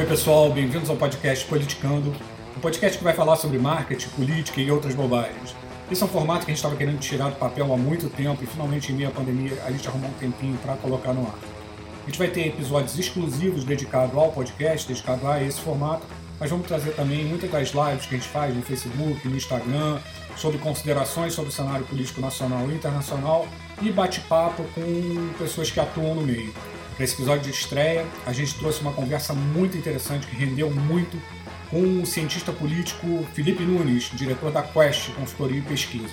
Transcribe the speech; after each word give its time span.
Oi, 0.00 0.06
pessoal, 0.06 0.50
bem-vindos 0.50 0.88
ao 0.88 0.96
podcast 0.96 1.44
Politicando, 1.44 2.16
um 2.56 2.60
podcast 2.60 2.96
que 2.96 3.04
vai 3.04 3.12
falar 3.12 3.36
sobre 3.36 3.58
marketing, 3.58 4.08
política 4.08 4.58
e 4.58 4.70
outras 4.70 4.94
bobagens. 4.94 5.54
Esse 5.92 6.02
é 6.02 6.06
um 6.06 6.08
formato 6.08 6.46
que 6.46 6.52
a 6.52 6.54
gente 6.54 6.56
estava 6.56 6.74
querendo 6.74 6.98
tirar 6.98 7.28
do 7.28 7.36
papel 7.36 7.70
há 7.70 7.76
muito 7.76 8.08
tempo 8.08 8.42
e 8.42 8.46
finalmente, 8.46 8.90
em 8.90 8.94
meio 8.94 9.10
à 9.10 9.12
pandemia, 9.12 9.62
a 9.62 9.70
gente 9.70 9.86
arrumou 9.86 10.08
um 10.08 10.14
tempinho 10.14 10.56
para 10.62 10.74
colocar 10.76 11.12
no 11.12 11.26
ar. 11.26 11.38
A 12.02 12.06
gente 12.06 12.18
vai 12.18 12.28
ter 12.28 12.46
episódios 12.46 12.98
exclusivos 12.98 13.62
dedicados 13.62 14.16
ao 14.16 14.32
podcast, 14.32 14.88
dedicados 14.88 15.22
a 15.22 15.44
esse 15.44 15.60
formato, 15.60 16.06
mas 16.40 16.48
vamos 16.48 16.66
trazer 16.66 16.92
também 16.92 17.26
muitas 17.26 17.50
das 17.50 17.68
lives 17.68 18.06
que 18.06 18.14
a 18.14 18.18
gente 18.18 18.28
faz 18.30 18.56
no 18.56 18.62
Facebook, 18.62 19.28
no 19.28 19.36
Instagram, 19.36 19.98
sobre 20.34 20.56
considerações 20.60 21.34
sobre 21.34 21.50
o 21.50 21.52
cenário 21.52 21.84
político 21.84 22.22
nacional 22.22 22.70
e 22.70 22.74
internacional 22.74 23.46
e 23.82 23.92
bate-papo 23.92 24.64
com 24.74 25.30
pessoas 25.38 25.70
que 25.70 25.78
atuam 25.78 26.14
no 26.14 26.22
meio. 26.22 26.54
Para 27.00 27.06
esse 27.06 27.14
episódio 27.14 27.44
de 27.44 27.50
estreia, 27.50 28.06
a 28.26 28.32
gente 28.34 28.58
trouxe 28.58 28.82
uma 28.82 28.92
conversa 28.92 29.32
muito 29.32 29.74
interessante 29.74 30.26
que 30.26 30.36
rendeu 30.36 30.70
muito 30.70 31.16
com 31.70 32.02
o 32.02 32.04
cientista 32.04 32.52
político 32.52 33.26
Felipe 33.32 33.62
Nunes, 33.62 34.10
diretor 34.12 34.52
da 34.52 34.62
Quest 34.62 35.10
Consultoria 35.14 35.60
e 35.60 35.62
Pesquisa. 35.62 36.12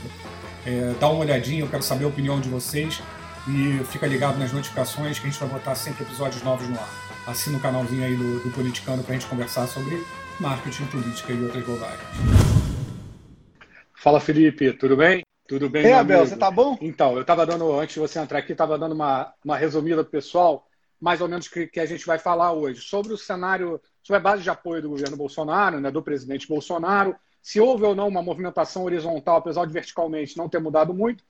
É, 0.65 0.93
dá 0.97 1.09
uma 1.09 1.19
olhadinha, 1.19 1.59
eu 1.59 1.67
quero 1.67 1.83
saber 1.83 2.05
a 2.05 2.07
opinião 2.07 2.39
de 2.39 2.47
vocês 2.47 3.01
e 3.49 3.83
fica 3.91 4.07
ligado 4.07 4.39
nas 4.39 4.53
notificações 4.53 5.19
que 5.19 5.27
a 5.27 5.29
gente 5.29 5.37
vai 5.41 5.49
botar 5.49 5.75
sempre 5.75 6.05
episódios 6.05 6.41
novos 6.41 6.69
no 6.69 6.79
ar. 6.79 6.89
Assina 7.27 7.57
o 7.57 7.59
canalzinho 7.59 8.05
aí 8.05 8.15
do, 8.15 8.39
do 8.39 8.49
Politicano 8.51 9.03
para 9.03 9.13
a 9.13 9.19
gente 9.19 9.27
conversar 9.27 9.67
sobre 9.67 10.01
marketing, 10.39 10.85
política 10.85 11.33
e 11.33 11.43
outras 11.43 11.65
bobagens. 11.65 11.99
Fala 13.93 14.21
Felipe, 14.21 14.71
tudo 14.71 14.95
bem? 14.95 15.21
Tudo 15.49 15.69
bem, 15.69 15.85
Ei, 15.85 15.91
Abel, 15.91 16.25
você 16.25 16.37
tá 16.37 16.49
bom? 16.49 16.77
Então, 16.79 17.15
eu 17.15 17.21
estava 17.21 17.45
dando, 17.45 17.77
antes 17.77 17.95
de 17.95 17.99
você 17.99 18.19
entrar 18.19 18.39
aqui, 18.39 18.53
estava 18.53 18.77
dando 18.77 18.95
uma, 18.95 19.33
uma 19.43 19.57
resumida 19.57 20.01
pessoal 20.01 20.66
mais 20.99 21.21
ou 21.21 21.27
menos 21.27 21.47
que, 21.47 21.67
que 21.67 21.79
a 21.79 21.85
gente 21.85 22.05
vai 22.05 22.17
falar 22.17 22.51
hoje, 22.53 22.81
sobre 22.81 23.13
o 23.13 23.17
cenário, 23.17 23.79
sobre 24.03 24.17
a 24.17 24.23
base 24.23 24.43
de 24.43 24.49
apoio 24.49 24.81
do 24.81 24.89
governo 24.89 25.15
Bolsonaro, 25.15 25.79
né, 25.79 25.91
do 25.91 26.01
presidente 26.01 26.47
Bolsonaro, 26.47 27.15
se 27.41 27.59
houve 27.59 27.85
ou 27.85 27.95
não 27.95 28.07
uma 28.07 28.21
movimentação 28.21 28.83
horizontal, 28.83 29.37
apesar 29.37 29.65
de 29.65 29.73
verticalmente 29.73 30.37
não 30.37 30.49
ter 30.49 30.59
mudado 30.59 30.93
muito, 30.93 31.23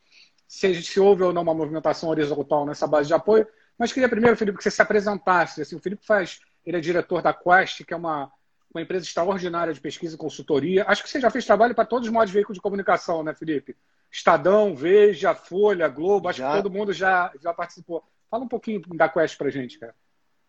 se, 0.47 0.81
se 0.81 0.99
houve 0.99 1.23
ou 1.23 1.33
não 1.33 1.41
uma 1.41 1.53
movimentação 1.53 2.09
horizontal 2.09 2.65
nessa 2.65 2.87
base 2.87 3.07
de 3.07 3.13
apoio. 3.13 3.45
Mas 3.77 3.93
queria 3.93 4.09
primeiro, 4.09 4.35
Felipe, 4.35 4.57
que 4.57 4.63
você 4.63 4.71
se 4.71 4.81
apresentasse. 4.81 5.61
Assim, 5.61 5.75
o 5.75 5.79
Felipe 5.79 6.05
faz, 6.05 6.39
ele 6.65 6.77
é 6.77 6.79
diretor 6.79 7.21
da 7.21 7.33
Quest, 7.33 7.83
que 7.83 7.93
é 7.93 7.97
uma, 7.97 8.31
uma 8.73 8.81
empresa 8.81 9.05
extraordinária 9.05 9.73
de 9.73 9.79
pesquisa 9.79 10.15
e 10.15 10.17
consultoria. 10.17 10.85
Acho 10.87 11.03
que 11.03 11.09
você 11.09 11.19
já 11.19 11.29
fez 11.29 11.45
trabalho 11.45 11.75
para 11.75 11.85
todos 11.85 12.07
os 12.07 12.13
modos 12.13 12.29
de 12.29 12.33
veículo 12.33 12.55
de 12.55 12.61
comunicação, 12.61 13.21
né, 13.21 13.35
Felipe? 13.35 13.75
Estadão, 14.11 14.75
Veja, 14.75 15.35
Folha, 15.35 15.87
Globo, 15.87 16.29
acho 16.29 16.39
já. 16.39 16.49
que 16.55 16.63
todo 16.63 16.73
mundo 16.73 16.93
já, 16.93 17.31
já 17.41 17.53
participou. 17.53 18.03
Fala 18.29 18.43
um 18.43 18.47
pouquinho 18.47 18.81
da 18.95 19.09
Quest 19.09 19.37
pra 19.37 19.49
gente, 19.49 19.79
cara. 19.79 19.95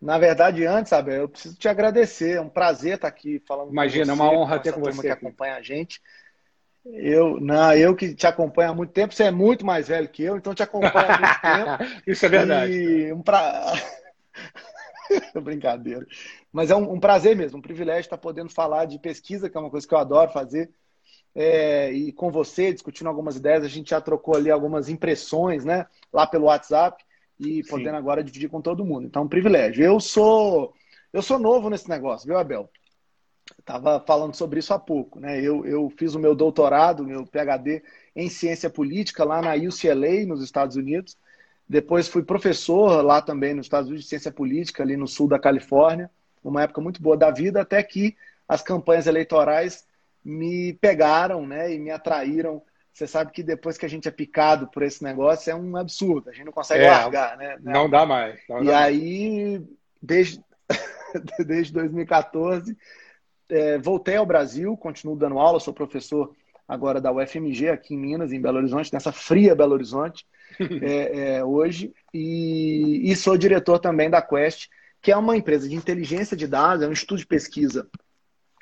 Na 0.01 0.17
verdade, 0.17 0.65
antes, 0.65 0.93
Abel, 0.93 1.23
eu 1.23 1.29
preciso 1.29 1.57
te 1.57 1.67
agradecer. 1.67 2.37
É 2.37 2.41
um 2.41 2.49
prazer 2.49 2.95
estar 2.95 3.07
aqui 3.07 3.41
falando 3.45 3.71
Imagina, 3.71 4.05
com 4.05 4.15
você. 4.15 4.21
Imagina, 4.21 4.31
é 4.31 4.37
uma 4.37 4.41
honra 4.41 4.59
ter 4.59 4.73
com 4.73 4.81
você. 4.81 5.01
que 5.01 5.09
acompanha 5.09 5.55
a 5.55 5.61
gente. 5.61 6.01
Eu, 6.85 7.39
não, 7.39 7.73
eu 7.73 7.95
que 7.95 8.15
te 8.15 8.25
acompanho 8.25 8.71
há 8.71 8.73
muito 8.73 8.93
tempo, 8.93 9.13
você 9.13 9.25
é 9.25 9.31
muito 9.31 9.65
mais 9.65 9.89
velho 9.89 10.07
que 10.07 10.23
eu, 10.23 10.37
então 10.37 10.55
te 10.55 10.63
acompanho 10.63 11.11
há 11.11 11.19
muito 11.19 11.41
tempo. 11.41 12.01
Isso 12.07 12.25
é 12.25 12.29
verdade. 12.29 12.71
E 12.71 13.13
um 13.13 13.21
pra... 13.21 13.73
Brincadeira. 15.43 16.05
Mas 16.51 16.71
é 16.71 16.75
um, 16.75 16.93
um, 16.93 16.99
prazer 16.99 17.35
mesmo, 17.35 17.59
um 17.59 17.61
privilégio 17.61 18.01
estar 18.01 18.17
podendo 18.17 18.49
falar 18.49 18.85
de 18.85 18.97
pesquisa, 18.97 19.49
que 19.49 19.57
é 19.57 19.59
uma 19.59 19.69
coisa 19.69 19.85
que 19.85 19.93
eu 19.93 19.97
adoro 19.97 20.31
fazer. 20.31 20.71
É, 21.35 21.91
e 21.91 22.11
com 22.13 22.31
você, 22.31 22.71
discutindo 22.71 23.07
algumas 23.07 23.35
ideias, 23.35 23.63
a 23.63 23.67
gente 23.67 23.89
já 23.89 23.99
trocou 23.99 24.35
ali 24.35 24.49
algumas 24.49 24.87
impressões, 24.87 25.65
né? 25.65 25.85
Lá 26.11 26.25
pelo 26.25 26.45
WhatsApp 26.45 27.03
e 27.39 27.63
Sim. 27.63 27.69
podendo 27.69 27.95
agora 27.95 28.23
dividir 28.23 28.49
com 28.49 28.61
todo 28.61 28.85
mundo. 28.85 29.05
Então, 29.05 29.21
é 29.21 29.25
um 29.25 29.29
privilégio. 29.29 29.83
Eu 29.83 29.99
sou 29.99 30.73
eu 31.11 31.21
sou 31.23 31.39
novo 31.39 31.69
nesse 31.69 31.89
negócio, 31.89 32.27
viu, 32.27 32.37
Abel? 32.37 32.69
Estava 33.57 33.99
falando 33.99 34.35
sobre 34.35 34.59
isso 34.59 34.73
há 34.73 34.79
pouco, 34.79 35.19
né? 35.19 35.41
Eu, 35.41 35.65
eu 35.65 35.89
fiz 35.97 36.13
o 36.13 36.19
meu 36.19 36.35
doutorado, 36.35 37.03
meu 37.03 37.25
PhD 37.25 37.81
em 38.15 38.29
ciência 38.29 38.69
política 38.69 39.23
lá 39.23 39.41
na 39.41 39.55
UCLA, 39.55 40.25
nos 40.27 40.43
Estados 40.43 40.75
Unidos. 40.75 41.17
Depois 41.67 42.07
fui 42.07 42.23
professor 42.23 43.03
lá 43.03 43.21
também 43.21 43.55
nos 43.55 43.65
Estados 43.65 43.87
Unidos 43.87 44.03
de 44.03 44.09
ciência 44.09 44.31
política, 44.31 44.83
ali 44.83 44.95
no 44.95 45.07
sul 45.07 45.27
da 45.27 45.39
Califórnia. 45.39 46.11
Uma 46.43 46.63
época 46.63 46.81
muito 46.81 47.01
boa 47.01 47.17
da 47.17 47.31
vida, 47.31 47.61
até 47.61 47.81
que 47.81 48.15
as 48.47 48.61
campanhas 48.61 49.07
eleitorais 49.07 49.87
me 50.23 50.73
pegaram, 50.73 51.45
né? 51.47 51.73
E 51.73 51.79
me 51.79 51.89
atraíram 51.89 52.61
você 52.93 53.07
sabe 53.07 53.31
que 53.31 53.43
depois 53.43 53.77
que 53.77 53.85
a 53.85 53.89
gente 53.89 54.07
é 54.07 54.11
picado 54.11 54.67
por 54.67 54.83
esse 54.83 55.03
negócio 55.03 55.51
é 55.51 55.55
um 55.55 55.77
absurdo, 55.77 56.29
a 56.29 56.33
gente 56.33 56.45
não 56.45 56.51
consegue 56.51 56.83
é, 56.83 56.89
largar, 56.89 57.37
né? 57.37 57.57
Não 57.61 57.89
dá 57.89 58.05
mais. 58.05 58.39
Não 58.49 58.63
e 58.63 58.65
dá 58.65 58.79
aí, 58.79 59.59
mais. 59.59 59.69
desde, 60.01 60.43
desde 61.45 61.73
2014, 61.73 62.75
é, 63.49 63.77
voltei 63.77 64.15
ao 64.15 64.25
Brasil, 64.25 64.75
continuo 64.77 65.15
dando 65.15 65.39
aula, 65.39 65.59
sou 65.59 65.73
professor 65.73 66.35
agora 66.67 67.01
da 67.01 67.11
UFMG 67.11 67.69
aqui 67.69 67.95
em 67.95 67.97
Minas, 67.97 68.31
em 68.31 68.39
Belo 68.39 68.57
Horizonte, 68.57 68.93
nessa 68.93 69.11
fria 69.11 69.55
Belo 69.55 69.73
Horizonte, 69.73 70.25
é, 70.81 71.37
é, 71.37 71.43
hoje, 71.43 71.93
e, 72.13 73.01
e 73.11 73.15
sou 73.15 73.37
diretor 73.37 73.79
também 73.79 74.09
da 74.09 74.21
Quest, 74.21 74.67
que 75.01 75.11
é 75.11 75.17
uma 75.17 75.35
empresa 75.35 75.67
de 75.67 75.75
inteligência 75.75 76.37
de 76.37 76.47
dados, 76.47 76.83
é 76.83 76.87
um 76.87 76.91
estudo 76.91 77.19
de 77.19 77.25
pesquisa 77.25 77.89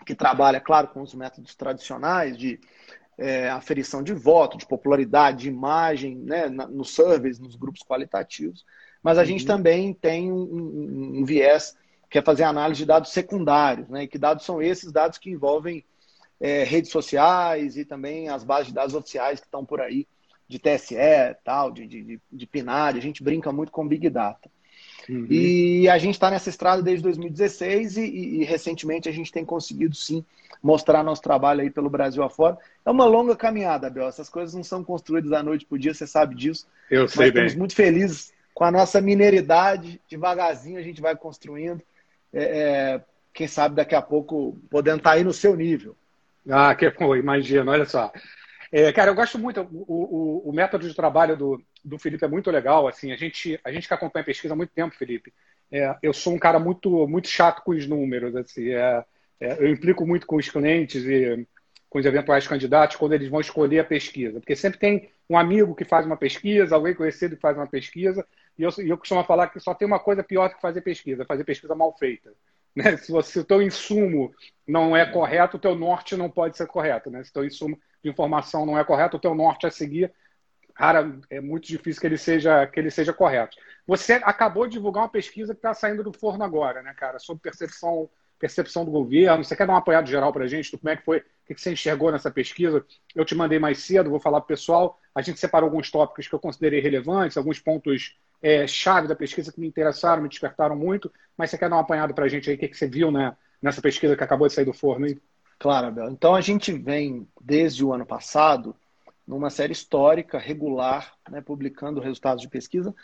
que 0.05 0.15
trabalha, 0.15 0.61
claro, 0.61 0.87
com 0.87 1.01
os 1.01 1.13
métodos 1.13 1.53
tradicionais 1.53 2.37
de 2.37 2.59
é, 3.17 3.49
aferição 3.49 4.03
de 4.03 4.13
voto, 4.13 4.57
de 4.57 4.67
popularidade, 4.67 5.43
de 5.43 5.47
imagem, 5.49 6.15
né, 6.15 6.47
nos 6.47 6.91
surveys, 6.91 7.39
nos 7.39 7.55
grupos 7.55 7.81
qualitativos. 7.81 8.63
Mas 9.01 9.17
a 9.17 9.21
uhum. 9.21 9.27
gente 9.27 9.45
também 9.45 9.93
tem 9.93 10.31
um, 10.31 10.41
um, 10.41 11.19
um, 11.19 11.25
viés 11.25 11.75
que 12.09 12.19
é 12.19 12.21
fazer 12.21 12.43
análise 12.43 12.79
de 12.79 12.85
dados 12.85 13.11
secundários. 13.11 13.89
Né? 13.89 14.03
E 14.03 14.07
que 14.07 14.17
dados 14.17 14.45
são 14.45 14.61
esses? 14.61 14.91
Dados 14.91 15.17
que 15.17 15.29
envolvem 15.29 15.83
é, 16.39 16.63
redes 16.63 16.91
sociais 16.91 17.77
e 17.77 17.85
também 17.85 18.29
as 18.29 18.43
bases 18.43 18.67
de 18.67 18.73
dados 18.73 18.93
oficiais 18.93 19.39
que 19.39 19.47
estão 19.47 19.65
por 19.65 19.81
aí, 19.81 20.07
de 20.47 20.59
TSE, 20.59 20.95
tal, 21.43 21.71
de, 21.71 21.87
de, 21.87 22.21
de 22.31 22.47
PNAD. 22.47 22.97
A 22.97 23.01
gente 23.01 23.23
brinca 23.23 23.51
muito 23.51 23.71
com 23.71 23.87
Big 23.87 24.09
Data. 24.09 24.49
Uhum. 25.09 25.27
E 25.29 25.87
a 25.89 25.97
gente 25.97 26.15
está 26.15 26.29
nessa 26.29 26.49
estrada 26.49 26.81
desde 26.81 27.03
2016 27.03 27.97
e, 27.97 28.01
e, 28.01 28.41
e, 28.41 28.43
recentemente 28.43 29.07
a 29.07 29.11
gente 29.11 29.31
tem 29.31 29.45
conseguido 29.45 29.95
sim 29.95 30.23
mostrar 30.61 31.03
nosso 31.03 31.21
trabalho 31.21 31.61
aí 31.61 31.69
pelo 31.69 31.89
Brasil 31.89 32.23
afora. 32.23 32.57
É 32.85 32.91
uma 32.91 33.05
longa 33.05 33.35
caminhada, 33.35 33.87
Abel. 33.87 34.07
Essas 34.07 34.27
coisas 34.27 34.53
não 34.53 34.63
são 34.63 34.83
construídas 34.83 35.29
da 35.29 35.41
noite 35.41 35.65
para 35.65 35.75
o 35.75 35.79
dia, 35.79 35.93
você 35.93 36.05
sabe 36.05 36.35
disso. 36.35 36.67
Eu 36.89 37.07
sei 37.07 37.25
Mas 37.25 37.33
bem. 37.33 37.43
Estamos 37.45 37.59
muito 37.59 37.75
felizes 37.75 38.33
com 38.53 38.63
a 38.63 38.71
nossa 38.71 38.99
mineridade. 38.99 40.01
Devagarzinho 40.09 40.79
a 40.79 40.83
gente 40.83 41.01
vai 41.01 41.15
construindo. 41.15 41.81
É, 42.33 42.43
é, 42.43 43.01
quem 43.33 43.47
sabe 43.47 43.75
daqui 43.75 43.95
a 43.95 44.01
pouco 44.01 44.57
podendo 44.69 44.97
estar 44.97 45.11
tá 45.11 45.15
aí 45.15 45.23
no 45.23 45.31
seu 45.31 45.55
nível. 45.55 45.95
Ah, 46.49 46.73
que 46.75 46.89
bom, 46.89 47.15
imagina, 47.15 47.71
olha 47.71 47.85
só. 47.85 48.11
É, 48.71 48.91
cara, 48.91 49.11
eu 49.11 49.15
gosto 49.15 49.39
muito, 49.39 49.61
o, 49.61 49.85
o, 49.87 50.49
o, 50.49 50.53
método 50.53 50.87
de 50.87 50.95
trabalho 50.95 51.37
do, 51.37 51.61
do 51.87 51.97
Felipe 51.97 52.25
é 52.25 52.27
muito 52.27 52.51
legal. 52.51 52.87
Assim, 52.87 53.11
a 53.11 53.15
gente, 53.15 53.59
a 53.63 53.71
gente 53.71 53.87
que 53.87 53.93
acompanha 53.93 54.21
a 54.21 54.25
pesquisa 54.25 54.53
há 54.53 54.57
muito 54.57 54.73
tempo, 54.73 54.95
Felipe, 54.95 55.33
é, 55.71 55.95
eu 56.01 56.13
sou 56.13 56.33
um 56.33 56.39
cara 56.39 56.59
muito, 56.59 57.07
muito 57.07 57.27
chato 57.27 57.63
com 57.63 57.71
os 57.71 57.87
números. 57.87 58.35
Assim, 58.35 58.69
é, 58.69 59.03
é, 59.39 59.53
eu 59.59 59.67
implico 59.67 60.05
muito 60.05 60.27
com 60.27 60.35
os 60.35 60.49
clientes 60.49 61.03
e 61.05 61.47
com 61.89 61.99
os 61.99 62.05
eventuais 62.05 62.45
candidatos 62.45 62.97
quando 62.97 63.13
eles 63.13 63.29
vão 63.29 63.39
escolher 63.39 63.79
a 63.79 63.83
pesquisa, 63.83 64.39
porque 64.39 64.55
sempre 64.55 64.77
tem 64.77 65.09
um 65.29 65.37
amigo 65.37 65.73
que 65.73 65.85
faz 65.85 66.05
uma 66.05 66.17
pesquisa, 66.17 66.75
alguém 66.75 66.93
conhecido 66.93 67.35
que 67.35 67.41
faz 67.41 67.57
uma 67.57 67.67
pesquisa, 67.67 68.25
e 68.57 68.63
eu, 68.63 68.69
eu 68.79 68.97
costumo 68.97 69.23
falar 69.23 69.47
que 69.47 69.59
só 69.59 69.73
tem 69.73 69.87
uma 69.87 69.99
coisa 69.99 70.21
pior 70.21 70.49
do 70.49 70.55
que 70.55 70.61
fazer 70.61 70.81
pesquisa, 70.81 71.25
fazer 71.25 71.43
pesquisa 71.43 71.75
mal 71.75 71.95
feita. 71.97 72.31
Né? 72.77 72.95
Se, 72.95 73.11
você, 73.11 73.31
se 73.31 73.39
o 73.39 73.43
teu 73.43 73.59
insumo 73.59 74.31
não 74.67 74.95
é 74.95 75.03
correto, 75.03 75.57
o 75.57 75.59
teu 75.59 75.73
norte 75.73 76.15
não 76.15 76.29
pode 76.29 76.55
ser 76.55 76.67
correto. 76.67 77.09
Né? 77.09 77.23
Se 77.23 77.31
o 77.31 77.33
teu 77.33 77.43
insumo 77.43 77.75
de 78.03 78.09
informação 78.11 78.67
não 78.67 78.77
é 78.77 78.83
correto, 78.83 79.17
o 79.17 79.19
teu 79.19 79.33
norte 79.33 79.65
a 79.65 79.71
seguir, 79.71 80.13
cara, 80.77 81.19
é 81.29 81.41
muito 81.41 81.67
difícil 81.67 81.99
que 81.99 82.07
ele 82.07 82.17
seja, 82.17 82.67
que 82.67 82.79
ele 82.79 82.91
seja 82.91 83.11
correto. 83.11 83.57
Você 83.85 84.13
acabou 84.13 84.67
de 84.67 84.73
divulgar 84.73 85.03
uma 85.03 85.09
pesquisa 85.09 85.53
que 85.53 85.59
está 85.59 85.73
saindo 85.73 86.03
do 86.03 86.13
forno 86.13 86.43
agora, 86.43 86.81
né, 86.81 86.93
cara, 86.93 87.19
sobre 87.19 87.41
percepção 87.41 88.09
percepção 88.39 88.85
do 88.85 88.91
governo. 88.91 89.43
Você 89.43 89.55
quer 89.55 89.67
dar 89.67 89.73
um 89.73 89.77
apoiado 89.77 90.07
geral 90.07 90.31
para 90.31 90.45
a 90.45 90.47
gente? 90.47 90.77
Como 90.77 90.89
é 90.89 90.95
que 90.95 91.03
foi? 91.03 91.19
O 91.19 91.23
que 91.47 91.59
você 91.59 91.71
enxergou 91.71 92.11
nessa 92.11 92.29
pesquisa? 92.29 92.85
Eu 93.15 93.25
te 93.25 93.35
mandei 93.35 93.59
mais 93.59 93.79
cedo, 93.79 94.09
vou 94.09 94.19
falar 94.19 94.41
para 94.41 94.45
o 94.45 94.47
pessoal. 94.47 94.99
A 95.15 95.21
gente 95.21 95.39
separou 95.39 95.67
alguns 95.67 95.89
tópicos 95.89 96.27
que 96.27 96.35
eu 96.35 96.39
considerei 96.39 96.79
relevantes, 96.79 97.37
alguns 97.37 97.59
pontos 97.59 98.15
é, 98.41 98.67
chave 98.67 99.07
da 99.07 99.15
pesquisa 99.15 99.51
que 99.51 99.59
me 99.59 99.67
interessaram, 99.67 100.21
me 100.21 100.29
despertaram 100.29 100.75
muito. 100.75 101.11
Mas 101.35 101.49
você 101.49 101.57
quer 101.57 101.69
dar 101.69 101.77
um 101.77 101.79
apanhado 101.79 102.13
para 102.13 102.25
a 102.25 102.29
gente 102.29 102.49
aí? 102.49 102.55
O 102.55 102.59
que 102.59 102.73
você 102.73 102.87
viu 102.87 103.11
né, 103.11 103.35
nessa 103.61 103.81
pesquisa 103.81 104.15
que 104.15 104.23
acabou 104.23 104.47
de 104.47 104.53
sair 104.53 104.65
do 104.65 104.73
forno 104.73 105.05
aí? 105.07 105.19
Claro, 105.59 105.87
Abel. 105.87 106.09
Então 106.09 106.35
a 106.35 106.41
gente 106.41 106.71
vem, 106.71 107.27
desde 107.41 107.83
o 107.83 107.91
ano 107.91 108.05
passado, 108.05 108.75
numa 109.27 109.49
série 109.49 109.73
histórica, 109.73 110.37
regular, 110.37 111.13
né, 111.29 111.41
publicando 111.41 111.99
resultados 111.99 112.41
de 112.41 112.49
pesquisa. 112.49 112.95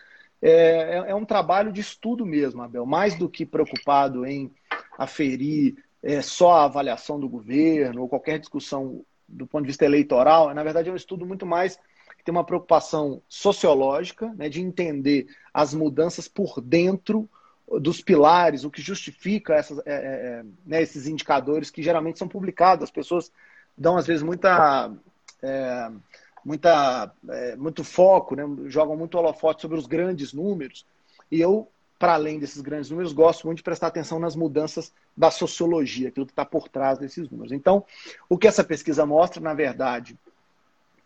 É, 0.42 0.52
é, 0.52 1.12
é 1.12 1.16
um 1.16 1.26
trabalho 1.26 1.72
de 1.72 1.82
estudo 1.82 2.26
mesmo, 2.26 2.62
Abel. 2.62 2.86
Mais 2.86 3.16
do 3.16 3.30
que 3.30 3.46
preocupado 3.46 4.26
em 4.26 4.52
aferir 4.98 5.76
é, 6.02 6.22
só 6.22 6.54
a 6.54 6.66
avaliação 6.66 7.20
do 7.20 7.30
governo 7.30 8.02
ou 8.02 8.10
qualquer 8.10 8.40
discussão 8.40 9.04
do 9.28 9.48
ponto 9.48 9.64
de 9.64 9.70
vista 9.70 9.86
eleitoral, 9.86 10.54
na 10.54 10.64
verdade 10.64 10.90
é 10.90 10.92
um 10.92 10.98
estudo 10.98 11.26
muito 11.26 11.46
mais 11.46 11.80
que 12.18 12.24
tem 12.24 12.32
uma 12.32 12.44
preocupação 12.44 13.22
sociológica, 13.28 14.34
né, 14.36 14.48
de 14.48 14.62
entender 14.62 15.28
as 15.54 15.74
mudanças 15.74 16.28
por 16.28 16.62
dentro 16.62 17.28
dos 17.80 18.02
pilares, 18.02 18.64
o 18.64 18.70
que 18.70 18.82
justifica 18.82 19.56
essas, 19.56 19.80
é, 19.80 19.82
é, 19.86 19.96
é, 19.96 20.44
né, 20.66 20.82
esses 20.82 21.08
indicadores 21.08 21.72
que 21.72 21.82
geralmente 21.82 22.20
são 22.20 22.28
publicados. 22.28 22.84
As 22.84 22.92
pessoas 22.92 23.32
dão, 23.78 23.98
às 23.98 24.06
vezes, 24.06 24.22
muita, 24.22 24.92
é, 25.44 25.92
muita, 26.44 27.12
é, 27.30 27.56
muito 27.56 27.84
foco, 27.84 28.36
né, 28.36 28.44
jogam 28.68 28.96
muito 28.96 29.18
holofote 29.18 29.62
sobre 29.62 29.78
os 29.78 29.86
grandes 29.86 30.34
números. 30.34 30.86
E 31.30 31.40
eu, 31.40 31.68
para 32.00 32.14
além 32.14 32.40
desses 32.40 32.62
grandes 32.62 32.90
números, 32.90 33.14
gosto 33.14 33.46
muito 33.46 33.58
de 33.58 33.64
prestar 33.64 33.88
atenção 33.88 34.20
nas 34.20 34.36
mudanças 34.36 34.92
da 35.16 35.30
sociologia, 35.30 36.08
aquilo 36.08 36.26
que 36.26 36.32
está 36.32 36.46
por 36.46 36.68
trás 36.68 36.98
desses 36.98 37.30
números. 37.30 37.52
Então, 37.52 37.86
o 38.30 38.38
que 38.38 38.48
essa 38.48 38.64
pesquisa 38.64 39.06
mostra, 39.06 39.42
na 39.42 39.54
verdade, 39.54 40.18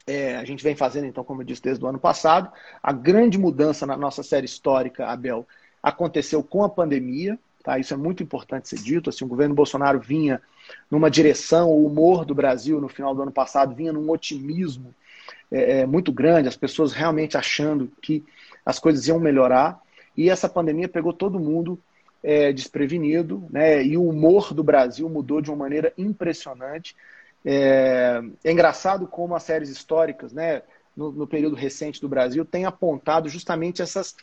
é, 0.07 0.37
a 0.37 0.45
gente 0.45 0.63
vem 0.63 0.75
fazendo, 0.75 1.05
então, 1.05 1.23
como 1.23 1.41
eu 1.41 1.45
disse, 1.45 1.61
desde 1.61 1.83
o 1.83 1.87
ano 1.87 1.99
passado. 1.99 2.49
A 2.81 2.93
grande 2.93 3.37
mudança 3.37 3.85
na 3.85 3.97
nossa 3.97 4.23
série 4.23 4.45
histórica, 4.45 5.05
Abel, 5.05 5.45
aconteceu 5.83 6.41
com 6.41 6.63
a 6.63 6.69
pandemia. 6.69 7.37
Tá? 7.61 7.77
Isso 7.77 7.93
é 7.93 7.97
muito 7.97 8.23
importante 8.23 8.69
ser 8.69 8.79
dito. 8.79 9.09
Assim, 9.09 9.25
o 9.25 9.27
governo 9.27 9.53
Bolsonaro 9.53 9.99
vinha 9.99 10.41
numa 10.89 11.09
direção, 11.09 11.69
o 11.69 11.85
humor 11.85 12.25
do 12.25 12.35
Brasil 12.35 12.79
no 12.79 12.87
final 12.87 13.13
do 13.13 13.21
ano 13.21 13.31
passado 13.31 13.75
vinha 13.75 13.93
num 13.93 14.09
otimismo 14.09 14.93
é, 15.51 15.79
é, 15.79 15.85
muito 15.85 16.11
grande, 16.11 16.47
as 16.47 16.57
pessoas 16.57 16.93
realmente 16.93 17.37
achando 17.37 17.91
que 18.01 18.23
as 18.65 18.79
coisas 18.79 19.07
iam 19.07 19.19
melhorar. 19.19 19.79
E 20.15 20.29
essa 20.29 20.49
pandemia 20.49 20.89
pegou 20.89 21.13
todo 21.13 21.39
mundo 21.39 21.79
é, 22.23 22.51
desprevenido, 22.51 23.45
né? 23.49 23.83
E 23.83 23.95
o 23.95 24.07
humor 24.07 24.53
do 24.53 24.63
Brasil 24.63 25.07
mudou 25.07 25.41
de 25.41 25.49
uma 25.49 25.57
maneira 25.57 25.93
impressionante. 25.97 26.95
É, 27.45 28.21
é 28.43 28.51
engraçado 28.51 29.07
como 29.07 29.35
as 29.35 29.43
séries 29.43 29.69
históricas, 29.69 30.33
né, 30.33 30.63
no, 30.95 31.11
no, 31.11 31.27
período 31.27 31.55
recente 31.55 32.01
do 32.01 32.09
Brasil, 32.09 32.43
têm 32.43 32.65
apontado 32.65 33.29
justamente 33.29 33.81
essas, 33.81 34.15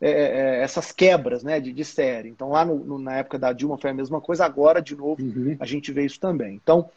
é, 0.00 0.10
é, 0.10 0.62
essas 0.62 0.92
quebras 0.92 1.42
né, 1.42 1.58
de, 1.60 1.72
de 1.72 1.84
série. 1.84 2.28
Então, 2.28 2.50
lá 2.50 2.64
no, 2.64 2.76
no, 2.76 2.98
na 2.98 3.16
época 3.16 3.38
da 3.38 3.52
Dilma 3.52 3.78
foi 3.78 3.90
a 3.90 3.94
mesma 3.94 4.20
coisa, 4.20 4.44
agora, 4.44 4.80
de 4.80 4.94
novo, 4.94 5.22
uhum. 5.22 5.56
a 5.58 5.66
gente 5.66 5.92
vê 5.92 6.04
isso 6.04 6.20
também. 6.20 6.54
Então, 6.54 6.90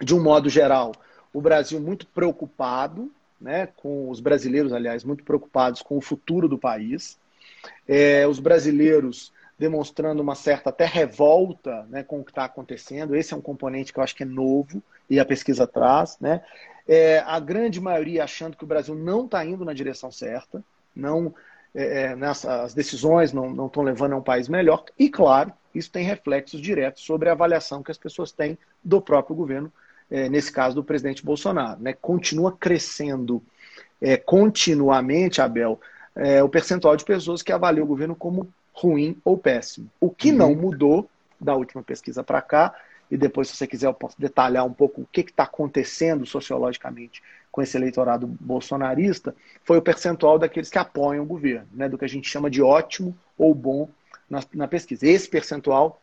de 0.00 0.14
um 0.14 0.22
modo 0.22 0.48
geral, 0.48 0.92
o 1.32 1.40
Brasil 1.40 1.80
muito 1.80 2.06
preocupado, 2.06 3.10
né, 3.40 3.68
com 3.76 4.10
os 4.10 4.20
brasileiros, 4.20 4.72
aliás, 4.72 5.04
muito 5.04 5.24
preocupados 5.24 5.82
com 5.82 5.96
o 5.96 6.00
futuro 6.00 6.48
do 6.48 6.58
país. 6.58 7.18
É, 7.86 8.26
os 8.26 8.38
brasileiros 8.38 9.32
demonstrando 9.58 10.22
uma 10.22 10.36
certa 10.36 10.70
até 10.70 10.84
revolta 10.84 11.84
né, 11.90 12.02
com 12.04 12.20
o 12.20 12.24
que 12.24 12.30
está 12.30 12.44
acontecendo. 12.44 13.16
Esse 13.16 13.34
é 13.34 13.36
um 13.36 13.40
componente 13.40 13.92
que 13.92 13.98
eu 13.98 14.04
acho 14.04 14.14
que 14.14 14.22
é 14.22 14.26
novo 14.26 14.82
e 15.10 15.18
a 15.18 15.24
pesquisa 15.24 15.66
traz. 15.66 16.16
Né? 16.20 16.42
É, 16.86 17.18
a 17.26 17.40
grande 17.40 17.80
maioria 17.80 18.22
achando 18.22 18.56
que 18.56 18.64
o 18.64 18.66
Brasil 18.66 18.94
não 18.94 19.24
está 19.24 19.44
indo 19.44 19.64
na 19.64 19.72
direção 19.72 20.12
certa, 20.12 20.62
não 20.94 21.34
é, 21.74 22.02
é 22.02 22.16
nessa, 22.16 22.62
as 22.62 22.74
decisões 22.74 23.32
não 23.32 23.66
estão 23.66 23.82
levando 23.82 24.12
a 24.12 24.16
um 24.16 24.22
país 24.22 24.48
melhor. 24.48 24.84
E, 24.98 25.08
claro, 25.08 25.52
isso 25.74 25.90
tem 25.90 26.04
reflexos 26.04 26.60
diretos 26.60 27.02
sobre 27.04 27.28
a 27.28 27.32
avaliação 27.32 27.82
que 27.82 27.90
as 27.90 27.98
pessoas 27.98 28.32
têm 28.32 28.58
do 28.82 29.00
próprio 29.00 29.36
governo, 29.36 29.72
é, 30.10 30.28
nesse 30.28 30.50
caso 30.50 30.74
do 30.74 30.84
presidente 30.84 31.24
Bolsonaro. 31.24 31.80
Né? 31.80 31.92
Continua 31.92 32.52
crescendo 32.52 33.42
é, 34.00 34.16
continuamente, 34.16 35.40
Abel, 35.40 35.80
é, 36.14 36.42
o 36.42 36.48
percentual 36.48 36.96
de 36.96 37.04
pessoas 37.04 37.42
que 37.42 37.52
avaliam 37.52 37.84
o 37.84 37.88
governo 37.88 38.14
como 38.14 38.48
ruim 38.72 39.16
ou 39.24 39.36
péssimo. 39.36 39.90
O 40.00 40.10
que 40.10 40.30
uhum. 40.30 40.36
não 40.36 40.54
mudou 40.54 41.08
da 41.40 41.54
última 41.54 41.82
pesquisa 41.82 42.24
para 42.24 42.42
cá, 42.42 42.74
e 43.10 43.16
depois, 43.16 43.48
se 43.48 43.56
você 43.56 43.66
quiser, 43.66 43.86
eu 43.86 43.94
posso 43.94 44.20
detalhar 44.20 44.64
um 44.66 44.72
pouco 44.72 45.02
o 45.02 45.08
que 45.10 45.20
está 45.20 45.44
acontecendo 45.44 46.26
sociologicamente 46.26 47.22
com 47.50 47.62
esse 47.62 47.76
eleitorado 47.76 48.26
bolsonarista, 48.26 49.34
foi 49.64 49.78
o 49.78 49.82
percentual 49.82 50.38
daqueles 50.38 50.70
que 50.70 50.78
apoiam 50.78 51.24
o 51.24 51.26
governo, 51.26 51.66
né, 51.72 51.88
do 51.88 51.98
que 51.98 52.04
a 52.04 52.08
gente 52.08 52.28
chama 52.28 52.50
de 52.50 52.62
ótimo 52.62 53.16
ou 53.36 53.54
bom 53.54 53.88
na, 54.28 54.40
na 54.54 54.68
pesquisa. 54.68 55.06
Esse 55.06 55.28
percentual 55.28 56.00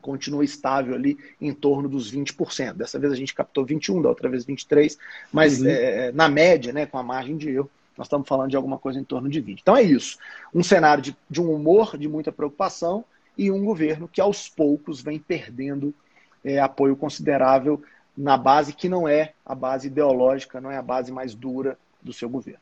continua 0.00 0.44
estável 0.44 0.94
ali 0.94 1.18
em 1.40 1.52
torno 1.52 1.88
dos 1.88 2.12
20%. 2.12 2.72
Dessa 2.72 2.98
vez 2.98 3.12
a 3.12 3.16
gente 3.16 3.34
captou 3.34 3.64
21, 3.64 4.02
da 4.02 4.08
outra 4.08 4.28
vez 4.28 4.44
23, 4.44 4.98
mas 5.30 5.60
uhum. 5.60 5.68
é, 5.68 6.10
na 6.12 6.28
média, 6.28 6.72
né, 6.72 6.86
com 6.86 6.98
a 6.98 7.02
margem 7.02 7.36
de 7.36 7.50
erro, 7.50 7.70
nós 7.96 8.06
estamos 8.06 8.26
falando 8.26 8.50
de 8.50 8.56
alguma 8.56 8.78
coisa 8.78 8.98
em 8.98 9.04
torno 9.04 9.28
de 9.28 9.40
20. 9.40 9.60
Então 9.60 9.76
é 9.76 9.82
isso. 9.82 10.18
Um 10.54 10.62
cenário 10.62 11.02
de, 11.02 11.16
de 11.28 11.40
um 11.40 11.52
humor, 11.52 11.98
de 11.98 12.08
muita 12.08 12.32
preocupação 12.32 13.04
e 13.36 13.50
um 13.50 13.62
governo 13.64 14.08
que 14.08 14.20
aos 14.20 14.48
poucos 14.48 15.02
vem 15.02 15.18
perdendo 15.18 15.94
é, 16.42 16.58
apoio 16.58 16.96
considerável 16.96 17.82
na 18.16 18.36
base 18.36 18.72
que 18.72 18.88
não 18.88 19.08
é 19.08 19.32
a 19.44 19.54
base 19.54 19.88
ideológica, 19.88 20.60
não 20.60 20.70
é 20.70 20.76
a 20.76 20.82
base 20.82 21.12
mais 21.12 21.34
dura 21.34 21.78
do 22.02 22.12
seu 22.12 22.28
governo. 22.28 22.60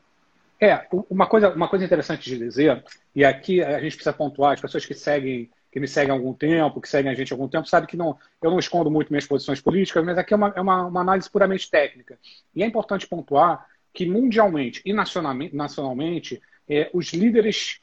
É, 0.61 0.85
uma 1.09 1.25
coisa, 1.25 1.49
uma 1.49 1.69
coisa 1.69 1.85
interessante 1.85 2.29
de 2.29 2.37
dizer, 2.37 2.83
e 3.15 3.23
aqui 3.23 3.63
a 3.63 3.79
gente 3.79 3.95
precisa 3.95 4.11
pontuar, 4.11 4.53
as 4.53 4.61
pessoas 4.61 4.85
que 4.85 4.93
seguem, 4.93 5.49
que 5.71 5.79
me 5.79 5.87
seguem 5.87 6.11
há 6.11 6.13
algum 6.13 6.33
tempo, 6.33 6.81
que 6.81 6.89
seguem 6.89 7.09
a 7.09 7.15
gente 7.15 7.31
há 7.31 7.35
algum 7.35 7.47
tempo, 7.47 7.67
sabem 7.67 7.87
que 7.87 7.95
não, 7.95 8.17
eu 8.41 8.51
não 8.51 8.59
escondo 8.59 8.91
muito 8.91 9.09
minhas 9.09 9.25
posições 9.25 9.61
políticas, 9.61 10.03
mas 10.05 10.17
aqui 10.17 10.33
é 10.33 10.37
uma, 10.37 10.53
é 10.55 10.59
uma, 10.59 10.87
uma 10.87 11.01
análise 11.01 11.29
puramente 11.29 11.69
técnica. 11.69 12.19
E 12.53 12.61
é 12.61 12.65
importante 12.65 13.07
pontuar 13.07 13.65
que 13.93 14.05
mundialmente 14.05 14.81
e 14.85 14.91
nacionalmente, 14.91 15.55
nacionalmente 15.55 16.41
é, 16.67 16.89
os 16.93 17.13
líderes 17.13 17.79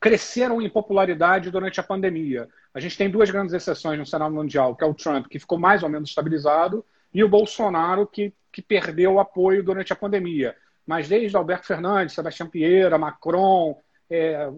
cresceram 0.00 0.62
em 0.62 0.68
popularidade 0.68 1.50
durante 1.50 1.78
a 1.80 1.82
pandemia. 1.82 2.48
A 2.72 2.80
gente 2.80 2.96
tem 2.96 3.10
duas 3.10 3.30
grandes 3.30 3.52
exceções 3.52 3.98
no 3.98 4.06
cenário 4.06 4.34
mundial, 4.34 4.74
que 4.74 4.82
é 4.82 4.86
o 4.86 4.94
Trump, 4.94 5.26
que 5.26 5.38
ficou 5.38 5.58
mais 5.58 5.82
ou 5.82 5.88
menos 5.88 6.08
estabilizado, 6.08 6.84
e 7.12 7.22
o 7.22 7.28
Bolsonaro, 7.28 8.06
que, 8.06 8.32
que 8.50 8.62
perdeu 8.62 9.14
o 9.14 9.20
apoio 9.20 9.62
durante 9.62 9.92
a 9.92 9.96
pandemia. 9.96 10.56
Mas 10.86 11.08
desde 11.08 11.36
Alberto 11.36 11.66
Fernandes, 11.66 12.14
Sebastião 12.14 12.48
Pieira, 12.48 12.98
Macron, 12.98 13.78
é, 14.10 14.50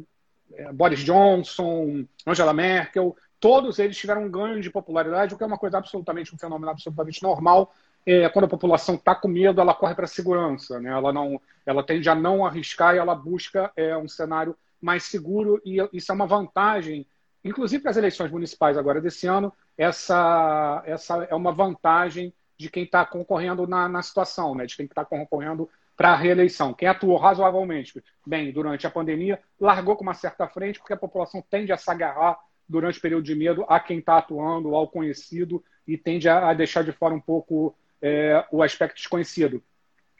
é, 0.54 0.72
Boris 0.72 1.00
Johnson, 1.00 2.06
Angela 2.26 2.52
Merkel, 2.52 3.16
todos 3.38 3.78
eles 3.78 3.96
tiveram 3.96 4.24
um 4.24 4.30
ganho 4.30 4.60
de 4.60 4.70
popularidade, 4.70 5.34
o 5.34 5.36
que 5.36 5.44
é 5.44 5.46
uma 5.46 5.58
coisa 5.58 5.78
absolutamente, 5.78 6.34
um 6.34 6.38
fenômeno 6.38 6.70
absolutamente 6.70 7.22
normal 7.22 7.72
é, 8.06 8.28
quando 8.28 8.44
a 8.44 8.48
população 8.48 8.96
está 8.96 9.14
com 9.14 9.28
medo, 9.28 9.60
ela 9.60 9.74
corre 9.74 9.94
para 9.94 10.04
a 10.04 10.08
segurança, 10.08 10.78
né? 10.78 10.90
Ela 10.90 11.12
não, 11.12 11.40
ela 11.64 11.82
tende 11.82 12.08
a 12.08 12.14
não 12.14 12.44
arriscar 12.44 12.94
e 12.94 12.98
ela 12.98 13.14
busca 13.14 13.72
é, 13.76 13.96
um 13.96 14.08
cenário 14.08 14.56
mais 14.80 15.04
seguro 15.04 15.60
e 15.64 15.78
isso 15.92 16.12
é 16.12 16.14
uma 16.14 16.26
vantagem, 16.26 17.06
inclusive 17.42 17.82
para 17.82 17.90
as 17.90 17.96
eleições 17.96 18.30
municipais 18.30 18.76
agora 18.76 19.00
desse 19.00 19.26
ano, 19.26 19.52
essa, 19.76 20.82
essa 20.84 21.24
é 21.24 21.34
uma 21.34 21.52
vantagem 21.52 22.32
de 22.58 22.70
quem 22.70 22.84
está 22.84 23.04
concorrendo 23.04 23.66
na, 23.66 23.88
na 23.88 24.02
situação, 24.02 24.54
né? 24.54 24.66
De 24.66 24.76
quem 24.76 24.86
está 24.86 25.04
concorrendo 25.04 25.68
para 25.96 26.12
a 26.12 26.16
reeleição. 26.16 26.74
Quem 26.74 26.88
atuou 26.88 27.16
razoavelmente 27.16 28.02
bem 28.26 28.52
durante 28.52 28.86
a 28.86 28.90
pandemia 28.90 29.40
largou 29.60 29.96
com 29.96 30.02
uma 30.02 30.14
certa 30.14 30.46
frente, 30.48 30.78
porque 30.78 30.92
a 30.92 30.96
população 30.96 31.42
tende 31.48 31.72
a 31.72 31.76
se 31.76 31.90
agarrar 31.90 32.38
durante 32.68 32.98
o 32.98 33.02
período 33.02 33.24
de 33.24 33.34
medo 33.34 33.64
a 33.68 33.78
quem 33.78 33.98
está 33.98 34.18
atuando, 34.18 34.74
ao 34.74 34.88
conhecido, 34.88 35.62
e 35.86 35.96
tende 35.96 36.28
a, 36.28 36.48
a 36.48 36.54
deixar 36.54 36.82
de 36.82 36.92
fora 36.92 37.14
um 37.14 37.20
pouco 37.20 37.76
é, 38.00 38.44
o 38.50 38.62
aspecto 38.62 38.96
desconhecido. 38.96 39.62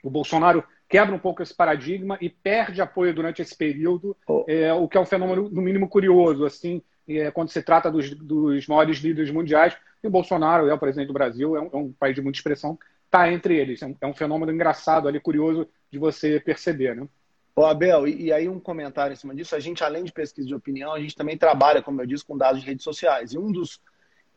O 0.03 0.09
Bolsonaro 0.09 0.63
quebra 0.87 1.15
um 1.15 1.19
pouco 1.19 1.41
esse 1.41 1.53
paradigma 1.53 2.17
e 2.21 2.29
perde 2.29 2.81
apoio 2.81 3.13
durante 3.13 3.41
esse 3.41 3.55
período, 3.57 4.15
oh. 4.27 4.45
é, 4.47 4.71
o 4.73 4.87
que 4.87 4.97
é 4.97 5.01
um 5.01 5.05
fenômeno, 5.05 5.49
no 5.49 5.61
mínimo, 5.61 5.89
curioso, 5.89 6.45
assim, 6.45 6.81
é, 7.07 7.31
quando 7.31 7.49
se 7.49 7.61
trata 7.61 7.91
dos, 7.91 8.09
dos, 8.11 8.67
maiores 8.67 8.97
líderes 8.97 9.31
mundiais. 9.31 9.75
E 10.03 10.07
o 10.07 10.11
Bolsonaro 10.11 10.67
é 10.67 10.73
o 10.73 10.79
presidente 10.79 11.07
do 11.07 11.13
Brasil, 11.13 11.55
é 11.55 11.61
um, 11.61 11.69
é 11.73 11.77
um 11.77 11.91
país 11.91 12.15
de 12.15 12.21
muita 12.21 12.37
expressão, 12.37 12.77
está 13.05 13.31
entre 13.31 13.57
eles. 13.57 13.81
É 13.81 13.87
um, 13.87 13.95
é 14.01 14.07
um, 14.07 14.13
fenômeno 14.13 14.51
engraçado, 14.51 15.07
ali, 15.07 15.19
curioso 15.19 15.67
de 15.91 15.97
você 15.97 16.39
perceber, 16.39 16.95
né? 16.95 17.07
Ô, 17.55 17.65
Abel, 17.65 18.07
e, 18.07 18.23
e, 18.23 18.33
aí 18.33 18.49
um 18.49 18.59
comentário 18.59 19.13
em 19.13 19.15
cima 19.15 19.33
disso, 19.33 19.55
a 19.55 19.59
gente, 19.59 19.83
além 19.83 20.03
de 20.03 20.11
pesquisa 20.11 20.47
de 20.47 20.53
opinião, 20.53 20.93
a 20.93 20.99
gente 20.99 21.15
também 21.15 21.37
trabalha, 21.37 21.81
como 21.81 22.01
eu 22.01 22.05
disse, 22.05 22.25
com 22.25 22.37
dados 22.37 22.59
de 22.59 22.67
redes 22.67 22.83
sociais. 22.83 23.31
E 23.31 23.37
um 23.37 23.51
dos 23.51 23.79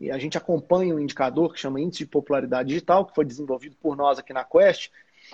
e 0.01 0.11
a 0.11 0.19
gente 0.19 0.39
acompanha 0.39 0.95
um 0.95 1.01
indicador 1.01 1.53
que 1.53 1.59
chama 1.59 1.81
Índice 1.81 2.05
de 2.05 2.11
Popularidade 2.11 2.69
Digital, 2.69 3.05
que 3.05 3.15
foi 3.15 3.25
desenvolvido 3.25 3.77
por 3.77 3.97
nós 3.97 4.19
aqui 4.19 4.33
na 4.33 4.45
Quest, 4.45 4.91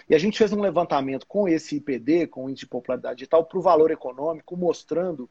e 0.08 0.14
a 0.14 0.18
gente 0.18 0.38
fez 0.38 0.52
um 0.52 0.60
levantamento 0.60 1.26
com 1.26 1.46
esse 1.46 1.76
IPD, 1.76 2.26
com 2.28 2.44
o 2.44 2.50
Índice 2.50 2.64
de 2.64 2.70
Popularidade 2.70 3.16
Digital, 3.16 3.44
para 3.44 3.58
o 3.58 3.62
valor 3.62 3.90
econômico, 3.90 4.56
mostrando, 4.56 5.28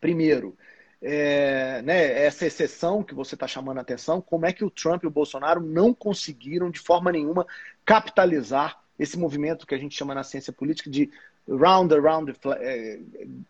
primeiro, 0.00 0.56
é, 1.02 1.80
né, 1.82 2.24
essa 2.24 2.46
exceção 2.46 3.02
que 3.02 3.14
você 3.14 3.34
está 3.34 3.46
chamando 3.46 3.78
a 3.78 3.80
atenção, 3.80 4.20
como 4.20 4.46
é 4.46 4.52
que 4.52 4.64
o 4.64 4.70
Trump 4.70 5.02
e 5.02 5.06
o 5.06 5.10
Bolsonaro 5.10 5.60
não 5.60 5.94
conseguiram, 5.94 6.70
de 6.70 6.78
forma 6.78 7.10
nenhuma, 7.10 7.46
capitalizar 7.84 8.78
esse 8.98 9.18
movimento 9.18 9.66
que 9.66 9.74
a 9.74 9.78
gente 9.78 9.96
chama 9.96 10.14
na 10.14 10.22
ciência 10.22 10.52
política 10.52 10.90
de 10.90 11.10
round 11.48 11.92
around 11.92 12.30
the 12.30 12.38
flag, 12.38 12.60
eh, 12.62 13.00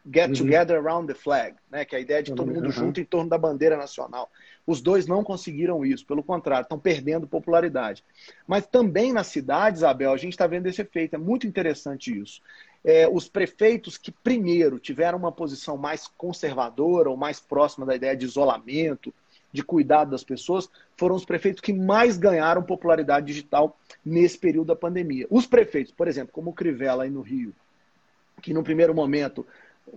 get 0.07 0.28
uhum. 0.28 0.35
together 0.35 0.76
around 0.78 1.07
the 1.09 1.14
flag, 1.14 1.57
né? 1.71 1.85
que 1.85 1.95
é 1.95 1.99
a 1.99 2.00
ideia 2.00 2.23
de 2.23 2.33
todo 2.33 2.50
mundo 2.50 2.66
uhum. 2.66 2.71
junto 2.71 3.00
em 3.00 3.04
torno 3.04 3.28
da 3.28 3.37
bandeira 3.37 3.76
nacional. 3.76 4.30
Os 4.66 4.80
dois 4.80 5.07
não 5.07 5.25
conseguiram 5.25 5.85
isso, 5.85 6.07
pelo 6.07 6.23
contrário, 6.23 6.62
estão 6.62 6.78
perdendo 6.78 7.26
popularidade. 7.26 8.04
Mas 8.47 8.66
também 8.66 9.12
nas 9.12 9.26
cidades, 9.26 9.83
Abel, 9.83 10.12
a 10.12 10.16
gente 10.16 10.33
está 10.33 10.47
vendo 10.47 10.66
esse 10.66 10.80
efeito, 10.80 11.14
é 11.14 11.19
muito 11.19 11.47
interessante 11.47 12.16
isso. 12.16 12.40
É, 12.84 13.08
os 13.08 13.28
prefeitos 13.28 13.99
que 13.99 14.10
primeiro 14.10 14.78
tiveram 14.78 15.18
uma 15.18 15.32
posição 15.32 15.76
mais 15.76 16.06
conservadora 16.16 17.10
ou 17.10 17.16
mais 17.16 17.38
próxima 17.38 17.84
da 17.84 17.94
ideia 17.94 18.16
de 18.16 18.25
isolamento, 18.25 19.12
de 19.52 19.62
cuidado 19.62 20.12
das 20.12 20.25
pessoas, 20.25 20.70
foram 20.96 21.14
os 21.14 21.25
prefeitos 21.25 21.60
que 21.60 21.72
mais 21.72 22.16
ganharam 22.16 22.62
popularidade 22.62 23.26
digital 23.26 23.76
nesse 24.04 24.38
período 24.38 24.68
da 24.68 24.76
pandemia. 24.76 25.26
Os 25.28 25.46
prefeitos, 25.46 25.92
por 25.92 26.08
exemplo, 26.08 26.32
como 26.32 26.50
o 26.50 26.54
Crivella 26.54 27.04
aí 27.04 27.10
no 27.10 27.20
Rio, 27.20 27.52
que 28.40 28.54
no 28.54 28.62
primeiro 28.62 28.94
momento 28.94 29.46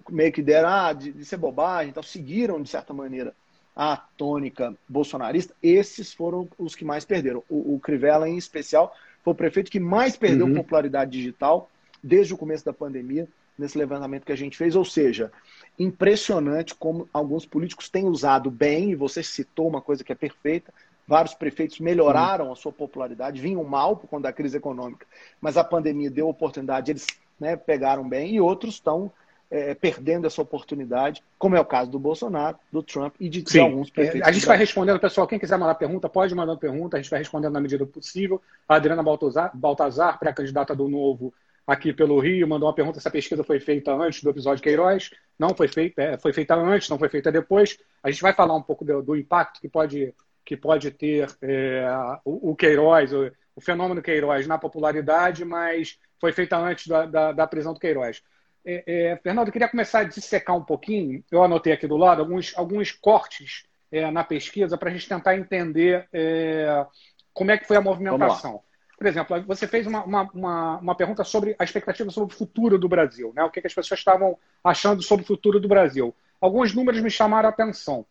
meio 0.09 0.31
que 0.31 0.41
deram 0.41 0.69
ah, 0.69 0.93
de, 0.93 1.11
de 1.11 1.23
ser 1.23 1.37
bobagem, 1.37 1.91
então 1.91 2.03
seguiram, 2.03 2.61
de 2.61 2.69
certa 2.69 2.93
maneira, 2.93 3.33
a 3.75 3.97
tônica 3.97 4.75
bolsonarista, 4.87 5.53
esses 5.61 6.13
foram 6.13 6.47
os 6.57 6.75
que 6.75 6.85
mais 6.85 7.05
perderam. 7.05 7.43
O, 7.49 7.75
o 7.75 7.79
Crivella, 7.79 8.29
em 8.29 8.37
especial, 8.37 8.95
foi 9.23 9.33
o 9.33 9.35
prefeito 9.35 9.71
que 9.71 9.79
mais 9.79 10.15
perdeu 10.15 10.45
uhum. 10.45 10.55
popularidade 10.55 11.11
digital 11.11 11.69
desde 12.03 12.33
o 12.33 12.37
começo 12.37 12.65
da 12.65 12.73
pandemia, 12.73 13.27
nesse 13.57 13.77
levantamento 13.77 14.25
que 14.25 14.31
a 14.31 14.37
gente 14.37 14.57
fez. 14.57 14.75
Ou 14.75 14.83
seja, 14.83 15.31
impressionante 15.79 16.75
como 16.75 17.07
alguns 17.13 17.45
políticos 17.45 17.89
têm 17.89 18.05
usado 18.05 18.51
bem, 18.51 18.91
e 18.91 18.95
você 18.95 19.23
citou 19.23 19.67
uma 19.67 19.81
coisa 19.81 20.03
que 20.03 20.11
é 20.11 20.15
perfeita. 20.15 20.73
Vários 21.07 21.33
prefeitos 21.33 21.79
melhoraram 21.79 22.51
a 22.51 22.55
sua 22.55 22.71
popularidade, 22.71 23.41
vinham 23.41 23.63
mal 23.63 23.97
por 23.97 24.07
conta 24.07 24.23
da 24.23 24.33
crise 24.33 24.57
econômica, 24.57 25.05
mas 25.41 25.57
a 25.57 25.63
pandemia 25.63 26.09
deu 26.09 26.29
oportunidade, 26.29 26.91
eles 26.91 27.07
né, 27.39 27.57
pegaram 27.57 28.07
bem, 28.07 28.35
e 28.35 28.39
outros 28.39 28.75
estão 28.75 29.11
é, 29.53 29.75
perdendo 29.75 30.25
essa 30.25 30.41
oportunidade, 30.41 31.21
como 31.37 31.55
é 31.55 31.59
o 31.59 31.65
caso 31.65 31.91
do 31.91 31.99
Bolsonaro, 31.99 32.57
do 32.71 32.81
Trump 32.81 33.13
e 33.19 33.29
de, 33.29 33.59
alguns 33.59 33.89
prefeitos. 33.89 34.27
A 34.27 34.31
gente 34.31 34.47
vai 34.47 34.57
respondendo, 34.57 34.99
pessoal. 34.99 35.27
Quem 35.27 35.37
quiser 35.37 35.57
mandar 35.59 35.75
pergunta, 35.75 36.09
pode 36.09 36.33
mandar 36.33 36.57
pergunta, 36.57 36.97
a 36.97 37.01
gente 37.01 37.11
vai 37.11 37.19
respondendo 37.19 37.53
na 37.53 37.61
medida 37.61 37.85
possível. 37.85 38.41
A 38.67 38.75
Adriana 38.75 39.03
Baltazar, 39.03 39.51
Baltazar 39.53 40.17
pré-candidata 40.17 40.75
do 40.75 40.87
Novo 40.89 41.31
aqui 41.65 41.93
pelo 41.93 42.19
Rio, 42.19 42.47
mandou 42.47 42.67
uma 42.67 42.75
pergunta 42.75 42.99
se 42.99 43.07
a 43.07 43.11
pesquisa 43.11 43.43
foi 43.43 43.59
feita 43.59 43.93
antes 43.93 44.21
do 44.21 44.29
episódio 44.29 44.63
Queiroz. 44.63 45.09
Não 45.39 45.55
foi 45.55 45.67
feita, 45.67 46.01
é, 46.01 46.17
foi 46.17 46.33
feita 46.33 46.55
antes, 46.55 46.89
não 46.89 46.99
foi 46.99 47.09
feita 47.09 47.31
depois. 47.31 47.77
A 48.01 48.11
gente 48.11 48.21
vai 48.21 48.33
falar 48.33 48.55
um 48.55 48.61
pouco 48.61 48.83
do, 48.83 49.01
do 49.01 49.15
impacto 49.15 49.61
que 49.61 49.69
pode, 49.69 50.13
que 50.45 50.57
pode 50.57 50.91
ter 50.91 51.29
é, 51.41 51.85
o, 52.25 52.51
o, 52.51 52.55
Queiroz, 52.55 53.13
o, 53.13 53.31
o, 53.55 53.61
fenômeno 53.61 54.01
Queiroz 54.01 54.45
na 54.45 54.57
popularidade, 54.57 55.45
mas 55.45 55.97
foi 56.19 56.31
feita 56.31 56.57
antes 56.57 56.87
da, 56.87 57.05
da, 57.05 57.31
da 57.31 57.47
prisão 57.47 57.73
do 57.73 57.79
Queiroz. 57.79 58.21
É, 58.65 58.83
é, 58.85 59.17
Fernando, 59.17 59.47
eu 59.47 59.53
queria 59.53 59.69
começar 59.69 59.99
a 59.99 60.03
dissecar 60.03 60.55
um 60.55 60.63
pouquinho. 60.63 61.23
Eu 61.31 61.43
anotei 61.43 61.73
aqui 61.73 61.87
do 61.87 61.97
lado 61.97 62.21
alguns, 62.21 62.53
alguns 62.57 62.91
cortes 62.91 63.65
é, 63.91 64.09
na 64.09 64.23
pesquisa 64.23 64.77
para 64.77 64.89
a 64.89 64.93
gente 64.93 65.07
tentar 65.07 65.35
entender 65.35 66.07
é, 66.11 66.85
como 67.33 67.51
é 67.51 67.57
que 67.57 67.67
foi 67.67 67.77
a 67.77 67.81
movimentação. 67.81 68.61
Por 68.97 69.07
exemplo, 69.07 69.43
você 69.43 69.67
fez 69.67 69.87
uma, 69.87 70.03
uma, 70.03 70.21
uma, 70.33 70.77
uma, 70.77 70.95
pergunta 70.95 71.23
sobre 71.23 71.55
a 71.57 71.63
expectativa 71.63 72.09
sobre 72.09 72.33
o 72.33 72.37
futuro 72.37 72.77
do 72.77 72.87
Brasil, 72.87 73.33
né? 73.35 73.43
o 73.43 73.49
que, 73.49 73.59
que 73.59 73.67
as 73.67 73.73
pessoas 73.73 73.99
estavam 73.99 74.37
achando 74.63 75.01
sobre 75.01 75.23
o 75.23 75.27
futuro 75.27 75.59
do 75.59 75.67
Brasil. 75.67 76.15
Alguns 76.39 76.73
números 76.73 77.01
me 77.01 77.09
chamaram 77.09 77.49
a 77.49 77.51
atenção. 77.51 78.05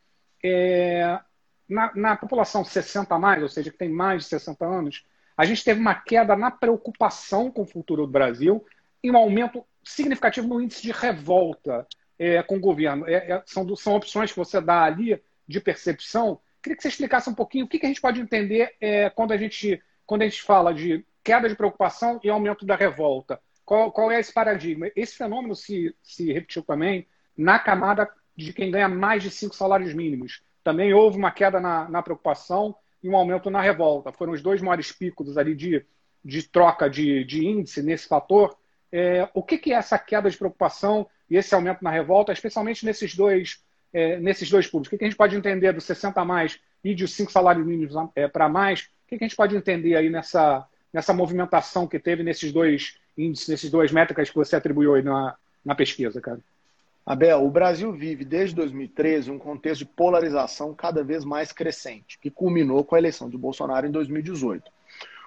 É, 0.45 1.19
na, 1.69 1.93
na 1.95 2.17
população 2.17 2.65
60 2.65 3.15
a 3.15 3.19
mais, 3.19 3.43
ou 3.43 3.49
seja, 3.49 3.71
que 3.71 3.79
tem 3.79 3.89
mais 3.89 4.25
de 4.25 4.29
60 4.29 4.65
anos, 4.65 5.05
a 5.37 5.45
gente 5.45 5.65
teve 5.65 5.81
uma 5.81 5.95
queda 5.95 6.37
na 6.37 6.51
preocupação 6.51 7.51
com 7.51 7.63
o 7.63 7.67
futuro 7.67 8.07
do 8.07 8.13
Brasil 8.13 8.65
e 9.03 9.11
um 9.11 9.17
aumento 9.17 9.65
significativo 9.83 10.47
no 10.47 10.61
índice 10.61 10.83
de 10.83 10.93
revolta 10.93 11.87
é, 12.19 12.43
com 12.43 12.57
o 12.57 12.61
governo. 12.61 13.09
É, 13.09 13.33
é, 13.33 13.43
são, 13.47 13.75
são 13.75 13.95
opções 13.95 14.31
que 14.31 14.39
você 14.39 14.61
dá 14.61 14.83
ali 14.83 15.21
de 15.49 15.61
percepção. 15.61 16.41
Queria 16.63 16.77
que 16.77 16.83
você 16.83 16.89
explicasse 16.89 17.29
um 17.29 17.35
pouquinho 17.35 17.65
o 17.65 17.69
que, 17.69 17.79
que 17.79 17.87
a 17.87 17.89
gente 17.89 18.01
pode 18.01 18.21
entender 18.21 18.75
é, 18.81 19.11
quando, 19.11 19.33
a 19.33 19.37
gente, 19.37 19.83
quando 20.13 20.23
a 20.23 20.27
gente 20.27 20.43
fala 20.43 20.75
de 20.75 21.07
queda 21.25 21.49
de 21.49 21.57
preocupação 21.57 22.21
e 22.23 22.29
aumento 22.29 22.67
da 22.67 22.77
revolta. 22.77 23.41
Qual, 23.65 23.91
qual 23.91 24.11
é 24.11 24.21
esse 24.21 24.31
paradigma? 24.31 24.91
Esse 24.95 25.17
fenômeno 25.17 25.57
se, 25.57 25.97
se 26.03 26.31
repetiu 26.31 26.63
também 26.63 27.07
na 27.35 27.59
camada 27.59 28.07
de 28.37 28.53
quem 28.53 28.71
ganha 28.71 28.91
mais 28.91 29.23
de 29.23 29.31
cinco 29.31 29.57
salários 29.57 29.95
mínimos. 29.95 30.43
Também 30.63 30.93
houve 30.93 31.17
uma 31.17 31.31
queda 31.31 31.59
na, 31.61 31.89
na 31.89 32.03
preocupação 32.03 32.77
e 33.03 33.09
um 33.09 33.17
aumento 33.17 33.49
na 33.49 33.63
revolta. 33.63 34.13
Foram 34.13 34.35
os 34.35 34.43
dois 34.43 34.61
maiores 34.61 34.93
picos 34.93 35.39
ali 35.39 35.55
de, 35.55 35.83
de 36.23 36.43
troca 36.43 36.91
de, 36.91 37.25
de 37.25 37.47
índice 37.47 37.83
nesse 37.83 38.07
fator 38.07 38.55
é, 38.93 39.27
o 39.33 39.43
que, 39.43 39.57
que, 39.57 39.73
é 39.73 39.77
essa 39.77 39.99
queda 39.99 40.29
de 40.29 40.37
preocupação 40.37 41.09
e 41.31 41.39
esse 41.39 41.55
aumento 41.55 41.83
na 41.83 41.91
revolta, 41.91 42.31
especialmente 42.31 42.85
nesses 42.85 43.17
dois, 43.17 43.65
é, 43.91 44.21
nesses 44.21 44.51
dois 44.51 44.67
públicos? 44.67 44.89
O 44.89 44.91
que, 44.91 44.99
que, 44.99 45.05
a 45.05 45.09
gente 45.09 45.17
pode 45.17 45.35
entender 45.35 45.73
dos 45.73 45.85
60 45.85 46.21
a 46.21 46.25
mais 46.25 46.61
e 46.85 46.95
dos 46.95 47.15
5 47.15 47.33
salários 47.33 47.67
mínimos 47.67 47.95
é, 48.15 48.29
para 48.29 48.51
mais? 48.51 48.91
Que, 49.19 49.25
a 49.25 49.29
gente 49.29 49.37
pode 49.37 49.55
entender 49.55 49.95
aí 49.95 50.09
nessa, 50.09 50.67
nessa 50.93 51.13
movimentação 51.13 51.87
que 51.87 51.99
teve 51.99 52.23
nesses 52.23 52.51
dois 52.51 52.97
índices, 53.17 53.49
nesses 53.49 53.71
duas 53.71 53.93
métricas 53.93 54.31
que 54.31 54.37
você 54.37 54.57
atribuiu 54.57 54.95
aí 54.95 55.03
na, 55.03 55.37
na 55.65 55.75
pesquisa, 55.75 56.21
cara? 56.21 56.41
Abel, 57.05 57.45
o 57.45 57.51
Brasil 57.51 57.93
vive 57.93 58.25
desde 58.25 58.55
2013 58.57 59.31
um 59.31 59.39
contexto 59.39 59.81
de 59.81 59.87
polarização 59.87 60.73
cada 60.73 61.03
vez 61.03 61.25
mais 61.25 61.53
crescente, 61.53 62.19
que 62.19 62.31
culminou 62.31 62.85
com 62.85 62.95
a 62.95 62.99
eleição 62.99 63.29
de 63.29 63.37
Bolsonaro 63.37 63.87
em 63.87 63.91
2018. 63.91 64.71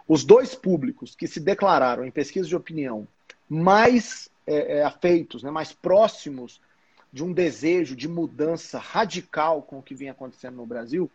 Os 0.08 0.24
dois 0.24 0.56
públicos 0.56 1.16
que 1.16 1.28
se 1.28 1.40
declararam 1.40 2.06
em 2.06 2.12
pesquisa 2.12 2.48
de 2.48 2.56
opinião 2.56 3.08
mais 3.48 4.30
é, 4.48 4.78
é, 4.78 4.84
afeitos, 4.84 5.44
né, 5.44 5.52
mais 5.52 5.74
próximos 5.74 6.62
de 7.12 7.24
um 7.24 7.32
desejo 7.32 7.96
de 7.96 8.08
mudança 8.08 8.80
radical 8.80 9.62
com 9.62 9.80
o 9.80 9.84
que 9.84 9.94
vinha 9.94 10.12
acontecendo 10.12 10.56
no 10.56 10.66
Brasil, 10.66 11.12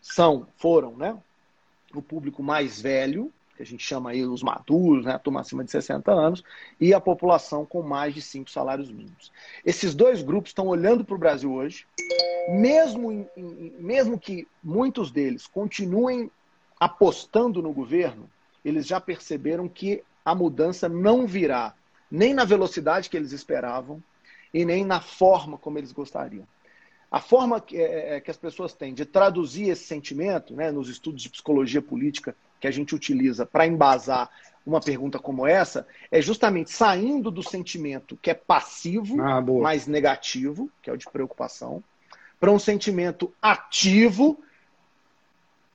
são, 0.00 0.46
foram, 0.56 0.96
né, 0.96 1.16
o 1.98 2.02
público 2.02 2.42
mais 2.42 2.80
velho, 2.80 3.32
que 3.56 3.62
a 3.62 3.66
gente 3.66 3.84
chama 3.84 4.10
aí 4.10 4.24
os 4.24 4.42
maduros, 4.42 5.04
né, 5.04 5.14
a 5.14 5.18
turma 5.18 5.40
acima 5.40 5.62
de 5.62 5.70
60 5.70 6.10
anos, 6.10 6.42
e 6.80 6.94
a 6.94 7.00
população 7.00 7.64
com 7.64 7.82
mais 7.82 8.14
de 8.14 8.22
cinco 8.22 8.50
salários 8.50 8.90
mínimos. 8.90 9.30
Esses 9.64 9.94
dois 9.94 10.22
grupos 10.22 10.50
estão 10.50 10.66
olhando 10.66 11.04
para 11.04 11.14
o 11.14 11.18
Brasil 11.18 11.52
hoje, 11.52 11.86
mesmo, 12.48 13.12
em, 13.12 13.28
em, 13.36 13.74
mesmo 13.78 14.18
que 14.18 14.46
muitos 14.62 15.10
deles 15.10 15.46
continuem 15.46 16.30
apostando 16.80 17.62
no 17.62 17.72
governo, 17.72 18.28
eles 18.64 18.86
já 18.86 19.00
perceberam 19.00 19.68
que 19.68 20.02
a 20.24 20.34
mudança 20.34 20.88
não 20.88 21.26
virá 21.26 21.74
nem 22.10 22.34
na 22.34 22.44
velocidade 22.44 23.08
que 23.08 23.16
eles 23.16 23.32
esperavam 23.32 24.02
e 24.52 24.64
nem 24.64 24.84
na 24.84 25.00
forma 25.00 25.56
como 25.56 25.78
eles 25.78 25.92
gostariam. 25.92 26.46
A 27.12 27.20
forma 27.20 27.60
que, 27.60 27.76
é, 27.76 28.16
é, 28.16 28.20
que 28.22 28.30
as 28.30 28.38
pessoas 28.38 28.72
têm 28.72 28.94
de 28.94 29.04
traduzir 29.04 29.68
esse 29.68 29.84
sentimento, 29.84 30.54
né, 30.54 30.72
nos 30.72 30.88
estudos 30.88 31.20
de 31.20 31.28
psicologia 31.28 31.82
política 31.82 32.34
que 32.58 32.66
a 32.66 32.70
gente 32.70 32.94
utiliza 32.94 33.44
para 33.44 33.66
embasar 33.66 34.30
uma 34.64 34.80
pergunta 34.80 35.18
como 35.18 35.46
essa, 35.46 35.86
é 36.10 36.22
justamente 36.22 36.70
saindo 36.70 37.30
do 37.30 37.42
sentimento 37.42 38.16
que 38.16 38.30
é 38.30 38.34
passivo, 38.34 39.20
ah, 39.20 39.42
mais 39.42 39.86
negativo, 39.86 40.70
que 40.80 40.88
é 40.88 40.92
o 40.94 40.96
de 40.96 41.04
preocupação, 41.04 41.84
para 42.40 42.50
um 42.50 42.58
sentimento 42.58 43.30
ativo, 43.42 44.42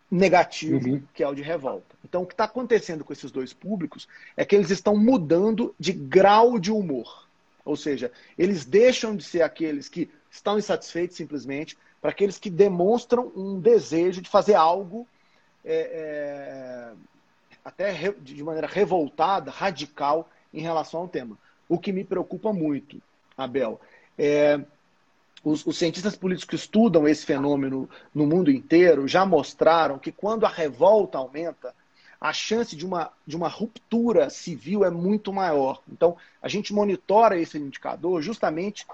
negativo, 0.09 0.89
uhum. 0.89 1.03
que 1.13 1.21
é 1.21 1.27
o 1.27 1.35
de 1.35 1.43
revolta. 1.43 1.95
Então, 2.03 2.23
o 2.23 2.25
que 2.25 2.33
está 2.33 2.45
acontecendo 2.45 3.03
com 3.03 3.13
esses 3.13 3.29
dois 3.29 3.53
públicos 3.53 4.07
é 4.35 4.43
que 4.43 4.55
eles 4.55 4.71
estão 4.71 4.97
mudando 4.97 5.75
de 5.79 5.91
grau 5.93 6.57
de 6.57 6.71
humor. 6.71 7.26
Ou 7.67 7.75
seja, 7.75 8.11
eles 8.37 8.65
deixam 8.65 9.15
de 9.15 9.23
ser 9.23 9.41
aqueles 9.41 9.89
que 9.89 10.09
estão 10.29 10.57
insatisfeitos 10.57 11.17
simplesmente 11.17 11.77
para 12.01 12.11
aqueles 12.11 12.37
que 12.37 12.49
demonstram 12.49 13.31
um 13.35 13.59
desejo 13.59 14.21
de 14.21 14.29
fazer 14.29 14.53
algo 14.53 15.07
é, 15.65 15.75
é, 15.75 16.93
até 17.63 18.13
de 18.21 18.43
maneira 18.43 18.67
revoltada, 18.67 19.51
radical 19.51 20.29
em 20.53 20.61
relação 20.61 21.01
ao 21.01 21.07
tema. 21.07 21.37
O 21.67 21.77
que 21.77 21.91
me 21.91 22.03
preocupa 22.03 22.53
muito, 22.53 23.01
Abel, 23.37 23.79
é 24.17 24.59
os, 25.43 25.65
os, 25.65 25.77
cientistas 25.77 26.15
políticos 26.15 26.49
que 26.49 26.55
estudam 26.55 27.07
esse 27.07 27.25
fenômeno 27.25 27.89
no 28.13 28.25
mundo 28.25 28.49
inteiro 28.49 29.07
já 29.07 29.25
mostraram 29.25 29.99
que 29.99 30.11
quando 30.11 30.45
a 30.45 30.49
revolta 30.49 31.17
aumenta, 31.17 31.73
a 32.19 32.33
chance 32.33 32.75
de 32.75 32.85
uma, 32.85 33.11
de 33.25 33.35
uma 33.35 33.47
ruptura 33.47 34.29
civil 34.29 34.83
é 34.83 34.89
muito 34.89 35.31
maior. 35.31 35.81
Então, 35.91 36.17
a 36.41 36.47
gente 36.47 36.73
monitora 36.73 37.39
esse 37.39 37.57
indicador 37.57 38.21
justamente 38.21 38.85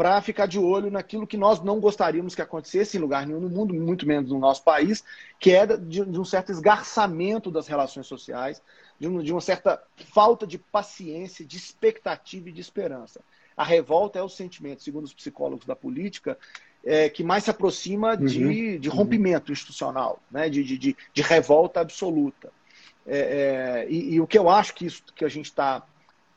para 0.00 0.22
ficar 0.22 0.46
de 0.46 0.58
olho 0.58 0.90
naquilo 0.90 1.26
que 1.26 1.36
nós 1.36 1.62
não 1.62 1.78
gostaríamos 1.78 2.34
que 2.34 2.40
acontecesse 2.40 2.96
em 2.96 3.00
lugar 3.00 3.26
nenhum 3.26 3.40
no 3.40 3.50
mundo, 3.50 3.74
muito 3.74 4.06
menos 4.06 4.30
no 4.30 4.38
nosso 4.38 4.64
país, 4.64 5.04
que 5.38 5.50
é 5.50 5.66
de, 5.66 6.04
de 6.06 6.18
um 6.18 6.24
certo 6.24 6.50
esgarçamento 6.50 7.50
das 7.50 7.66
relações 7.66 8.06
sociais, 8.06 8.62
de, 8.98 9.06
um, 9.06 9.22
de 9.22 9.30
uma 9.30 9.42
certa 9.42 9.82
falta 10.14 10.46
de 10.46 10.56
paciência, 10.56 11.44
de 11.44 11.58
expectativa 11.58 12.48
e 12.48 12.52
de 12.52 12.62
esperança. 12.62 13.20
A 13.54 13.62
revolta 13.62 14.18
é 14.18 14.22
o 14.22 14.28
sentimento, 14.28 14.82
segundo 14.82 15.04
os 15.04 15.12
psicólogos 15.12 15.66
da 15.66 15.76
política, 15.76 16.38
é, 16.82 17.10
que 17.10 17.22
mais 17.22 17.44
se 17.44 17.50
aproxima 17.50 18.16
de, 18.16 18.42
uhum. 18.42 18.78
de 18.78 18.88
rompimento 18.88 19.52
institucional, 19.52 20.18
né? 20.30 20.48
de, 20.48 20.64
de, 20.64 20.96
de 21.12 21.22
revolta 21.22 21.78
absoluta. 21.78 22.50
É, 23.12 23.18
é, 23.18 23.86
e, 23.90 24.14
e, 24.14 24.20
o 24.20 24.26
que 24.26 24.38
eu 24.38 24.48
acho 24.48 24.72
que 24.72 24.86
isso 24.86 25.02
que 25.16 25.24
a 25.24 25.28
gente 25.28 25.46
está 25.46 25.82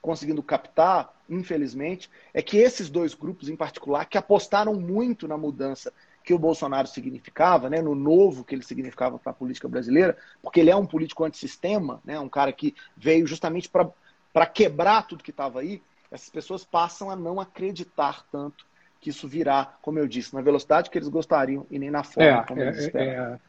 conseguindo 0.01 0.41
captar, 0.41 1.13
infelizmente, 1.29 2.09
é 2.33 2.41
que 2.41 2.57
esses 2.57 2.89
dois 2.89 3.13
grupos 3.13 3.47
em 3.47 3.55
particular, 3.55 4.05
que 4.05 4.17
apostaram 4.17 4.73
muito 4.73 5.27
na 5.27 5.37
mudança 5.37 5.93
que 6.23 6.33
o 6.33 6.39
Bolsonaro 6.39 6.87
significava, 6.87 7.69
né, 7.69 7.79
no 7.79 7.93
novo 7.93 8.43
que 8.43 8.55
ele 8.55 8.63
significava 8.63 9.19
para 9.19 9.31
a 9.31 9.35
política 9.35 9.67
brasileira, 9.67 10.17
porque 10.41 10.61
ele 10.61 10.71
é 10.71 10.75
um 10.75 10.85
político 10.85 11.23
antissistema, 11.23 12.01
né, 12.03 12.19
um 12.19 12.29
cara 12.29 12.51
que 12.51 12.73
veio 12.97 13.27
justamente 13.27 13.69
para 13.69 14.45
quebrar 14.47 15.05
tudo 15.05 15.23
que 15.23 15.31
estava 15.31 15.59
aí, 15.59 15.79
essas 16.09 16.29
pessoas 16.29 16.63
passam 16.63 17.11
a 17.11 17.15
não 17.15 17.39
acreditar 17.39 18.25
tanto 18.31 18.65
que 18.99 19.11
isso 19.11 19.27
virá, 19.27 19.73
como 19.81 19.99
eu 19.99 20.07
disse, 20.07 20.33
na 20.33 20.41
velocidade 20.41 20.89
que 20.89 20.97
eles 20.97 21.09
gostariam 21.09 21.67
e 21.69 21.77
nem 21.77 21.91
na 21.91 22.03
forma 22.03 22.39
é, 22.39 22.43
como 22.45 22.61
eles 22.61 22.77
é, 22.77 22.81
esperam. 22.81 23.39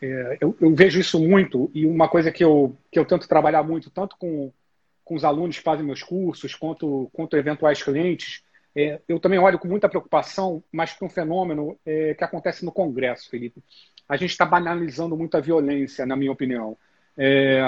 É, 0.00 0.38
eu, 0.40 0.56
eu, 0.60 0.74
vejo 0.74 0.98
isso 0.98 1.20
muito 1.20 1.70
e 1.74 1.84
uma 1.84 2.08
coisa 2.08 2.32
que 2.32 2.42
eu, 2.42 2.76
que 2.90 2.98
eu 2.98 3.04
tento 3.04 3.28
trabalhar 3.28 3.62
muito, 3.62 3.90
tanto 3.90 4.16
com, 4.16 4.50
com 5.04 5.14
os 5.14 5.24
alunos 5.24 5.58
que 5.58 5.62
fazem 5.62 5.84
meus 5.84 6.02
cursos, 6.02 6.54
quanto, 6.54 7.10
quanto 7.12 7.36
eventuais 7.36 7.82
clientes, 7.82 8.42
é, 8.74 9.00
eu 9.08 9.18
também 9.18 9.38
olho 9.38 9.58
com 9.58 9.68
muita 9.68 9.88
preocupação, 9.88 10.62
mas 10.72 10.92
com 10.92 11.06
um 11.06 11.10
fenômeno 11.10 11.78
é, 11.84 12.14
que 12.14 12.24
acontece 12.24 12.64
no 12.64 12.72
Congresso, 12.72 13.28
Felipe. 13.28 13.62
A 14.08 14.16
gente 14.16 14.30
está 14.30 14.44
banalizando 14.44 15.16
muito 15.16 15.36
a 15.36 15.40
violência, 15.40 16.06
na 16.06 16.16
minha 16.16 16.32
opinião. 16.32 16.76
É, 17.16 17.60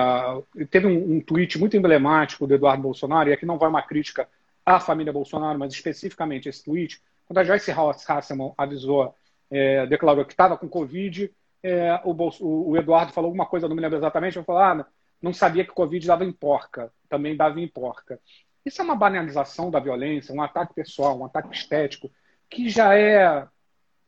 teve 0.70 0.86
um, 0.86 1.16
um, 1.16 1.20
tweet 1.20 1.58
muito 1.58 1.76
emblemático 1.76 2.46
do 2.46 2.54
Eduardo 2.54 2.82
Bolsonaro, 2.82 3.28
e 3.28 3.32
aqui 3.32 3.44
não 3.44 3.58
vai 3.58 3.68
uma 3.68 3.82
crítica 3.82 4.28
à 4.64 4.80
família 4.80 5.12
Bolsonaro, 5.12 5.58
mas 5.58 5.72
especificamente 5.74 6.48
esse 6.48 6.64
tweet, 6.64 7.00
quando 7.26 7.38
a 7.38 7.44
Joyce 7.44 7.72
Hasselman 7.72 8.52
avisou, 8.56 9.14
é, 9.50 9.86
declarou 9.86 10.24
que 10.24 10.32
estava 10.32 10.56
com 10.56 10.68
Covid, 10.68 11.30
é, 11.62 12.00
o, 12.04 12.12
Bolso, 12.12 12.46
o, 12.46 12.76
Eduardo 12.76 13.12
falou 13.12 13.28
alguma 13.28 13.46
coisa, 13.46 13.68
não 13.68 13.76
me 13.76 13.82
lembro 13.82 13.98
exatamente, 13.98 14.36
eu 14.36 14.44
falei, 14.44 14.80
ah, 14.82 14.86
não 15.20 15.32
sabia 15.32 15.64
que 15.64 15.72
Covid 15.72 16.06
dava 16.06 16.24
em 16.24 16.32
porca, 16.32 16.92
também 17.08 17.36
dava 17.36 17.60
em 17.60 17.68
porca. 17.68 18.18
Isso 18.64 18.80
é 18.80 18.84
uma 18.84 18.96
banalização 18.96 19.70
da 19.70 19.78
violência, 19.78 20.34
um 20.34 20.42
ataque 20.42 20.74
pessoal, 20.74 21.18
um 21.18 21.24
ataque 21.24 21.54
estético, 21.54 22.10
que 22.50 22.68
já 22.68 22.98
é 22.98 23.46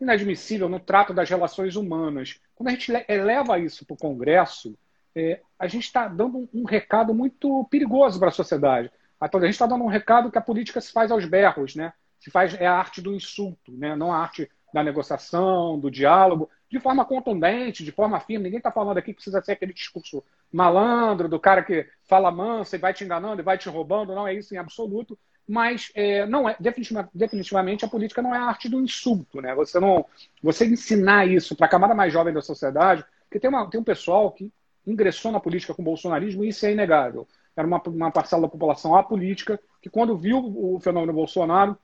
inadmissível 0.00 0.68
no 0.68 0.80
trato 0.80 1.14
das 1.14 1.30
relações 1.30 1.76
humanas. 1.76 2.40
Quando 2.54 2.68
a 2.68 2.72
gente 2.72 2.92
eleva 3.08 3.58
isso 3.58 3.86
para 3.86 3.94
o 3.94 3.98
Congresso, 3.98 4.76
é, 5.14 5.40
a 5.58 5.66
gente 5.66 5.84
está 5.84 6.08
dando 6.08 6.48
um, 6.52 6.64
recado 6.64 7.14
muito 7.14 7.64
perigoso 7.70 8.18
para 8.18 8.28
a 8.28 8.32
sociedade. 8.32 8.90
A 9.20 9.26
gente 9.38 9.50
está 9.50 9.66
dando 9.66 9.84
um 9.84 9.88
recado 9.88 10.30
que 10.30 10.38
a 10.38 10.42
política 10.42 10.80
se 10.80 10.92
faz 10.92 11.10
aos 11.10 11.24
berros, 11.24 11.74
né? 11.74 11.92
Se 12.18 12.30
faz 12.30 12.54
é 12.60 12.66
a 12.66 12.74
arte 12.74 13.00
do 13.00 13.14
insulto, 13.14 13.72
né? 13.72 13.94
Não 13.96 14.12
a 14.12 14.18
arte 14.18 14.50
da 14.74 14.82
negociação, 14.82 15.78
do 15.78 15.88
diálogo, 15.88 16.50
de 16.68 16.80
forma 16.80 17.04
contundente, 17.04 17.84
de 17.84 17.92
forma 17.92 18.18
firme. 18.18 18.46
Ninguém 18.46 18.58
está 18.58 18.72
falando 18.72 18.98
aqui 18.98 19.12
que 19.12 19.14
precisa 19.14 19.40
ser 19.40 19.52
aquele 19.52 19.72
discurso 19.72 20.24
malandro 20.52 21.28
do 21.28 21.38
cara 21.38 21.62
que 21.62 21.86
fala 22.02 22.28
manso 22.28 22.74
e 22.74 22.78
vai 22.78 22.92
te 22.92 23.04
enganando 23.04 23.40
e 23.40 23.44
vai 23.44 23.56
te 23.56 23.68
roubando. 23.68 24.16
Não 24.16 24.26
é 24.26 24.34
isso 24.34 24.52
em 24.52 24.58
absoluto. 24.58 25.16
Mas 25.46 25.92
é, 25.94 26.26
não 26.26 26.48
é 26.48 26.56
definitivamente 26.58 27.84
a 27.84 27.88
política 27.88 28.20
não 28.20 28.34
é 28.34 28.38
a 28.38 28.46
arte 28.46 28.68
do 28.68 28.80
insulto, 28.80 29.40
né? 29.40 29.54
Você 29.54 29.78
não, 29.78 30.04
você 30.42 30.66
ensinar 30.66 31.28
isso 31.28 31.54
para 31.54 31.66
a 31.66 31.68
camada 31.68 31.94
mais 31.94 32.12
jovem 32.12 32.34
da 32.34 32.42
sociedade, 32.42 33.04
porque 33.28 33.38
tem, 33.38 33.48
uma, 33.48 33.70
tem 33.70 33.78
um 33.78 33.84
pessoal 33.84 34.32
que 34.32 34.52
ingressou 34.84 35.30
na 35.30 35.38
política 35.38 35.72
com 35.72 35.82
o 35.82 35.84
bolsonarismo 35.84 36.44
e 36.44 36.48
isso 36.48 36.66
é 36.66 36.72
inegável. 36.72 37.28
Era 37.56 37.64
uma, 37.64 37.80
uma 37.86 38.10
parcela 38.10 38.42
da 38.42 38.48
população 38.48 38.96
apolítica 38.96 39.60
que 39.80 39.88
quando 39.88 40.16
viu 40.16 40.38
o 40.38 40.80
fenômeno 40.80 41.12
Bolsonaro 41.12 41.78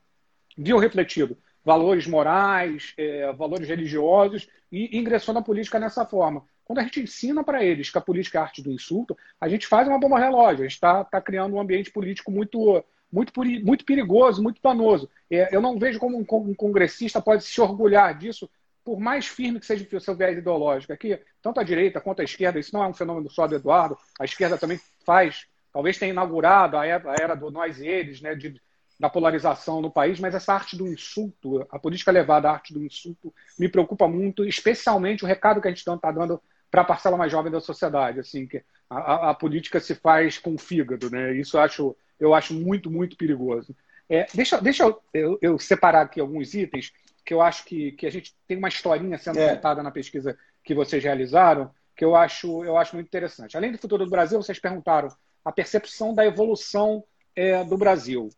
viu 0.59 0.79
refletido 0.79 1.37
valores 1.65 2.07
morais, 2.07 2.95
é, 2.97 3.33
valores 3.33 3.69
religiosos 3.69 4.49
e 4.71 4.99
ingressou 4.99 5.35
na 5.35 5.43
política 5.43 5.79
nessa 5.79 6.07
forma. 6.07 6.45
Quando 6.65 6.79
a 6.79 6.83
gente 6.83 7.01
ensina 7.01 7.43
para 7.43 7.65
eles 7.65 7.91
que 7.91 7.99
a 7.99 8.01
política 8.01 8.39
é 8.39 8.41
a 8.41 8.45
arte 8.45 8.63
do 8.63 8.71
insulto, 8.71 9.17
a 9.41 9.49
gente 9.49 9.67
faz 9.67 9.89
uma 9.89 9.99
bomba 9.99 10.19
relógio, 10.19 10.61
a 10.61 10.69
gente 10.69 10.75
está 10.75 11.05
tá 11.05 11.21
criando 11.21 11.57
um 11.57 11.61
ambiente 11.61 11.91
político 11.91 12.31
muito, 12.31 12.85
muito, 13.13 13.33
muito 13.65 13.85
perigoso, 13.85 14.43
muito 14.43 14.61
danoso. 14.63 15.11
É, 15.29 15.55
eu 15.55 15.61
não 15.61 15.79
vejo 15.79 15.99
como 15.99 16.17
um, 16.17 16.25
um, 16.49 16.55
congressista 16.55 17.21
pode 17.21 17.45
se 17.45 17.61
orgulhar 17.61 18.17
disso, 18.17 18.49
por 18.85 19.01
mais 19.01 19.27
firme 19.27 19.59
que 19.59 19.67
seja 19.67 19.87
o 19.97 20.01
seu 20.01 20.15
viés 20.15 20.39
ideológico. 20.39 20.93
Aqui, 20.93 21.19
tanto 21.43 21.59
a 21.59 21.65
direita 21.65 22.01
quanto 22.01 22.21
a 22.21 22.25
esquerda, 22.25 22.61
isso 22.61 22.73
não 22.73 22.85
é 22.85 22.87
um 22.87 22.95
fenômeno 22.95 23.29
só 23.29 23.47
do 23.47 23.57
Eduardo, 23.57 23.99
a 24.19 24.25
esquerda 24.25 24.57
também 24.57 24.81
faz, 25.05 25.47
talvez 25.73 25.99
tenha 25.99 26.13
inaugurado 26.13 26.77
a 26.77 26.87
era, 26.87 27.11
a 27.11 27.15
era 27.21 27.35
do 27.35 27.51
nós 27.51 27.81
e 27.81 27.87
eles, 27.87 28.21
né, 28.21 28.35
de, 28.35 28.61
da 29.01 29.09
polarização 29.09 29.81
no 29.81 29.91
país, 29.91 30.21
mas 30.21 30.35
essa 30.35 30.53
arte 30.53 30.77
do 30.77 30.87
insulto, 30.87 31.67
a 31.71 31.79
política 31.79 32.13
levada 32.13 32.51
à 32.51 32.53
arte 32.53 32.75
do 32.75 32.85
insulto, 32.85 33.35
me 33.59 33.67
preocupa 33.67 34.07
muito, 34.07 34.45
especialmente 34.45 35.25
o 35.25 35.27
recado 35.27 35.59
que 35.59 35.67
a 35.67 35.71
gente 35.71 35.79
está 35.79 36.13
dando 36.13 36.39
para 36.71 36.83
a 36.83 36.85
parcela 36.85 37.17
mais 37.17 37.33
jovem 37.33 37.51
da 37.51 37.63
sociedade, 37.63 38.21
assim, 38.21 38.47
que 38.47 38.63
a, 38.91 39.31
a, 39.31 39.35
política 39.35 39.81
se 39.81 39.95
faz 39.95 40.37
com 40.37 40.55
o 40.55 40.59
fígado, 40.59 41.11
né? 41.11 41.33
Isso 41.33 41.57
eu 41.57 41.63
acho, 41.63 41.97
eu 42.21 42.35
acho 42.35 42.53
muito, 42.53 42.91
muito 42.91 43.17
perigoso. 43.17 43.75
É, 44.07 44.27
deixa 44.35 44.61
deixa 44.61 44.85
eu, 44.85 45.03
eu, 45.15 45.39
eu, 45.41 45.59
separar 45.59 46.03
aqui 46.03 46.21
alguns 46.21 46.53
itens 46.53 46.93
que 47.25 47.33
eu 47.33 47.41
acho 47.41 47.65
que, 47.65 47.93
que 47.93 48.07
a 48.07 48.11
gente 48.11 48.35
tem 48.47 48.59
uma 48.59 48.69
historinha 48.69 49.17
sendo 49.17 49.39
é. 49.39 49.55
contada 49.55 49.83
na 49.83 49.91
pesquisa 49.91 50.37
que 50.63 50.75
vocês 50.75 51.03
realizaram, 51.03 51.71
que 51.97 52.05
eu 52.05 52.15
acho, 52.15 52.63
eu 52.65 52.77
acho 52.77 52.97
muito 52.97 53.07
interessante. 53.07 53.57
Além 53.57 53.73
do 53.73 53.79
futuro 53.79 54.05
do 54.05 54.11
Brasil, 54.11 54.43
vocês 54.43 54.59
perguntaram 54.59 55.09
a 55.43 55.51
percepção 55.51 56.15
da 56.15 56.27
evolução 56.27 57.03
é, 57.35 57.65
do 57.65 57.79
Brasil. 57.79 58.29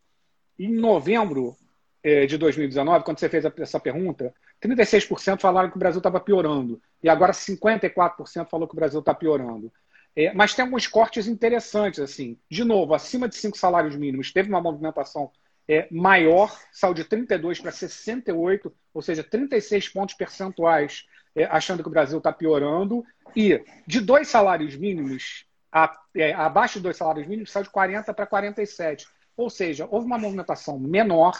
Em 0.58 0.72
novembro 0.72 1.56
é, 2.02 2.26
de 2.26 2.36
2019, 2.36 3.04
quando 3.04 3.18
você 3.18 3.28
fez 3.28 3.44
essa 3.44 3.80
pergunta, 3.80 4.34
36% 4.62 5.40
falaram 5.40 5.70
que 5.70 5.76
o 5.76 5.78
Brasil 5.78 5.98
estava 5.98 6.20
piorando. 6.20 6.80
E 7.02 7.08
agora 7.08 7.32
54% 7.32 8.48
falou 8.48 8.68
que 8.68 8.74
o 8.74 8.76
Brasil 8.76 9.00
está 9.00 9.14
piorando. 9.14 9.72
É, 10.14 10.32
mas 10.32 10.54
tem 10.54 10.64
alguns 10.64 10.86
cortes 10.86 11.26
interessantes. 11.26 12.00
assim. 12.00 12.38
De 12.50 12.64
novo, 12.64 12.94
acima 12.94 13.28
de 13.28 13.34
cinco 13.34 13.56
salários 13.56 13.96
mínimos, 13.96 14.32
teve 14.32 14.48
uma 14.48 14.60
movimentação 14.60 15.30
é, 15.68 15.86
maior, 15.90 16.56
saiu 16.72 16.94
de 16.94 17.04
32 17.04 17.60
para 17.60 17.70
68, 17.70 18.72
ou 18.92 19.02
seja, 19.02 19.22
36 19.22 19.88
pontos 19.88 20.14
percentuais, 20.14 21.06
é, 21.34 21.44
achando 21.44 21.82
que 21.82 21.88
o 21.88 21.92
Brasil 21.92 22.18
está 22.18 22.32
piorando. 22.32 23.04
E 23.34 23.62
de 23.86 24.00
dois 24.00 24.28
salários 24.28 24.76
mínimos, 24.76 25.46
a, 25.70 25.96
abaixo 26.36 26.74
de 26.78 26.82
dois 26.82 26.96
salários 26.96 27.26
mínimos, 27.26 27.50
saiu 27.50 27.64
de 27.64 27.70
40 27.70 28.12
para 28.12 28.26
47. 28.26 29.06
Ou 29.36 29.48
seja, 29.50 29.86
houve 29.90 30.06
uma 30.06 30.18
movimentação 30.18 30.78
menor 30.78 31.34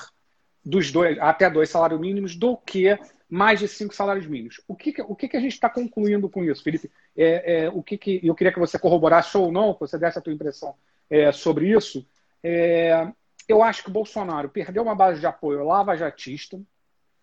dos 0.64 0.90
dois, 0.92 1.18
até 1.18 1.50
dois 1.50 1.70
salários 1.70 2.00
mínimos 2.00 2.36
do 2.36 2.56
que 2.56 2.98
mais 3.28 3.58
de 3.60 3.66
cinco 3.66 3.94
salários 3.94 4.26
mínimos. 4.26 4.60
O 4.68 4.76
que, 4.76 4.94
o 5.02 5.16
que, 5.16 5.36
a 5.36 5.40
gente 5.40 5.52
está 5.52 5.68
concluindo 5.68 6.28
com 6.28 6.44
isso, 6.44 6.62
Felipe? 6.62 6.90
É, 7.16 7.64
é, 7.64 7.70
o 7.70 7.82
que, 7.82 7.96
que 7.96 8.20
eu 8.22 8.34
queria 8.34 8.52
que 8.52 8.58
você 8.58 8.78
corroborasse 8.78 9.36
ou 9.36 9.50
não, 9.50 9.74
que 9.74 9.80
você 9.80 9.98
desse 9.98 10.18
a 10.18 10.22
tua 10.22 10.32
impressão 10.32 10.74
é, 11.08 11.32
sobre 11.32 11.70
isso. 11.70 12.06
É, 12.42 13.10
eu 13.48 13.62
acho 13.62 13.82
que 13.82 13.88
o 13.88 13.92
Bolsonaro 13.92 14.48
perdeu 14.48 14.82
uma 14.82 14.94
base 14.94 15.20
de 15.20 15.26
apoio 15.26 15.64
lava-jatista 15.64 16.60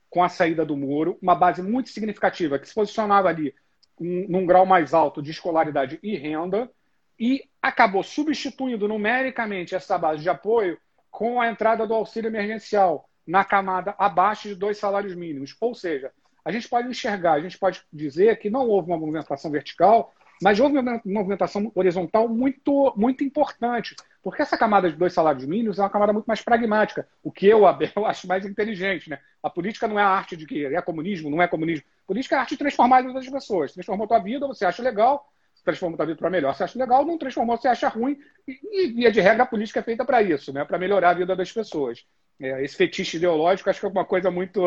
com 0.09 0.23
a 0.23 0.29
saída 0.29 0.65
do 0.65 0.75
Moro, 0.75 1.17
uma 1.21 1.35
base 1.35 1.61
muito 1.61 1.89
significativa 1.89 2.57
que 2.57 2.67
se 2.67 2.73
posicionava 2.73 3.29
ali 3.29 3.53
um, 3.99 4.25
num 4.27 4.45
grau 4.45 4.65
mais 4.65 4.93
alto 4.93 5.21
de 5.21 5.31
escolaridade 5.31 5.99
e 6.01 6.17
renda, 6.17 6.69
e 7.19 7.43
acabou 7.61 8.01
substituindo 8.01 8.87
numericamente 8.87 9.75
essa 9.75 9.97
base 9.97 10.21
de 10.21 10.29
apoio 10.29 10.77
com 11.11 11.41
a 11.41 11.49
entrada 11.49 11.85
do 11.85 11.93
auxílio 11.93 12.29
emergencial 12.29 13.09
na 13.27 13.43
camada 13.43 13.93
abaixo 13.97 14.47
de 14.47 14.55
dois 14.55 14.77
salários 14.77 15.13
mínimos. 15.13 15.55
Ou 15.59 15.75
seja, 15.75 16.11
a 16.45 16.51
gente 16.51 16.69
pode 16.69 16.87
enxergar, 16.87 17.33
a 17.33 17.41
gente 17.41 17.59
pode 17.59 17.81
dizer 17.91 18.39
que 18.39 18.49
não 18.49 18.67
houve 18.67 18.89
uma 18.89 18.97
movimentação 18.97 19.51
vertical, 19.51 20.13
mas 20.41 20.59
houve 20.59 20.77
uma 20.77 21.01
movimentação 21.05 21.71
horizontal 21.75 22.29
muito, 22.29 22.93
muito 22.95 23.23
importante. 23.23 23.95
Porque 24.23 24.41
essa 24.41 24.57
camada 24.57 24.89
de 24.89 24.97
dois 24.97 25.13
salários 25.13 25.45
mínimos 25.45 25.77
é 25.79 25.81
uma 25.81 25.89
camada 25.89 26.13
muito 26.13 26.25
mais 26.25 26.41
pragmática, 26.41 27.07
o 27.23 27.31
que 27.31 27.45
eu, 27.45 27.67
Abel, 27.67 27.91
acho 28.07 28.27
mais 28.27 28.45
inteligente. 28.45 29.09
Né? 29.09 29.19
A 29.43 29.49
política 29.49 29.87
não 29.87 29.99
é 29.99 30.03
a 30.03 30.07
arte 30.07 30.37
de 30.37 30.45
que 30.45 30.65
é 30.65 30.81
comunismo, 30.81 31.29
não 31.29 31.41
é 31.41 31.47
comunismo. 31.47 31.85
A 32.03 32.07
política 32.07 32.35
é 32.35 32.37
a 32.37 32.41
arte 32.41 32.51
de 32.51 32.59
transformar 32.59 32.97
a 32.97 33.01
vida 33.01 33.13
das 33.13 33.29
pessoas. 33.29 33.73
Transformou 33.73 34.05
a 34.05 34.07
tua 34.07 34.19
vida, 34.19 34.47
você 34.47 34.65
acha 34.65 34.81
legal, 34.81 35.29
transformou 35.69 36.01
a 36.01 36.05
vida 36.05 36.17
para 36.17 36.29
melhor, 36.29 36.55
você 36.55 36.63
acha 36.63 36.79
legal, 36.79 37.05
não 37.05 37.17
transformou, 37.17 37.57
você 37.57 37.67
acha 37.67 37.87
ruim. 37.87 38.17
E, 38.47 38.87
via 38.87 39.11
de 39.11 39.21
regra, 39.21 39.43
a 39.43 39.47
política 39.47 39.79
é 39.79 39.83
feita 39.83 40.03
para 40.03 40.21
isso, 40.21 40.51
né? 40.51 40.65
para 40.65 40.77
melhorar 40.77 41.11
a 41.11 41.13
vida 41.13 41.35
das 41.35 41.51
pessoas. 41.51 42.05
É, 42.39 42.63
esse 42.63 42.75
fetiche 42.75 43.17
ideológico 43.17 43.69
acho 43.69 43.79
que 43.79 43.85
é 43.85 43.89
uma 43.89 44.05
coisa 44.05 44.31
muito, 44.31 44.61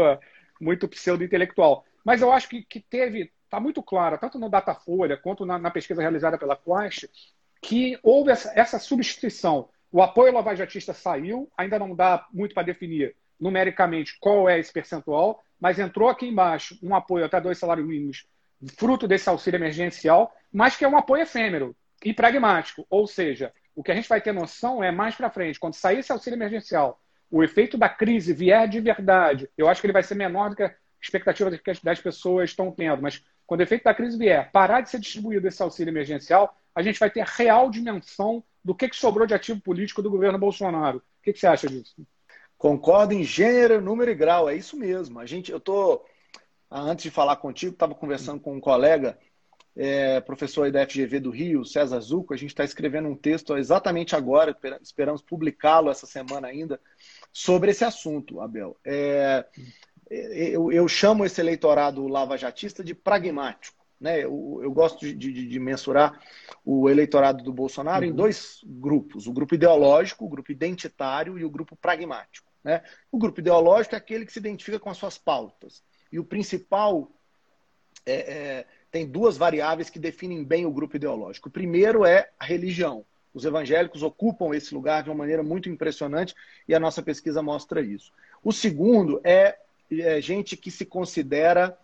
muito 0.60 0.88
pseudo-intelectual. 0.88 1.84
Mas 2.04 2.20
eu 2.20 2.32
acho 2.32 2.48
que, 2.48 2.62
que 2.62 2.80
teve, 2.80 3.32
está 3.44 3.58
muito 3.58 3.82
claro, 3.82 4.18
tanto 4.18 4.38
no 4.38 4.48
Datafolha 4.48 5.16
quanto 5.16 5.44
na, 5.46 5.58
na 5.58 5.70
pesquisa 5.70 6.00
realizada 6.00 6.38
pela 6.38 6.56
Quast, 6.56 7.08
que 7.60 7.98
houve 8.02 8.30
essa, 8.30 8.52
essa 8.54 8.78
substituição. 8.78 9.68
O 9.90 10.02
apoio 10.02 10.32
lavajatista 10.32 10.92
saiu, 10.92 11.50
ainda 11.56 11.78
não 11.78 11.94
dá 11.94 12.26
muito 12.32 12.54
para 12.54 12.64
definir 12.64 13.14
numericamente 13.40 14.16
qual 14.20 14.48
é 14.48 14.58
esse 14.58 14.72
percentual, 14.72 15.42
mas 15.60 15.78
entrou 15.78 16.08
aqui 16.08 16.26
embaixo 16.26 16.78
um 16.82 16.94
apoio 16.94 17.24
até 17.24 17.40
dois 17.40 17.58
salários 17.58 17.86
mínimos, 17.86 18.26
fruto 18.76 19.06
desse 19.08 19.28
auxílio 19.28 19.58
emergencial, 19.58 20.32
mas 20.52 20.76
que 20.76 20.84
é 20.84 20.88
um 20.88 20.96
apoio 20.96 21.22
efêmero 21.22 21.74
e 22.04 22.12
pragmático. 22.12 22.86
Ou 22.90 23.06
seja, 23.06 23.52
o 23.74 23.82
que 23.82 23.90
a 23.90 23.94
gente 23.94 24.08
vai 24.08 24.20
ter 24.20 24.32
noção 24.32 24.82
é 24.82 24.90
mais 24.90 25.14
para 25.14 25.30
frente, 25.30 25.58
quando 25.58 25.74
sair 25.74 26.00
esse 26.00 26.12
auxílio 26.12 26.36
emergencial, 26.36 27.00
o 27.30 27.42
efeito 27.42 27.78
da 27.78 27.88
crise 27.88 28.34
vier 28.34 28.68
de 28.68 28.80
verdade, 28.80 29.48
eu 29.56 29.68
acho 29.68 29.80
que 29.80 29.86
ele 29.86 29.92
vai 29.92 30.02
ser 30.02 30.14
menor 30.14 30.50
do 30.50 30.56
que 30.56 30.62
a 30.62 30.74
expectativa 31.00 31.50
que 31.56 31.70
as 31.70 32.00
pessoas 32.00 32.50
estão 32.50 32.70
tendo, 32.70 33.00
mas 33.00 33.24
quando 33.46 33.60
o 33.60 33.62
efeito 33.62 33.84
da 33.84 33.94
crise 33.94 34.18
vier, 34.18 34.50
parar 34.52 34.82
de 34.82 34.90
ser 34.90 35.00
distribuído 35.00 35.48
esse 35.48 35.62
auxílio 35.62 35.90
emergencial, 35.90 36.54
a 36.74 36.82
gente 36.82 37.00
vai 37.00 37.10
ter 37.10 37.24
real 37.24 37.70
dimensão 37.70 38.44
do 38.64 38.74
que, 38.74 38.88
que 38.88 38.96
sobrou 38.96 39.26
de 39.26 39.34
ativo 39.34 39.60
político 39.60 40.02
do 40.02 40.10
governo 40.10 40.38
Bolsonaro. 40.38 40.98
O 40.98 41.22
que, 41.22 41.32
que 41.32 41.38
você 41.38 41.46
acha 41.46 41.66
disso? 41.66 41.94
Concordo 42.56 43.12
em 43.12 43.24
gênero, 43.24 43.80
número 43.80 44.10
e 44.10 44.14
grau, 44.14 44.48
é 44.48 44.54
isso 44.54 44.76
mesmo. 44.76 45.18
A 45.18 45.26
gente, 45.26 45.50
eu 45.50 45.58
tô 45.58 46.04
antes 46.70 47.02
de 47.02 47.10
falar 47.10 47.36
contigo, 47.36 47.72
estava 47.72 47.94
conversando 47.94 48.40
com 48.40 48.54
um 48.54 48.60
colega 48.60 49.18
é, 49.76 50.20
professor 50.20 50.70
da 50.70 50.86
FGV 50.86 51.20
do 51.20 51.30
Rio, 51.30 51.64
César 51.64 52.00
Zuco, 52.00 52.34
a 52.34 52.36
gente 52.36 52.50
está 52.50 52.64
escrevendo 52.64 53.08
um 53.08 53.16
texto 53.16 53.56
exatamente 53.56 54.14
agora, 54.14 54.56
esperamos 54.82 55.22
publicá-lo 55.22 55.90
essa 55.90 56.06
semana 56.06 56.48
ainda, 56.48 56.80
sobre 57.32 57.70
esse 57.70 57.84
assunto, 57.84 58.40
Abel. 58.40 58.76
É, 58.84 59.44
é, 60.10 60.50
eu, 60.50 60.70
eu, 60.70 60.86
chamo 60.86 61.24
esse 61.24 61.40
eleitorado 61.40 62.06
lavajatista 62.06 62.84
de 62.84 62.94
pragmático. 62.94 63.82
Né? 63.98 64.18
Eu, 64.24 64.60
eu 64.62 64.70
gosto 64.72 65.00
de, 65.00 65.14
de, 65.14 65.46
de, 65.46 65.60
mensurar 65.60 66.20
o 66.64 66.90
eleitorado 66.90 67.42
do 67.42 67.52
Bolsonaro 67.52 68.04
uhum. 68.04 68.10
em 68.10 68.14
dois 68.14 68.60
grupos: 68.64 69.26
o 69.26 69.32
grupo 69.32 69.54
ideológico, 69.54 70.24
o 70.24 70.28
grupo 70.28 70.52
identitário 70.52 71.38
e 71.38 71.44
o 71.44 71.50
grupo 71.50 71.76
pragmático. 71.76 72.50
Né? 72.62 72.82
O 73.10 73.18
grupo 73.18 73.40
ideológico 73.40 73.94
é 73.94 73.98
aquele 73.98 74.26
que 74.26 74.32
se 74.32 74.38
identifica 74.38 74.78
com 74.78 74.90
as 74.90 74.98
suas 74.98 75.16
pautas. 75.16 75.82
E 76.10 76.18
o 76.18 76.24
principal 76.24 77.10
é, 78.04 78.14
é, 78.14 78.66
tem 78.92 79.06
duas 79.06 79.38
variáveis 79.38 79.88
que 79.88 79.98
definem 79.98 80.44
bem 80.44 80.66
o 80.66 80.70
grupo 80.70 80.96
ideológico. 80.96 81.48
O 81.48 81.52
primeiro 81.52 82.04
é 82.04 82.28
a 82.38 82.44
religião. 82.44 83.04
Os 83.32 83.46
evangélicos 83.46 84.02
ocupam 84.02 84.54
esse 84.54 84.74
lugar 84.74 85.02
de 85.02 85.08
uma 85.08 85.16
maneira 85.16 85.42
muito 85.42 85.70
impressionante 85.70 86.34
e 86.68 86.74
a 86.74 86.78
nossa 86.78 87.02
pesquisa 87.02 87.42
mostra 87.42 87.80
isso. 87.80 88.12
O 88.44 88.52
segundo 88.52 89.18
é, 89.24 89.56
é 89.90 90.20
gente 90.20 90.58
que 90.58 90.70
se 90.70 90.84
considera 90.84 91.76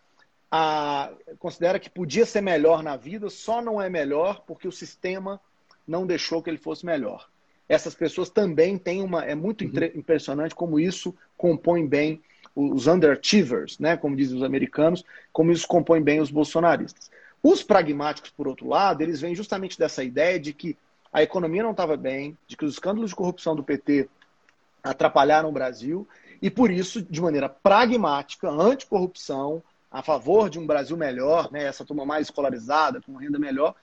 a, 0.50 1.10
considera 1.38 1.78
que 1.78 1.88
podia 1.88 2.26
ser 2.26 2.42
melhor 2.42 2.82
na 2.82 2.96
vida, 2.96 3.30
só 3.30 3.62
não 3.62 3.80
é 3.80 3.88
melhor 3.88 4.44
porque 4.46 4.68
o 4.68 4.72
sistema 4.72 5.40
não 5.86 6.06
deixou 6.06 6.42
que 6.42 6.50
ele 6.50 6.58
fosse 6.58 6.84
melhor. 6.84 7.26
Essas 7.66 7.94
pessoas 7.94 8.28
também 8.28 8.76
têm 8.76 9.02
uma. 9.02 9.24
É 9.24 9.34
muito 9.34 9.64
uhum. 9.64 9.70
impressionante 9.94 10.54
como 10.54 10.78
isso 10.78 11.14
compõe 11.36 11.86
bem 11.86 12.22
os 12.58 12.88
underachievers, 12.88 13.78
né, 13.78 13.96
como 13.96 14.16
dizem 14.16 14.36
os 14.36 14.42
americanos, 14.42 15.04
como 15.32 15.52
isso 15.52 15.66
compõe 15.66 16.02
bem 16.02 16.20
os 16.20 16.30
bolsonaristas. 16.30 17.08
Os 17.40 17.62
pragmáticos, 17.62 18.30
por 18.30 18.48
outro 18.48 18.68
lado, 18.68 19.00
eles 19.00 19.20
vêm 19.20 19.34
justamente 19.34 19.78
dessa 19.78 20.02
ideia 20.02 20.40
de 20.40 20.52
que 20.52 20.76
a 21.12 21.22
economia 21.22 21.62
não 21.62 21.70
estava 21.70 21.96
bem, 21.96 22.36
de 22.48 22.56
que 22.56 22.64
os 22.64 22.74
escândalos 22.74 23.10
de 23.10 23.16
corrupção 23.16 23.54
do 23.54 23.62
PT 23.62 24.08
atrapalharam 24.82 25.48
o 25.48 25.52
Brasil, 25.52 26.06
e 26.42 26.50
por 26.50 26.70
isso, 26.70 27.00
de 27.00 27.20
maneira 27.20 27.48
pragmática, 27.48 28.50
anticorrupção, 28.50 29.62
a 29.90 30.02
favor 30.02 30.50
de 30.50 30.58
um 30.58 30.66
Brasil 30.66 30.96
melhor, 30.96 31.50
né, 31.52 31.64
essa 31.64 31.84
turma 31.84 32.04
mais 32.04 32.26
escolarizada, 32.26 33.00
com 33.00 33.16
renda 33.16 33.38
melhor, 33.38 33.74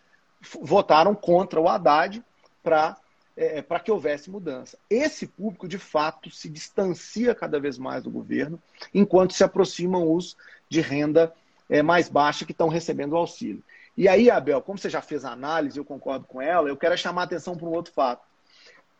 votaram 0.61 1.15
contra 1.15 1.59
o 1.59 1.67
Haddad 1.67 2.21
para 2.61 2.97
é, 3.35 3.61
para 3.61 3.79
que 3.79 3.91
houvesse 3.91 4.29
mudança. 4.29 4.77
Esse 4.89 5.27
público, 5.27 5.67
de 5.67 5.77
fato, 5.77 6.29
se 6.31 6.49
distancia 6.49 7.35
cada 7.35 7.59
vez 7.59 7.77
mais 7.77 8.03
do 8.03 8.09
governo, 8.09 8.61
enquanto 8.93 9.33
se 9.33 9.43
aproximam 9.43 10.11
os 10.11 10.37
de 10.69 10.81
renda 10.81 11.33
é, 11.69 11.81
mais 11.81 12.07
baixa 12.07 12.45
que 12.45 12.51
estão 12.51 12.69
recebendo 12.69 13.13
o 13.13 13.17
auxílio. 13.17 13.63
E 13.97 14.07
aí, 14.07 14.29
Abel, 14.29 14.61
como 14.61 14.77
você 14.77 14.89
já 14.89 15.01
fez 15.01 15.23
a 15.23 15.31
análise, 15.31 15.77
eu 15.77 15.85
concordo 15.85 16.25
com 16.25 16.41
ela, 16.41 16.69
eu 16.69 16.77
quero 16.77 16.97
chamar 16.97 17.21
a 17.21 17.25
atenção 17.25 17.57
para 17.57 17.67
um 17.67 17.73
outro 17.73 17.93
fato. 17.93 18.25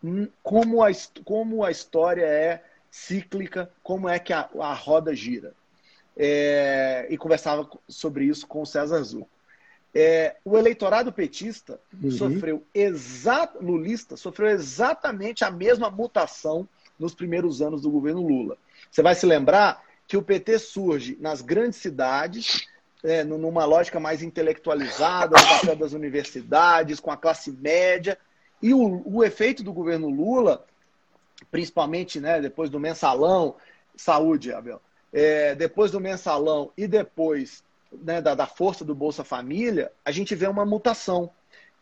Hum, 0.04 0.28
como 0.42 0.84
a, 0.84 0.90
como 1.24 1.64
a 1.64 1.72
história 1.72 2.26
é 2.26 2.64
cíclica, 2.90 3.70
como 3.84 4.08
é 4.08 4.20
que 4.20 4.32
a, 4.32 4.50
a 4.60 4.74
roda 4.74 5.14
gira. 5.14 5.54
É, 6.18 7.08
e 7.10 7.18
conversava 7.18 7.70
sobre 7.90 8.24
isso 8.26 8.48
com 8.48 8.62
o 8.62 8.66
César 8.66 9.04
Zucco. 9.04 9.30
É, 9.98 10.36
o 10.44 10.58
eleitorado 10.58 11.10
petista 11.14 11.80
uhum. 12.04 12.12
sofreu 12.12 12.62
exato, 12.74 13.64
lulista 13.64 14.18
sofreu 14.18 14.50
exatamente 14.50 15.46
a 15.46 15.50
mesma 15.50 15.90
mutação 15.90 16.68
nos 17.00 17.16
primeiros 17.16 17.62
anos 17.62 17.84
do 17.84 17.90
governo 17.90 18.28
Lula. 18.28 18.58
Você 18.92 19.02
vai 19.02 19.16
se 19.16 19.26
lembrar 19.26 19.82
que 20.06 20.18
o 20.18 20.22
PT 20.22 20.60
surge 20.60 21.18
nas 21.22 21.42
grandes 21.42 21.80
cidades, 21.80 22.68
é, 23.06 23.24
numa 23.24 23.64
lógica 23.64 23.98
mais 23.98 24.22
intelectualizada, 24.22 25.40
no 25.40 25.48
papel 25.48 25.76
das 25.78 25.94
universidades, 25.94 27.00
com 27.00 27.12
a 27.12 27.18
classe 27.18 27.52
média. 27.52 28.18
E 28.62 28.74
o, 28.74 29.02
o 29.06 29.24
efeito 29.24 29.64
do 29.64 29.72
governo 29.72 30.10
Lula, 30.10 30.66
principalmente 31.50 32.20
né, 32.20 32.42
depois 32.42 32.70
do 32.70 32.82
mensalão, 32.82 33.56
saúde, 33.96 34.52
Abel, 34.52 34.82
é, 35.14 35.56
depois 35.56 35.92
do 35.92 36.02
mensalão 36.02 36.72
e 36.78 36.86
depois 36.86 37.64
né, 38.04 38.22
da, 38.22 38.36
da 38.36 38.46
força 38.46 38.84
do 38.84 38.96
Bolsa 38.96 39.24
Família, 39.24 39.92
a 40.04 40.12
gente 40.12 40.36
vê 40.36 40.48
uma 40.48 40.66
mutação 40.66 41.30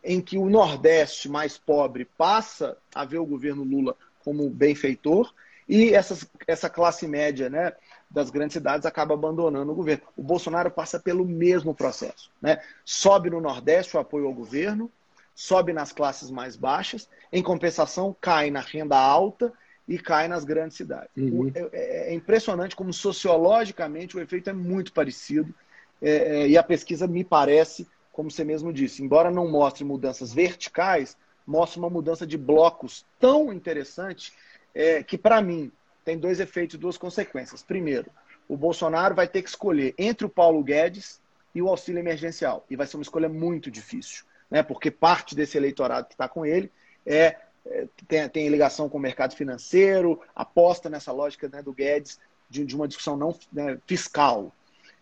em 0.04 0.20
que 0.20 0.38
o 0.38 0.50
Nordeste 0.50 1.30
mais 1.30 1.58
pobre 1.58 2.06
passa 2.18 2.78
a 2.94 3.06
ver 3.06 3.20
o 3.20 3.26
governo 3.26 3.64
Lula 3.64 3.96
como 4.24 4.50
benfeitor 4.50 5.34
e 5.68 5.94
essas, 5.94 6.28
essa 6.46 6.70
classe 6.70 7.08
média, 7.08 7.50
né, 7.50 7.74
das 8.10 8.30
grandes 8.30 8.54
cidades 8.54 8.86
acaba 8.86 9.14
abandonando 9.14 9.72
o 9.72 9.76
governo. 9.76 10.04
O 10.16 10.22
Bolsonaro 10.22 10.70
passa 10.70 11.00
pelo 11.00 11.26
mesmo 11.26 11.74
processo. 11.74 12.30
Né? 12.42 12.62
Sobe 12.86 13.30
no 13.30 13.42
Nordeste 13.42 13.96
o 13.96 14.00
apoio 14.00 14.28
ao 14.28 14.34
governo, 14.34 14.92
sobe 15.34 15.74
nas 15.74 15.92
classes 15.92 16.30
mais 16.30 16.56
baixas, 16.56 17.10
em 17.32 17.42
compensação, 17.42 18.16
cai 18.20 18.52
na 18.52 18.60
renda 18.60 18.98
alta 18.98 19.52
e 19.88 19.98
cai 19.98 20.28
nas 20.28 20.44
grandes 20.44 20.78
cidades. 20.78 21.10
Uhum. 21.18 21.52
É, 21.54 21.70
é, 21.72 22.12
é, 22.12 22.14
impressionante 22.14 22.76
como 22.76 22.94
sociologicamente 22.94 24.16
o 24.16 24.22
efeito 24.22 24.50
é 24.50 24.54
muito 24.54 24.94
parecido. 24.94 25.54
É, 26.04 26.12
é, 26.42 26.48
e 26.50 26.58
a 26.58 26.64
pesquisa 26.64 27.08
me 27.08 27.24
parece, 27.24 27.88
como 28.12 28.30
você 28.30 28.44
mesmo 28.44 28.74
disse, 28.74 29.02
embora 29.02 29.32
não 29.32 29.50
mostre 29.50 29.86
mudanças 29.86 30.34
verticais, 30.34 31.16
mostra 31.48 31.80
uma 31.80 31.90
mudança 31.90 32.28
de 32.28 32.38
blocos 32.38 33.06
tão 33.18 33.54
interessante 33.54 34.34
é, 34.76 35.02
que, 35.02 35.18
para 35.18 35.42
mim, 35.42 35.72
tem 36.04 36.18
dois 36.18 36.42
efeitos, 36.42 36.78
duas 36.78 36.98
consequências. 36.98 37.64
Primeiro, 37.64 38.12
o 38.48 38.58
Bolsonaro 38.58 39.16
vai 39.16 39.28
ter 39.28 39.42
que 39.42 39.50
escolher 39.50 39.94
entre 39.98 40.26
o 40.26 40.30
Paulo 40.30 40.62
Guedes 40.62 41.22
e 41.56 41.62
o 41.62 41.70
auxílio 41.70 42.00
emergencial. 42.00 42.66
E 42.70 42.76
vai 42.76 42.86
ser 42.86 42.98
uma 42.98 43.04
escolha 43.04 43.30
muito 43.30 43.72
difícil, 43.72 44.26
né? 44.52 44.62
porque 44.62 44.92
parte 44.92 45.36
desse 45.36 45.58
eleitorado 45.58 46.08
que 46.08 46.14
está 46.14 46.28
com 46.28 46.46
ele 46.46 46.70
é, 47.06 47.38
é, 47.66 47.88
tem, 48.08 48.28
tem, 48.30 48.50
ligação 48.50 48.90
com 48.90 48.98
o 48.98 49.02
mercado 49.02 49.36
financeiro, 49.36 50.20
aposta 50.36 50.90
nessa 50.90 51.14
lógica 51.14 51.48
né, 51.48 51.62
do 51.62 51.72
Guedes 51.72 52.20
de, 52.50 52.66
de 52.66 52.76
uma 52.76 52.88
discussão 52.88 53.16
não 53.16 53.38
né, 53.52 53.78
fiscal. 53.88 54.54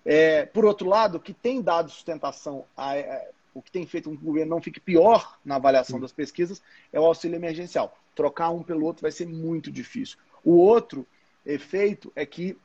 É, 0.05 0.45
por 0.45 0.65
outro 0.65 0.87
lado, 0.87 1.17
o 1.17 1.19
que 1.19 1.33
tem 1.33 1.61
dado 1.61 1.91
sustentação, 1.91 2.65
a, 2.75 2.93
a, 2.93 3.21
o 3.53 3.61
que 3.61 3.71
tem 3.71 3.85
feito 3.85 4.09
com 4.09 4.17
que 4.17 4.23
o 4.23 4.25
governo 4.25 4.51
não 4.51 4.61
fique 4.61 4.79
pior 4.79 5.37
na 5.43 5.55
avaliação 5.55 5.99
das 5.99 6.11
pesquisas 6.11 6.61
é 6.91 6.99
o 6.99 7.05
auxílio 7.05 7.35
emergencial. 7.35 7.95
Trocar 8.15 8.49
um 8.49 8.63
pelo 8.63 8.85
outro 8.85 9.01
vai 9.01 9.11
ser 9.11 9.27
muito 9.27 9.71
difícil. 9.71 10.17
O 10.43 10.53
outro 10.53 11.05
efeito 11.45 12.11
é 12.15 12.25
que, 12.25 12.57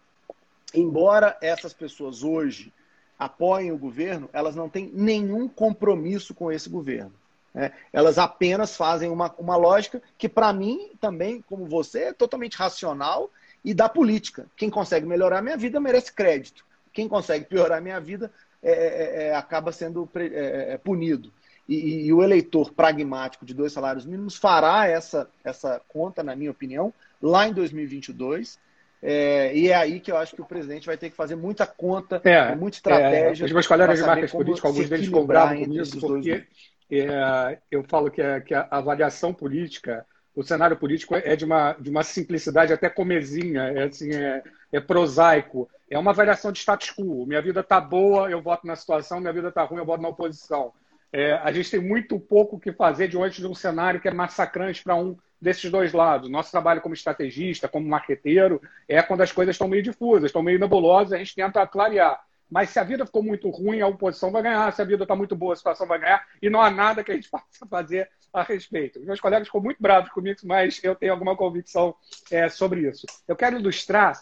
embora 0.74 1.36
essas 1.40 1.72
pessoas 1.72 2.22
hoje 2.22 2.72
apoiem 3.18 3.72
o 3.72 3.78
governo, 3.78 4.28
elas 4.32 4.54
não 4.54 4.68
têm 4.68 4.90
nenhum 4.92 5.48
compromisso 5.48 6.34
com 6.34 6.52
esse 6.52 6.68
governo. 6.68 7.12
Né? 7.54 7.72
Elas 7.92 8.18
apenas 8.18 8.76
fazem 8.76 9.08
uma, 9.08 9.34
uma 9.38 9.56
lógica 9.56 10.02
que, 10.18 10.28
para 10.28 10.52
mim, 10.52 10.90
também, 11.00 11.42
como 11.42 11.66
você, 11.66 12.04
é 12.04 12.12
totalmente 12.12 12.56
racional 12.56 13.30
e 13.64 13.72
da 13.72 13.88
política. 13.88 14.46
Quem 14.56 14.68
consegue 14.68 15.06
melhorar 15.06 15.38
a 15.38 15.42
minha 15.42 15.56
vida 15.56 15.80
merece 15.80 16.12
crédito. 16.12 16.64
Quem 16.96 17.06
consegue 17.06 17.44
piorar 17.44 17.76
a 17.76 17.80
minha 17.82 18.00
vida 18.00 18.32
é, 18.62 18.72
é, 18.72 19.26
é 19.26 19.36
acaba 19.36 19.70
sendo 19.70 20.08
é, 20.14 20.72
é, 20.72 20.78
punido. 20.78 21.30
E, 21.68 22.06
e, 22.06 22.12
o 22.12 22.22
eleitor 22.22 22.72
pragmático 22.72 23.44
de 23.44 23.52
dois 23.52 23.70
salários 23.70 24.06
mínimos 24.06 24.36
fará 24.36 24.88
essa, 24.88 25.28
essa 25.44 25.78
conta, 25.88 26.22
na 26.22 26.34
minha 26.34 26.50
opinião, 26.50 26.94
lá 27.20 27.46
em 27.46 27.52
2022. 27.52 28.58
É, 29.02 29.54
e 29.54 29.68
é 29.68 29.74
aí 29.74 30.00
que 30.00 30.10
eu 30.10 30.16
acho 30.16 30.34
que 30.34 30.40
o 30.40 30.46
presidente 30.46 30.86
vai 30.86 30.96
ter 30.96 31.10
que 31.10 31.16
fazer 31.16 31.36
muita 31.36 31.66
conta, 31.66 32.18
é, 32.24 32.54
muita 32.54 32.78
estratégia. 32.78 33.44
É, 33.44 33.46
os 33.46 33.52
meus 33.52 33.66
colegas 33.66 33.98
de 33.98 34.06
marcas 34.06 34.32
políticas, 34.32 34.70
alguns 34.70 34.88
deles 34.88 35.08
cobravam 35.10 35.66
com 35.66 35.72
isso, 35.74 36.00
porque 36.00 36.46
é, 36.90 37.58
eu 37.70 37.84
falo 37.84 38.10
que, 38.10 38.22
a, 38.22 38.40
que 38.40 38.54
a 38.54 38.66
avaliação 38.70 39.34
política, 39.34 40.06
o 40.36 40.42
cenário 40.42 40.76
político 40.76 41.16
é 41.16 41.34
de 41.34 41.46
uma, 41.46 41.72
de 41.72 41.88
uma 41.88 42.02
simplicidade 42.02 42.70
até 42.70 42.90
comezinha, 42.90 43.62
é, 43.62 43.84
assim, 43.84 44.14
é, 44.14 44.42
é 44.70 44.78
prosaico. 44.78 45.66
É 45.90 45.98
uma 45.98 46.10
avaliação 46.10 46.52
de 46.52 46.58
status 46.58 46.90
quo. 46.90 47.24
Minha 47.26 47.40
vida 47.40 47.60
está 47.60 47.80
boa, 47.80 48.30
eu 48.30 48.42
voto 48.42 48.66
na 48.66 48.76
situação, 48.76 49.18
minha 49.18 49.32
vida 49.32 49.48
está 49.48 49.64
ruim, 49.64 49.78
eu 49.78 49.86
voto 49.86 50.02
na 50.02 50.08
oposição. 50.08 50.74
É, 51.10 51.32
a 51.32 51.50
gente 51.50 51.70
tem 51.70 51.80
muito 51.80 52.20
pouco 52.20 52.60
que 52.60 52.70
fazer 52.70 53.08
diante 53.08 53.40
de 53.40 53.46
um 53.46 53.54
cenário 53.54 53.98
que 53.98 54.08
é 54.08 54.12
massacrante 54.12 54.84
para 54.84 54.94
um 54.94 55.16
desses 55.40 55.70
dois 55.70 55.94
lados. 55.94 56.28
Nosso 56.28 56.50
trabalho 56.50 56.82
como 56.82 56.94
estrategista, 56.94 57.66
como 57.66 57.88
marqueteiro, 57.88 58.60
é 58.86 59.00
quando 59.00 59.22
as 59.22 59.32
coisas 59.32 59.54
estão 59.54 59.68
meio 59.68 59.82
difusas, 59.82 60.24
estão 60.24 60.42
meio 60.42 60.58
nebulosas, 60.58 61.14
a 61.14 61.18
gente 61.18 61.34
tenta 61.34 61.66
clarear. 61.66 62.20
Mas 62.50 62.70
se 62.70 62.78
a 62.78 62.84
vida 62.84 63.06
ficou 63.06 63.22
muito 63.22 63.48
ruim, 63.48 63.80
a 63.80 63.86
oposição 63.86 64.30
vai 64.30 64.42
ganhar. 64.42 64.70
Se 64.72 64.82
a 64.82 64.84
vida 64.84 65.04
está 65.04 65.16
muito 65.16 65.34
boa, 65.34 65.54
a 65.54 65.56
situação 65.56 65.86
vai 65.86 65.98
ganhar. 65.98 66.26
E 66.42 66.50
não 66.50 66.60
há 66.60 66.70
nada 66.70 67.02
que 67.02 67.10
a 67.10 67.14
gente 67.14 67.28
possa 67.30 67.66
fazer 67.68 68.10
a 68.32 68.42
respeito. 68.42 69.00
Meus 69.00 69.20
colegas 69.20 69.48
ficam 69.48 69.60
muito 69.60 69.80
bravos 69.80 70.10
comigo, 70.10 70.40
mas 70.44 70.82
eu 70.82 70.94
tenho 70.94 71.12
alguma 71.12 71.36
convicção 71.36 71.94
é, 72.30 72.48
sobre 72.48 72.88
isso. 72.88 73.06
Eu 73.26 73.36
quero 73.36 73.58
ilustrar. 73.58 74.20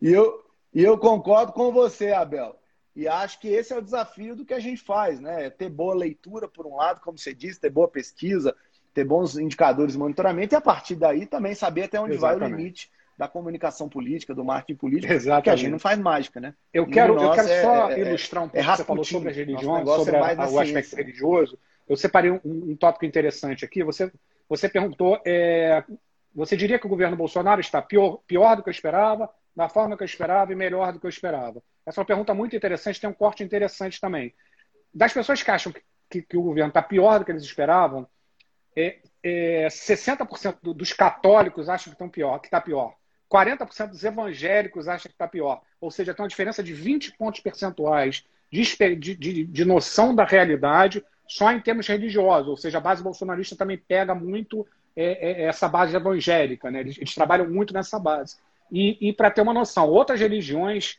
E 0.00 0.12
eu, 0.12 0.44
e 0.72 0.82
eu 0.82 0.98
concordo 0.98 1.52
com 1.52 1.72
você, 1.72 2.12
Abel. 2.12 2.58
E 2.94 3.08
acho 3.08 3.40
que 3.40 3.48
esse 3.48 3.72
é 3.72 3.78
o 3.78 3.82
desafio 3.82 4.36
do 4.36 4.44
que 4.44 4.54
a 4.54 4.60
gente 4.60 4.82
faz, 4.82 5.20
né? 5.20 5.46
É 5.46 5.50
ter 5.50 5.68
boa 5.68 5.94
leitura, 5.94 6.46
por 6.46 6.66
um 6.66 6.76
lado, 6.76 7.00
como 7.00 7.18
você 7.18 7.34
disse, 7.34 7.60
ter 7.60 7.70
boa 7.70 7.88
pesquisa, 7.88 8.54
ter 8.92 9.04
bons 9.04 9.36
indicadores 9.36 9.94
de 9.94 9.98
monitoramento 9.98 10.54
e 10.54 10.56
a 10.56 10.60
partir 10.60 10.94
daí 10.94 11.26
também 11.26 11.54
saber 11.54 11.84
até 11.84 12.00
onde 12.00 12.14
Exatamente. 12.14 12.40
vai 12.40 12.52
o 12.52 12.56
limite 12.56 12.90
da 13.16 13.28
comunicação 13.28 13.88
política, 13.88 14.34
do 14.34 14.44
marketing 14.44 14.78
político, 14.78 15.12
Exatamente. 15.12 15.44
que 15.44 15.50
a 15.50 15.56
gente 15.56 15.70
não 15.70 15.78
faz 15.78 15.98
mágica, 15.98 16.40
né? 16.40 16.54
Eu 16.72 16.86
quero, 16.86 17.20
eu 17.20 17.30
quero 17.32 17.48
só 17.62 17.90
é, 17.90 17.94
é 17.94 18.08
ilustrar 18.08 18.44
um 18.44 18.48
pouco, 18.48 18.70
é 18.70 18.76
você 18.76 18.84
falou 18.84 19.04
sobre 19.04 19.30
as 19.30 19.36
religiões, 19.36 19.88
sobre 19.88 20.16
a, 20.16 20.50
o 20.50 20.60
aspecto 20.60 20.96
religioso. 20.96 21.58
Eu 21.88 21.96
separei 21.96 22.30
um, 22.30 22.40
um, 22.44 22.76
tópico 22.76 23.04
interessante 23.04 23.64
aqui. 23.64 23.82
Você, 23.84 24.10
você 24.48 24.68
perguntou, 24.68 25.20
é, 25.24 25.84
você 26.34 26.56
diria 26.56 26.78
que 26.78 26.86
o 26.86 26.88
governo 26.88 27.16
Bolsonaro 27.16 27.60
está 27.60 27.82
pior, 27.82 28.18
pior 28.26 28.56
do 28.56 28.62
que 28.62 28.68
eu 28.68 28.72
esperava, 28.72 29.28
da 29.54 29.68
forma 29.68 29.96
que 29.96 30.02
eu 30.02 30.06
esperava 30.06 30.52
e 30.52 30.56
melhor 30.56 30.92
do 30.92 31.00
que 31.00 31.06
eu 31.06 31.10
esperava? 31.10 31.62
Essa 31.86 32.00
é 32.00 32.02
uma 32.02 32.06
pergunta 32.06 32.34
muito 32.34 32.56
interessante, 32.56 33.00
tem 33.00 33.10
um 33.10 33.14
corte 33.14 33.42
interessante 33.42 34.00
também. 34.00 34.34
Das 34.92 35.12
pessoas 35.12 35.42
que 35.42 35.50
acham 35.50 35.72
que, 35.72 35.82
que, 36.10 36.22
que 36.22 36.36
o 36.36 36.42
governo 36.42 36.68
está 36.68 36.82
pior 36.82 37.18
do 37.18 37.24
que 37.24 37.32
eles 37.32 37.42
esperavam, 37.42 38.08
é, 38.76 38.98
é, 39.22 39.66
60% 39.68 40.74
dos 40.74 40.92
católicos 40.92 41.68
acham 41.68 41.90
que 41.90 41.94
estão 41.94 42.08
pior, 42.08 42.38
que 42.38 42.46
está 42.46 42.60
pior. 42.60 42.94
40% 43.30 43.88
dos 43.88 44.04
evangélicos 44.04 44.88
acham 44.88 45.08
que 45.08 45.14
está 45.14 45.26
pior. 45.26 45.62
Ou 45.80 45.90
seja, 45.90 46.14
tem 46.14 46.22
uma 46.22 46.28
diferença 46.28 46.62
de 46.62 46.72
20 46.72 47.16
pontos 47.16 47.40
percentuais 47.40 48.24
de, 48.50 48.96
de, 48.96 49.44
de, 49.44 49.64
noção 49.64 50.14
da 50.14 50.24
realidade 50.24 51.04
só 51.34 51.50
em 51.50 51.60
termos 51.60 51.88
religiosos. 51.88 52.48
Ou 52.48 52.56
seja, 52.56 52.78
a 52.78 52.80
base 52.80 53.02
bolsonarista 53.02 53.56
também 53.56 53.76
pega 53.76 54.14
muito 54.14 54.64
é, 54.94 55.42
é, 55.42 55.42
essa 55.46 55.68
base 55.68 55.96
evangélica. 55.96 56.70
Né? 56.70 56.78
Eles, 56.78 56.96
eles 56.96 57.12
trabalham 57.12 57.50
muito 57.50 57.74
nessa 57.74 57.98
base. 57.98 58.36
E, 58.70 59.08
e 59.08 59.12
para 59.12 59.32
ter 59.32 59.40
uma 59.40 59.52
noção, 59.52 59.88
outras 59.88 60.20
religiões 60.20 60.96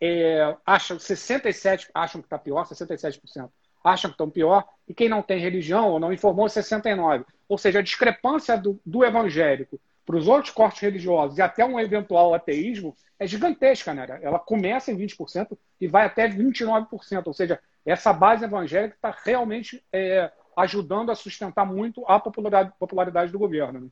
é, 0.00 0.56
acham 0.64 0.98
67% 0.98 1.88
acham 1.92 2.20
que 2.20 2.26
está 2.26 2.38
pior, 2.38 2.64
67% 2.64 3.50
acham 3.84 4.10
que 4.10 4.14
estão 4.14 4.30
pior, 4.30 4.64
e 4.86 4.94
quem 4.94 5.08
não 5.08 5.20
tem 5.20 5.40
religião 5.40 5.88
ou 5.88 5.98
não 5.98 6.12
informou, 6.12 6.46
69%. 6.46 7.24
Ou 7.48 7.58
seja, 7.58 7.80
a 7.80 7.82
discrepância 7.82 8.56
do, 8.56 8.80
do 8.86 9.04
evangélico 9.04 9.80
para 10.06 10.16
os 10.16 10.28
outros 10.28 10.54
cortes 10.54 10.80
religiosos 10.80 11.38
e 11.38 11.42
até 11.42 11.64
um 11.64 11.80
eventual 11.80 12.32
ateísmo 12.34 12.94
é 13.18 13.26
gigantesca, 13.26 13.92
né? 13.92 14.20
Ela 14.22 14.38
começa 14.38 14.92
em 14.92 14.96
20% 14.96 15.58
e 15.80 15.88
vai 15.88 16.06
até 16.06 16.28
29%. 16.28 17.26
Ou 17.26 17.32
seja, 17.32 17.58
essa 17.84 18.12
base 18.12 18.44
evangélica 18.44 18.94
está 18.94 19.16
realmente 19.24 19.84
é, 19.92 20.30
ajudando 20.56 21.10
a 21.10 21.14
sustentar 21.14 21.64
muito 21.64 22.04
a 22.06 22.20
popularidade, 22.20 22.72
popularidade 22.78 23.32
do 23.32 23.38
governo. 23.38 23.80
Né? 23.80 23.88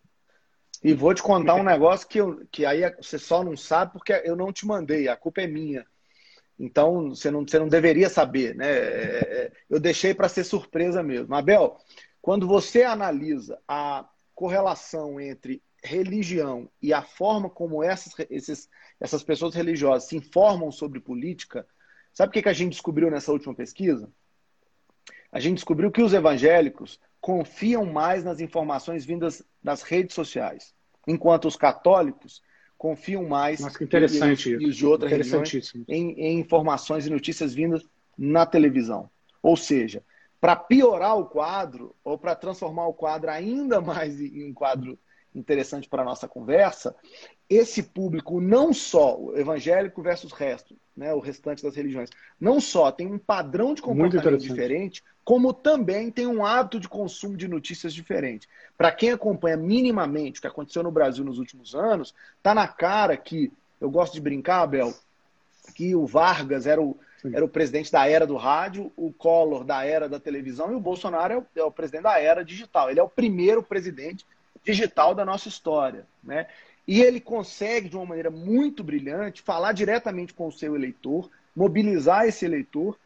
E 0.83 0.95
vou 0.95 1.13
te 1.13 1.23
contar 1.23 1.57
um 1.57 1.63
negócio 1.63 2.09
que, 2.09 2.19
eu, 2.19 2.47
que 2.51 2.65
aí 2.65 2.83
você 2.97 3.19
só 3.19 3.45
não 3.45 3.57
sabe 3.57 3.93
porque 3.93 4.13
eu 4.25 4.35
não 4.35 4.53
te 4.53 4.67
mandei, 4.67 5.09
a 5.09 5.17
culpa 5.17 5.43
é 5.43 5.47
minha. 5.47 5.85
Então 6.59 7.11
você 7.11 7.31
não, 7.31 7.47
você 7.47 7.59
não 7.59 7.69
deveria 7.69 8.09
saber, 8.09 8.55
né? 8.55 8.71
É, 8.71 9.19
é, 9.21 9.53
eu 9.69 9.81
deixei 9.81 10.15
para 10.15 10.29
ser 10.29 10.45
surpresa 10.45 11.03
mesmo. 11.03 11.35
Abel, 11.35 11.79
quando 12.21 12.47
você 12.47 12.83
analisa 12.83 13.59
a 13.67 14.09
correlação 14.35 15.21
entre 15.21 15.63
religião 15.83 16.71
e 16.81 16.93
a 16.93 17.03
forma 17.03 17.49
como 17.49 17.83
essas, 17.83 18.13
esses, 18.29 18.69
essas 18.99 19.23
pessoas 19.23 19.55
religiosas 19.55 20.09
se 20.09 20.17
informam 20.17 20.71
sobre 20.71 21.01
política, 21.01 21.67
sabe 22.13 22.31
o 22.31 22.33
que, 22.33 22.43
que 22.43 22.49
a 22.49 22.55
gente 22.55 22.73
descobriu 22.73 23.11
nessa 23.11 23.33
última 23.33 23.55
pesquisa? 23.55 24.11
A 25.33 25.39
gente 25.39 25.57
descobriu 25.57 25.91
que 25.91 26.03
os 26.03 26.13
evangélicos 26.13 27.01
confiam 27.21 27.85
mais 27.85 28.25
nas 28.25 28.41
informações 28.41 29.05
vindas 29.05 29.43
das 29.63 29.83
redes 29.83 30.15
sociais, 30.15 30.75
enquanto 31.07 31.47
os 31.47 31.57
católicos 31.57 32.43
confiam 32.77 33.29
mais 33.29 33.61
Nossa, 33.61 33.85
interessante 33.85 34.49
e, 34.49 34.63
e 34.63 34.67
os 34.67 34.77
de 34.77 34.87
outras 34.87 35.11
religiões 35.11 35.73
em, 35.87 36.13
em 36.13 36.41
informações 36.41 37.07
e 37.07 37.11
notícias 37.11 37.53
vindas 37.53 37.87
na 38.17 38.47
televisão. 38.47 39.11
Ou 39.43 39.57
seja, 39.57 40.03
para 40.41 40.57
piorar 40.57 41.19
o 41.19 41.27
quadro 41.27 41.95
ou 42.03 42.19
para 42.19 42.35
transformar 42.35 42.87
o 42.87 42.95
quadro 42.95 43.31
ainda 43.31 43.81
mais 43.83 44.19
em 44.21 44.51
um 44.51 44.55
quadro 44.55 44.99
interessante 45.35 45.89
para 45.89 46.03
a 46.03 46.05
nossa 46.05 46.27
conversa, 46.27 46.97
esse 47.51 47.83
público 47.83 48.41
não 48.41 48.73
só, 48.73 49.19
o 49.19 49.37
evangélico 49.37 50.01
versus 50.01 50.31
o 50.31 50.35
resto, 50.37 50.77
né, 50.97 51.13
o 51.13 51.19
restante 51.19 51.65
das 51.65 51.75
religiões, 51.75 52.09
não 52.41 52.61
só 52.61 52.93
tem 52.93 53.09
um 53.09 53.19
padrão 53.19 53.75
de 53.75 53.83
comportamento 53.83 54.39
diferente, 54.39 55.03
como 55.25 55.53
também 55.53 56.13
tem 56.13 56.29
um 56.29 56.47
hábito 56.47 56.79
de 56.79 56.89
consumo 56.89 57.37
de 57.37 57.49
notícias 57.49 57.93
diferente. 57.93 58.49
Para 58.79 58.93
quem 58.93 59.11
acompanha 59.11 59.57
minimamente 59.57 60.39
o 60.39 60.43
que 60.43 60.47
aconteceu 60.47 60.85
no 60.85 60.93
Brasil 60.93 61.25
nos 61.25 61.39
últimos 61.39 61.75
anos, 61.75 62.15
tá 62.41 62.55
na 62.55 62.69
cara 62.69 63.17
que, 63.17 63.53
eu 63.81 63.91
gosto 63.91 64.15
de 64.15 64.21
brincar, 64.21 64.63
Abel, 64.63 64.95
que 65.75 65.95
o 65.95 66.07
Vargas 66.07 66.67
era 66.67 66.81
o, 66.81 66.97
era 67.33 67.45
o 67.45 67.49
presidente 67.49 67.91
da 67.91 68.09
era 68.09 68.27
do 68.27 68.37
rádio, 68.37 68.93
o 68.97 69.13
Collor 69.13 69.65
da 69.65 69.85
era 69.85 70.09
da 70.09 70.21
televisão 70.21 70.73
e 70.73 70.77
o 70.77 70.81
Bolsonaro 70.81 71.35
é 71.35 71.39
o, 71.39 71.47
é 71.57 71.65
o 71.65 71.71
presidente 71.73 72.03
da 72.03 72.21
era 72.21 72.45
digital. 72.45 72.91
Ele 72.91 73.01
é 73.01 73.03
o 73.03 73.09
primeiro 73.09 73.63
presidente 73.63 74.25
digital 74.65 75.15
da 75.15 75.25
nossa 75.25 75.49
história. 75.49 76.07
Né? 76.23 76.47
E 76.91 77.01
ele 77.03 77.21
consegue, 77.21 77.89
de 77.89 77.95
uma 77.95 78.05
maneira 78.05 78.33
muito 78.33 78.83
brilhante, 78.83 79.43
falar 79.43 79.71
diretamente 79.71 80.35
com 80.35 80.49
o 80.49 80.53
seu 80.53 80.75
eleitor, 80.75 81.31
mobilizar 81.55 82.27
esse 82.27 82.45
eleitor. 82.45 82.99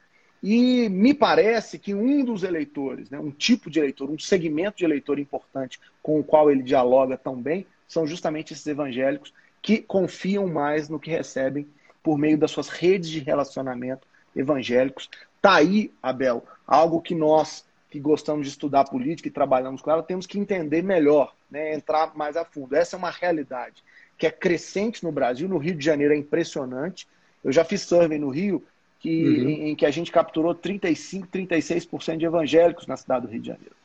E 0.43 0.89
me 0.89 1.13
parece 1.13 1.79
que 1.79 1.95
um 1.95 2.25
dos 2.25 2.45
eleitores, 2.45 3.11
né, 3.11 3.19
um 3.19 3.31
tipo 3.31 3.69
de 3.69 3.81
eleitor, 3.81 4.09
um 4.09 4.19
segmento 4.19 4.79
de 4.79 4.87
eleitor 4.87 5.19
importante 5.19 5.79
com 6.03 6.19
o 6.19 6.25
qual 6.25 6.51
ele 6.51 6.63
dialoga 6.63 7.19
tão 7.19 7.37
bem, 7.37 7.67
são 7.87 8.07
justamente 8.07 8.55
esses 8.55 8.67
evangélicos 8.67 9.35
que 9.61 9.83
confiam 9.83 10.47
mais 10.47 10.89
no 10.89 10.99
que 10.99 11.11
recebem 11.11 11.69
por 12.03 12.17
meio 12.17 12.39
das 12.39 12.53
suas 12.53 12.71
redes 12.71 13.11
de 13.11 13.19
relacionamento 13.19 14.09
evangélicos. 14.35 15.11
Está 15.37 15.57
aí, 15.57 15.93
Abel, 16.03 16.43
algo 16.67 17.03
que 17.03 17.15
nós 17.15 17.67
que 17.95 18.01
gostamos 18.01 18.45
de 18.45 18.51
estudar 18.51 18.83
política 18.87 19.29
e 19.29 19.31
trabalhamos 19.31 19.81
com 19.81 19.89
ela, 19.89 20.03
temos 20.03 20.27
que 20.27 20.37
entender 20.37 20.83
melhor, 20.83 21.33
né, 21.49 21.73
entrar 21.73 22.13
mais 22.17 22.37
a 22.37 22.45
fundo. 22.45 22.75
Essa 22.75 22.97
é 22.97 22.99
uma 22.99 23.11
realidade 23.11 23.85
que 24.19 24.27
é 24.27 24.33
crescente 24.33 25.05
no 25.05 25.13
Brasil, 25.13 25.49
no 25.49 25.59
Rio 25.59 25.77
de 25.77 25.85
Janeiro 25.85 26.13
é 26.13 26.17
impressionante. 26.17 27.07
Eu 27.45 27.53
já 27.53 27.65
fiz 27.65 27.83
survey 27.83 28.19
no 28.19 28.31
Rio, 28.31 28.65
que, 28.99 29.25
uhum. 29.25 29.49
em, 29.49 29.71
em, 29.71 29.77
que 29.77 29.87
a 29.87 29.93
gente 29.93 30.11
capturou 30.11 30.57
35, 30.57 31.29
36% 31.29 32.17
de 32.17 32.25
evangélicos 32.25 32.89
na 32.89 32.97
cidade 32.97 33.27
do 33.27 33.31
Rio 33.31 33.41
de 33.41 33.47
Janeiro. 33.47 33.77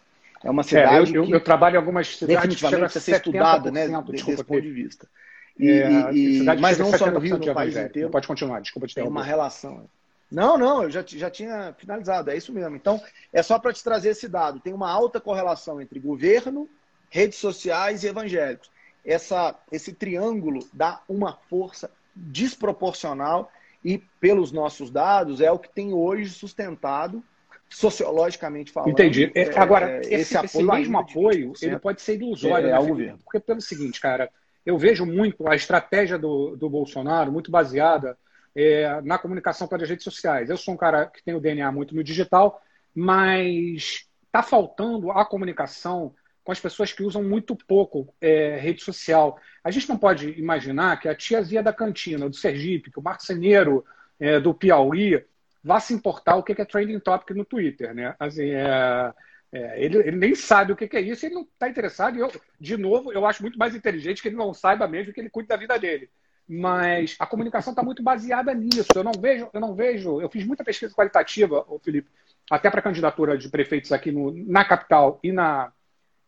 É 0.44 0.50
uma 0.50 0.64
cidade 0.64 1.14
é, 1.14 1.18
eu, 1.18 1.26
eu, 1.26 1.30
eu, 1.30 1.44
trabalho 1.44 1.76
em 1.76 1.78
algumas 1.78 2.08
cidades 2.08 2.36
definitivamente 2.36 2.82
precisa 2.92 3.06
ser 3.06 3.16
estudada, 3.18 3.70
né, 3.70 3.88
desse 4.08 4.44
ponto 4.44 4.62
de 4.62 4.72
vista. 4.72 5.08
E, 5.56 5.70
é, 5.70 6.14
e, 6.14 6.44
mas 6.60 6.80
não 6.80 6.92
só 6.98 7.12
no 7.12 7.20
Rio, 7.20 7.38
no 7.38 7.54
país 7.54 7.78
inteiro. 7.78 8.10
Pode 8.10 8.26
continuar, 8.26 8.60
desculpa 8.60 8.88
te 8.88 8.94
interromper. 8.94 9.14
Tem 9.14 9.22
uma 9.22 9.24
relação. 9.24 9.88
Não, 10.32 10.58
não, 10.58 10.84
eu 10.84 10.92
já, 10.92 11.04
já 11.06 11.30
tinha 11.30 11.74
finalizado, 11.78 12.30
é 12.30 12.38
isso 12.38 12.54
mesmo. 12.54 12.76
Então, 12.76 13.02
é 13.34 13.42
só 13.42 13.58
para 13.58 13.74
te 13.74 13.84
trazer 13.84 14.10
esse 14.10 14.28
dado. 14.28 14.60
Tem 14.60 14.74
uma 14.74 14.90
alta 14.90 15.20
correlação 15.20 15.82
entre 15.82 16.00
governo, 16.00 16.70
redes 17.10 17.40
sociais 17.40 18.04
e 18.04 18.08
evangélicos. 18.08 18.70
Essa, 19.04 19.56
esse 19.72 19.94
triângulo 19.94 20.60
dá 20.72 21.02
uma 21.10 21.34
força 21.50 21.90
desproporcional 22.16 23.52
e, 23.84 23.98
pelos 24.20 24.52
nossos 24.52 24.92
dados, 24.92 25.42
é 25.42 25.52
o 25.52 25.58
que 25.58 25.70
tem 25.70 25.94
hoje 25.94 26.30
sustentado, 26.30 27.24
sociologicamente 27.68 28.72
falando. 28.72 28.92
Entendi. 28.92 29.32
É, 29.34 29.58
Agora, 29.58 29.90
é, 29.90 30.00
esse, 30.02 30.16
esse, 30.16 30.38
apoio 30.38 30.70
esse 30.70 30.80
mesmo 30.80 31.00
apoio, 31.00 31.54
ele 31.62 31.80
pode 31.80 32.02
ser 32.02 32.22
ilusório 32.22 32.68
é, 32.68 32.72
né, 32.72 32.76
ao 32.76 32.86
governo. 32.86 33.20
Porque, 33.24 33.40
pelo 33.40 33.62
seguinte, 33.62 34.00
cara, 34.00 34.30
eu 34.66 34.78
vejo 34.78 35.06
muito 35.06 35.48
a 35.48 35.56
estratégia 35.56 36.20
do, 36.20 36.56
do 36.56 36.70
Bolsonaro 36.70 37.32
muito 37.32 37.50
baseada 37.50 38.18
é, 38.60 39.02
na 39.02 39.18
comunicação 39.18 39.70
pelas 39.70 39.88
redes 39.88 40.04
sociais. 40.04 40.50
Eu 40.50 40.58
sou 40.58 40.74
um 40.74 40.78
cara 40.78 41.06
que 41.06 41.24
tem 41.24 41.34
o 41.34 41.40
DNA 41.40 41.72
muito 41.72 41.96
no 41.96 42.04
digital, 42.04 42.62
mas 42.94 44.06
está 44.26 44.44
faltando 44.44 45.12
a 45.12 45.24
comunicação 45.24 46.14
com 46.44 46.52
as 46.52 46.60
pessoas 46.60 46.92
que 46.92 47.02
usam 47.02 47.24
muito 47.24 47.56
pouco 47.56 48.14
é, 48.20 48.58
rede 48.58 48.84
social. 48.84 49.40
A 49.64 49.72
gente 49.72 49.88
não 49.88 49.98
pode 49.98 50.32
imaginar 50.32 51.00
que 51.00 51.08
a 51.08 51.16
tiazinha 51.16 51.64
da 51.64 51.72
cantina, 51.72 52.28
do 52.28 52.36
Sergipe, 52.36 52.92
que 52.92 53.00
o 53.00 53.04
marceneiro 53.04 53.86
é, 54.20 54.42
do 54.42 54.54
Piauí 54.54 55.24
vá 55.64 55.80
se 55.80 55.94
importar 55.94 56.36
o 56.36 56.44
que 56.44 56.52
é 56.52 56.66
trending 56.66 57.00
topic 57.00 57.36
no 57.38 57.46
Twitter. 57.46 57.96
Né? 57.96 58.14
Assim, 58.20 58.50
é, 58.50 59.14
é, 59.54 59.86
ele, 59.86 60.00
ele, 60.00 60.18
nem 60.18 60.36
sabe 60.36 60.74
o 60.74 60.76
que, 60.76 60.98
é 60.98 61.02
isso, 61.02 61.26
ele 61.26 61.36
não 61.36 61.44
está 61.44 61.70
interessado. 61.70 62.18
E 62.18 62.20
eu, 62.20 62.30
de 62.60 62.76
novo, 62.76 63.14
eu 63.14 63.26
acho 63.26 63.42
muito 63.42 63.58
mais 63.58 63.74
inteligente 63.74 64.22
que 64.22 64.28
ele 64.28 64.36
não 64.36 64.54
saiba 64.54 64.86
mesmo 64.86 65.14
que 65.14 65.22
ele 65.22 65.30
cuide 65.30 65.48
da 65.48 65.56
vida 65.56 65.80
dele 65.80 66.10
mas 66.50 67.16
a 67.20 67.28
comunicação 67.28 67.72
está 67.72 67.84
muito 67.84 68.02
baseada 68.02 68.52
nisso. 68.56 68.88
Eu 68.96 69.04
não 69.04 69.12
vejo, 69.12 69.48
eu 69.54 69.62
não 69.62 69.76
vejo. 69.76 70.20
Eu 70.20 70.28
fiz 70.30 70.44
muita 70.44 70.64
pesquisa 70.64 70.92
qualitativa, 70.96 71.64
Felipe, 71.84 72.10
até 72.50 72.72
para 72.72 72.82
candidatura 72.82 73.38
de 73.38 73.48
prefeitos 73.50 73.92
aqui 73.92 74.12
no, 74.12 74.32
na 74.48 74.66
capital 74.66 75.20
e 75.22 75.32
na 75.32 75.72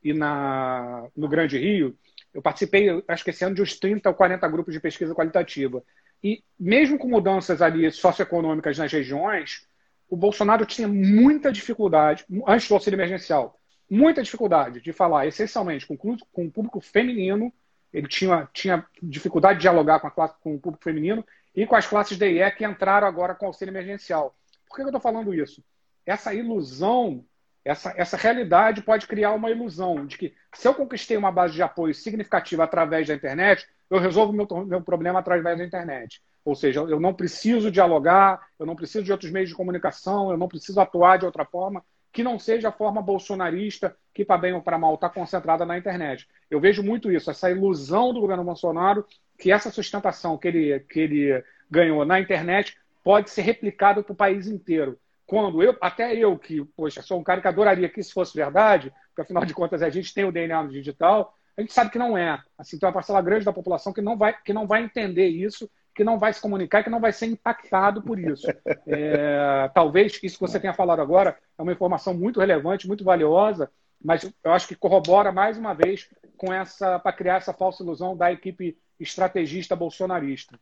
e 0.04 0.14
na 0.14 1.08
no 1.18 1.28
Grande 1.28 1.58
Rio. 1.58 1.98
Eu 2.32 2.42
participei, 2.42 3.04
acho 3.08 3.24
que 3.24 3.32
esse 3.32 3.44
ano, 3.44 3.56
de 3.56 3.64
uns 3.64 3.78
30 3.78 4.10
ou 4.10 4.16
40 4.16 4.48
grupos 4.48 4.74
de 4.74 4.80
pesquisa 4.80 5.16
qualitativa. 5.16 5.84
E 6.24 6.44
mesmo 6.60 7.00
com 7.00 7.08
mudanças 7.08 7.62
ali 7.62 7.92
socioeconômicas 7.92 8.78
nas 8.78 8.92
regiões, 8.92 9.68
o 10.08 10.16
Bolsonaro 10.16 10.66
tinha 10.66 10.88
muita 10.88 11.52
dificuldade, 11.52 12.26
antes 12.48 12.68
do 12.68 12.76
auxílio 12.76 12.96
emergencial, 12.96 13.60
muita 13.90 14.22
dificuldade 14.22 14.82
de 14.82 14.94
falar 14.94 15.26
essencialmente 15.26 15.86
com, 15.88 15.98
com 15.98 16.46
o 16.46 16.52
público 16.52 16.80
feminino 16.80 17.52
ele 17.94 18.08
tinha, 18.08 18.48
tinha 18.54 18.86
dificuldade 19.02 19.60
de 19.60 19.64
dialogar 19.64 20.00
com, 20.00 20.10
classe, 20.10 20.36
com 20.42 20.56
o 20.56 20.60
público 20.60 20.84
feminino 20.84 21.26
e 21.56 21.66
com 21.66 21.76
as 21.76 21.86
classes 21.86 22.18
DE 22.18 22.50
que 22.58 22.66
entraram 22.66 23.08
agora 23.08 23.36
com 23.36 23.46
auxílio 23.46 23.72
emergencial. 23.72 24.36
Por 24.68 24.76
que 24.76 24.82
eu 24.82 24.88
estou 24.88 25.02
falando 25.02 25.34
isso? 25.34 25.64
Essa 26.06 26.34
ilusão, 26.34 27.26
essa, 27.64 27.94
essa 27.98 28.18
realidade 28.18 28.82
pode 28.82 29.06
criar 29.08 29.34
uma 29.34 29.52
ilusão 29.52 30.06
de 30.06 30.18
que 30.18 30.34
se 30.54 30.68
eu 30.68 30.74
conquistei 30.74 31.18
uma 31.18 31.32
base 31.32 31.54
de 31.54 31.62
apoio 31.62 31.94
significativa 31.94 32.64
através 32.64 33.08
da 33.08 33.14
internet, 33.14 33.68
eu 33.90 34.00
resolvo 34.00 34.32
meu, 34.32 34.48
meu 34.66 34.82
problema 34.82 35.20
através 35.20 35.58
da 35.58 35.66
internet. 35.66 36.22
Ou 36.44 36.56
seja, 36.56 36.80
eu 36.80 37.00
não 37.00 37.14
preciso 37.14 37.70
dialogar, 37.70 38.48
eu 38.58 38.66
não 38.66 38.76
preciso 38.76 39.04
de 39.04 39.12
outros 39.12 39.30
meios 39.30 39.50
de 39.50 39.56
comunicação, 39.56 40.32
eu 40.32 40.38
não 40.38 40.48
preciso 40.48 40.80
atuar 40.80 41.18
de 41.18 41.26
outra 41.26 41.46
forma, 41.46 41.84
que 42.12 42.24
não 42.24 42.38
seja 42.38 42.70
a 42.70 42.72
forma 42.72 43.02
bolsonarista, 43.02 43.96
que 44.14 44.26
para 44.26 44.38
bem 44.38 44.54
ou 44.54 44.62
para 44.62 44.78
mal 44.78 44.96
está 44.96 45.10
concentrada 45.10 45.66
na 45.66 45.78
internet. 45.78 46.28
Eu 46.50 46.60
vejo 46.60 46.84
muito 46.84 47.12
isso, 47.12 47.32
essa 47.32 47.50
ilusão 47.50 48.14
do 48.14 48.20
governo 48.20 48.44
Bolsonaro, 48.44 49.06
que 49.38 49.52
essa 49.52 49.72
sustentação 49.72 50.38
que 50.38 50.48
ele, 50.48 50.80
que 50.82 51.00
ele 51.00 51.44
ganhou 51.70 52.04
na 52.06 52.20
internet 52.20 52.78
pode 53.04 53.30
ser 53.30 53.42
replicada 53.42 54.04
para 54.04 54.14
o 54.14 54.16
país 54.16 54.48
inteiro. 54.48 55.00
Quando 55.26 55.64
eu, 55.64 55.76
até 55.80 56.14
eu, 56.14 56.38
que, 56.38 56.64
poxa, 56.76 57.02
sou 57.02 57.20
um 57.20 57.24
cara 57.24 57.40
que 57.40 57.48
adoraria 57.48 57.88
que 57.88 58.02
isso 58.02 58.14
fosse 58.14 58.36
verdade, 58.36 58.94
porque 59.08 59.22
afinal 59.22 59.46
de 59.46 59.54
contas 59.54 59.82
a 59.82 59.90
gente 59.90 60.14
tem 60.14 60.26
o 60.26 60.32
DNA 60.32 60.64
no 60.64 60.70
digital, 60.70 61.34
A 61.58 61.62
gente 61.62 61.74
sabe 61.74 61.92
que 61.92 62.00
não 62.00 62.18
é. 62.18 62.42
Assim, 62.58 62.78
tem 62.78 62.88
uma 62.88 62.94
parcela 62.94 63.22
grande 63.22 63.46
da 63.46 63.54
população 63.54 63.94
que 63.94 64.02
não 64.02 64.18
vai, 64.18 64.36
que 64.42 64.54
não 64.54 64.68
vai 64.68 64.84
entender 64.84 65.28
isso, 65.28 65.70
que 65.94 66.04
não 66.04 66.18
vai 66.18 66.34
se 66.34 66.42
comunicar, 66.42 66.84
que 66.84 66.90
não 66.90 67.00
vai 67.00 67.12
ser 67.12 67.26
impactado 67.26 68.02
por 68.02 68.20
isso. 68.20 68.48
É, 68.88 69.70
talvez 69.74 70.20
isso 70.24 70.38
que 70.38 70.48
você 70.48 70.60
tenha 70.60 70.74
falado 70.74 71.02
agora 71.02 71.38
é 71.58 71.62
uma 71.62 71.72
informação 71.72 72.14
muito 72.14 72.40
relevante, 72.40 72.88
muito 72.88 73.04
valiosa, 73.04 73.70
mas 74.04 74.24
eu 74.44 74.52
acho 74.52 74.68
que 74.68 74.76
corrobora 74.76 75.32
mais 75.32 75.58
uma 75.58 75.74
vez 75.74 76.10
com 76.38 76.52
essa 76.52 77.00
para 77.00 77.14
criar 77.14 77.38
essa 77.38 77.54
falsa 77.54 77.84
ilusão 77.84 78.18
da 78.18 78.32
equipe 78.32 78.78
estrategista 79.00 79.76
bolsonarista. 79.76 80.60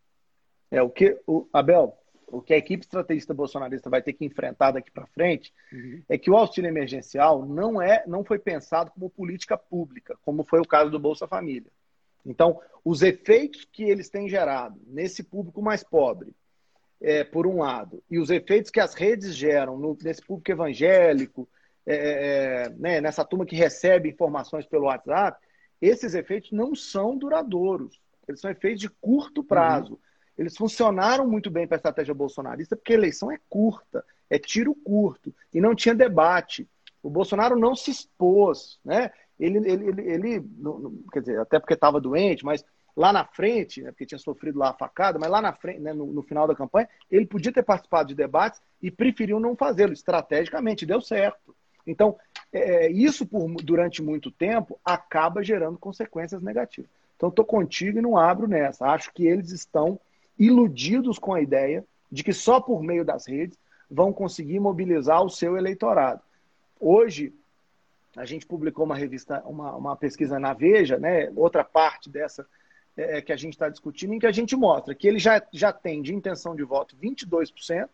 É 0.72 0.82
o 0.82 0.89
que 0.89 1.20
o 1.26 1.48
Abel, 1.52 1.98
o 2.28 2.42
que 2.42 2.54
a 2.54 2.58
equipe 2.58 2.84
estrategista 2.84 3.34
bolsonarista 3.34 3.89
vai 3.89 4.02
ter 4.02 4.13
que 4.13 4.26
enfrentar 4.26 4.72
daqui 4.72 4.92
para 4.92 5.08
frente 5.08 5.54
uhum. 5.72 6.04
é 6.08 6.18
que 6.18 6.30
o 6.30 6.36
auxílio 6.36 6.68
emergencial 6.68 7.46
não 7.46 7.82
é, 7.82 8.04
não 8.06 8.24
foi 8.24 8.38
pensado 8.38 8.92
como 8.92 9.10
política 9.10 9.58
pública, 9.58 10.18
como 10.24 10.44
foi 10.44 10.60
o 10.60 10.68
caso 10.68 10.92
do 10.92 11.00
Bolsa 11.00 11.28
Família. 11.28 11.72
Então, 12.25 12.60
os 12.84 13.01
efeitos 13.01 13.65
que 13.71 13.84
eles 13.84 14.10
têm 14.10 14.29
gerado 14.29 14.79
nesse 14.88 15.23
público 15.23 15.62
mais 15.62 15.84
pobre, 15.84 16.34
é, 17.01 17.23
por 17.23 17.47
um 17.47 17.60
lado, 17.60 18.03
e 18.10 18.19
os 18.19 18.29
efeitos 18.29 18.71
que 18.71 18.79
as 18.79 18.93
redes 18.93 19.36
geram 19.36 19.77
no, 19.77 19.97
nesse 20.01 20.21
público 20.21 20.51
evangélico, 20.51 21.47
é, 21.86 21.95
é, 21.95 22.69
né, 22.77 23.01
nessa 23.01 23.23
turma 23.25 23.45
que 23.45 23.55
recebe 23.55 24.10
informações 24.10 24.65
pelo 24.65 24.86
WhatsApp, 24.86 25.39
esses 25.82 26.13
efeitos 26.13 26.51
não 26.51 26.75
são 26.75 27.17
duradouros. 27.17 27.99
Eles 28.27 28.41
são 28.41 28.51
efeitos 28.51 28.82
de 28.82 28.89
curto 28.89 29.43
prazo. 29.43 29.93
Uhum. 29.93 29.99
Eles 30.38 30.55
funcionaram 30.55 31.27
muito 31.27 31.49
bem 31.49 31.67
para 31.67 31.75
a 31.75 31.79
estratégia 31.79 32.13
bolsonarista, 32.13 32.75
porque 32.75 32.93
a 32.93 32.97
eleição 32.97 33.32
é 33.32 33.39
curta, 33.49 34.05
é 34.29 34.38
tiro 34.38 34.75
curto, 34.75 35.34
e 35.53 35.60
não 35.60 35.73
tinha 35.73 35.95
debate. 35.95 36.67
O 37.01 37.10
Bolsonaro 37.10 37.58
não 37.58 37.75
se 37.75 37.91
expôs, 37.91 38.79
né? 38.84 39.12
Ele, 39.39 39.58
ele, 39.60 39.88
ele, 39.88 40.02
ele 40.02 40.45
quer 41.12 41.19
dizer, 41.21 41.39
até 41.39 41.60
porque 41.60 41.73
estava 41.73 41.99
doente, 41.99 42.43
mas 42.43 42.63
lá 42.95 43.13
na 43.13 43.23
frente, 43.23 43.82
né, 43.82 43.91
porque 43.91 44.06
tinha 44.06 44.19
sofrido 44.19 44.60
lá 44.60 44.71
a 44.71 44.73
facada, 44.73 45.17
mas 45.17 45.30
lá 45.30 45.41
na 45.41 45.54
frente, 45.54 45.80
né, 45.80 45.93
no, 45.93 46.08
no, 46.08 46.21
final 46.21 46.47
da 46.47 46.56
campanha, 46.56 46.89
ele 47.10 47.25
podia 47.25 47.52
ter 47.52 47.63
participado 47.63 48.10
de 48.10 48.15
debates 48.15 48.62
e 48.82 48.91
preferiu 48.91 49.39
não 49.39 49.56
fazê-lo, 49.56 49.93
estrategicamente, 49.93 50.86
deu 50.86 50.99
certo. 50.99 51.56
Então, 51.88 52.17
é, 52.52 52.88
é 52.88 52.91
isso 52.91 53.25
por, 53.25 53.47
durante 53.63 54.02
muito 54.02 54.30
tempo 54.30 54.78
acaba 54.84 55.43
gerando 55.43 55.78
consequências 55.78 56.41
negativas. 56.41 56.89
Então, 57.15 57.30
estou 57.30 57.45
contigo 57.45 57.99
e 57.99 58.02
não 58.02 58.17
abro 58.17 58.47
nessa. 58.47 58.86
Acho 58.88 59.13
que 59.13 59.25
eles 59.25 59.52
estão 59.52 59.99
iludidos 60.38 61.19
com 61.19 61.34
a 61.34 61.41
ideia 61.41 61.86
de 62.12 62.23
que 62.23 62.34
só 62.34 62.60
por 62.60 62.82
meio 62.82 63.06
das 63.06 63.28
redes 63.28 63.58
vão 63.89 64.13
conseguir 64.13 64.60
mobilizar 64.60 65.23
o 65.23 65.30
seu 65.30 65.58
eleitorado. 65.58 66.21
Hoje, 66.80 67.34
a 68.15 68.26
gente 68.26 68.45
publicou 68.45 68.86
uma 68.86 68.95
revista, 68.95 69.41
uma, 69.45 69.76
uma 69.76 69.95
pesquisa 69.95 70.39
na 70.39 70.54
Veja, 70.54 70.98
né, 70.98 71.32
outra 71.36 71.63
parte 71.63 72.10
dessa 72.10 72.45
é, 72.98 73.17
é 73.17 73.22
que 73.22 73.32
a 73.32 73.38
gente 73.38 73.54
está 73.54 73.69
discutindo, 73.69 74.13
em 74.13 74.19
que 74.19 74.28
a 74.28 74.32
gente 74.32 74.56
mostra 74.56 74.95
que 74.95 75.08
ele 75.08 75.19
já, 75.19 75.41
já 75.52 75.72
tem 75.72 76.02
de 76.02 76.13
intenção 76.13 76.56
de 76.56 76.63
voto 76.63 76.95
22%, 76.98 77.89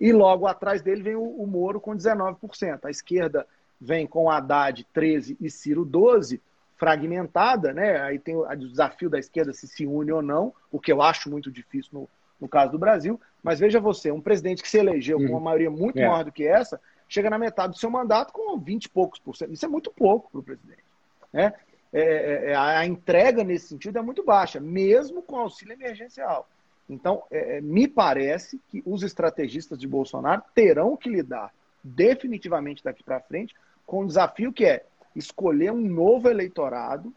e 0.00 0.12
logo 0.12 0.46
atrás 0.46 0.80
dele 0.80 1.02
vem 1.02 1.14
o, 1.14 1.22
o 1.22 1.46
Moro 1.46 1.78
com 1.78 1.94
19%. 1.94 2.80
A 2.84 2.90
esquerda 2.90 3.46
vem 3.78 4.06
com 4.06 4.30
Haddad 4.30 4.86
13% 4.94 5.36
e 5.38 5.50
Ciro 5.50 5.84
12%, 5.84 6.40
fragmentada, 6.76 7.74
né? 7.74 8.00
Aí 8.00 8.18
tem 8.18 8.34
o 8.34 8.46
desafio 8.56 9.10
da 9.10 9.18
esquerda 9.18 9.52
se 9.52 9.68
se 9.68 9.86
une 9.86 10.10
ou 10.10 10.22
não, 10.22 10.54
o 10.72 10.80
que 10.80 10.90
eu 10.90 11.02
acho 11.02 11.30
muito 11.30 11.50
difícil 11.50 11.90
no, 11.92 12.08
no 12.40 12.48
caso 12.48 12.72
do 12.72 12.78
Brasil. 12.78 13.20
Mas 13.42 13.60
veja 13.60 13.78
você, 13.78 14.10
um 14.10 14.20
presidente 14.20 14.62
que 14.62 14.68
se 14.68 14.78
elegeu 14.78 15.18
com 15.18 15.24
uma 15.24 15.34
uhum. 15.34 15.40
maioria 15.40 15.70
muito 15.70 15.98
é. 15.98 16.08
maior 16.08 16.24
do 16.24 16.32
que 16.32 16.46
essa, 16.46 16.80
chega 17.10 17.28
na 17.28 17.38
metade 17.38 17.72
do 17.72 17.78
seu 17.78 17.90
mandato 17.90 18.32
com 18.32 18.56
20 18.56 18.84
e 18.84 18.88
poucos 18.88 19.18
por 19.18 19.36
cento. 19.36 19.52
Isso 19.52 19.66
é 19.66 19.68
muito 19.68 19.90
pouco 19.90 20.30
para 20.30 20.40
o 20.40 20.42
presidente. 20.42 20.84
Né? 21.32 21.52
É, 21.92 22.02
é, 22.02 22.50
é, 22.52 22.56
a 22.56 22.86
entrega 22.86 23.42
nesse 23.42 23.66
sentido 23.66 23.98
é 23.98 24.02
muito 24.02 24.24
baixa, 24.24 24.60
mesmo 24.60 25.20
com 25.20 25.36
auxílio 25.36 25.74
emergencial. 25.74 26.48
Então, 26.88 27.24
é, 27.30 27.56
é, 27.56 27.60
me 27.60 27.88
parece 27.88 28.60
que 28.68 28.80
os 28.86 29.02
estrategistas 29.02 29.76
de 29.76 29.88
Bolsonaro 29.88 30.42
terão 30.54 30.96
que 30.96 31.10
lidar 31.10 31.52
definitivamente 31.82 32.84
daqui 32.84 33.02
para 33.02 33.20
frente 33.20 33.54
com 33.84 34.04
o 34.04 34.06
desafio 34.06 34.52
que 34.52 34.64
é 34.64 34.84
escolher 35.16 35.72
um 35.72 35.80
novo 35.80 36.28
eleitorado 36.28 37.12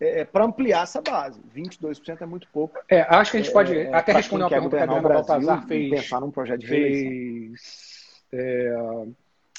é, 0.00 0.24
para 0.24 0.44
ampliar 0.44 0.82
essa 0.82 1.00
base. 1.00 1.40
22% 1.54 2.20
é 2.20 2.26
muito 2.26 2.48
pouco. 2.52 2.78
É, 2.88 3.02
acho 3.02 3.30
que 3.30 3.36
a 3.36 3.40
gente 3.40 3.52
pode 3.52 3.78
até 3.88 4.12
responder 4.12 4.44
uma 4.44 4.50
pergunta 4.50 4.76
que 4.76 4.82
a 4.82 4.84
Adriana 4.84 5.08
Baltazar 5.08 5.66
fez. 5.68 5.90
Pensar 5.90 6.20
num 6.20 6.30
projeto 6.32 6.60
de 6.60 6.66
fez, 6.66 8.24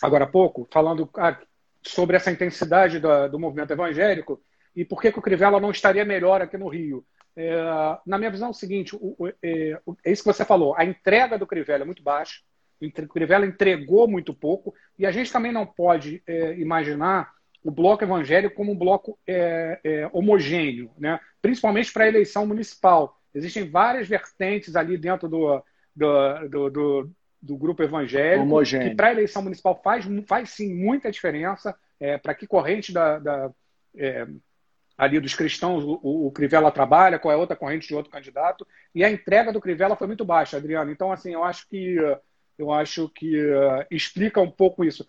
agora 0.02 0.26
há 0.26 0.28
pouco, 0.28 0.68
falando 0.72 1.10
ah, 1.18 1.38
sobre 1.82 2.16
essa 2.16 2.32
intensidade 2.32 3.00
do, 3.00 3.30
do, 3.30 3.40
movimento 3.40 3.72
evangélico 3.72 4.42
e 4.76 4.86
por 4.86 5.02
que, 5.02 5.12
que 5.12 5.20
o 5.20 5.22
Crivella 5.22 5.60
não 5.60 5.72
estaria 5.72 6.06
melhor 6.06 6.42
aqui 6.42 6.58
no 6.58 6.68
Rio. 6.68 7.06
É, 7.36 7.56
na 8.06 8.18
minha 8.18 8.32
visão 8.32 8.48
é 8.48 8.52
o 8.52 8.54
seguinte, 8.54 8.96
o, 8.96 9.16
o, 9.18 9.28
é, 9.28 9.34
é, 9.44 10.12
isso 10.12 10.24
que 10.24 10.34
você 10.34 10.44
falou, 10.44 10.76
a 10.76 10.84
entrega 10.84 11.38
do 11.38 11.48
Crivella 11.48 11.84
é 11.84 11.86
muito 11.86 12.04
baixa, 12.04 12.42
o 12.82 13.08
Crivella 13.08 13.46
entregou 13.46 14.08
muito 14.08 14.34
pouco, 14.34 14.74
e 14.98 15.06
a 15.06 15.12
gente 15.12 15.32
também 15.32 15.52
não 15.52 15.66
pode 15.66 16.22
é, 16.28 16.58
imaginar 16.60 17.32
o 17.64 17.72
bloco 17.72 18.04
evangélico 18.04 18.56
como 18.56 18.72
um 18.72 18.78
bloco 18.78 19.20
é, 19.28 19.80
é, 19.84 20.10
homogêneo, 20.14 20.92
né? 20.98 21.20
principalmente 21.42 21.92
para 21.92 22.06
a 22.06 22.08
eleição 22.08 22.46
municipal. 22.46 23.20
Existem 23.34 23.70
várias 23.70 24.08
vertentes 24.08 24.76
ali 24.76 24.98
dentro 24.98 25.28
do, 25.28 25.62
do, 25.96 26.48
do, 26.50 26.70
do, 26.70 27.12
do 27.42 27.56
grupo 27.56 27.84
evangélico 27.84 28.44
homogêneo. 28.44 28.90
que 28.90 28.96
para 28.96 29.08
a 29.08 29.12
eleição 29.12 29.42
municipal 29.42 29.80
faz, 29.84 30.06
faz 30.26 30.50
sim 30.50 30.74
muita 30.74 31.12
diferença 31.12 31.78
é, 32.00 32.18
para 32.18 32.34
que 32.34 32.48
corrente 32.48 32.92
da, 32.92 33.20
da 33.20 33.52
é, 33.96 34.28
ali 34.98 35.20
dos 35.20 35.36
cristãos 35.36 35.84
o, 35.84 36.00
o, 36.02 36.32
Crivella 36.32 36.72
trabalha, 36.72 37.20
qual 37.20 37.32
é 37.32 37.36
a 37.36 37.40
outra 37.40 37.56
corrente 37.56 37.88
de 37.88 37.96
outro 37.96 38.12
candidato, 38.12 38.68
e 38.94 39.04
a 39.04 39.10
entrega 39.10 39.54
do 39.54 39.62
Crivella 39.62 39.96
foi 39.96 40.08
muito 40.08 40.26
baixa, 40.26 40.58
Adriano. 40.58 40.92
Então, 40.92 41.12
assim, 41.12 41.34
eu 41.34 41.44
acho 41.44 41.68
que 41.70 41.98
eu 42.58 42.72
acho 42.72 43.08
que 43.10 43.40
uh, 43.40 43.86
explica 43.92 44.42
um 44.42 44.50
pouco 44.50 44.84
isso 44.84 45.06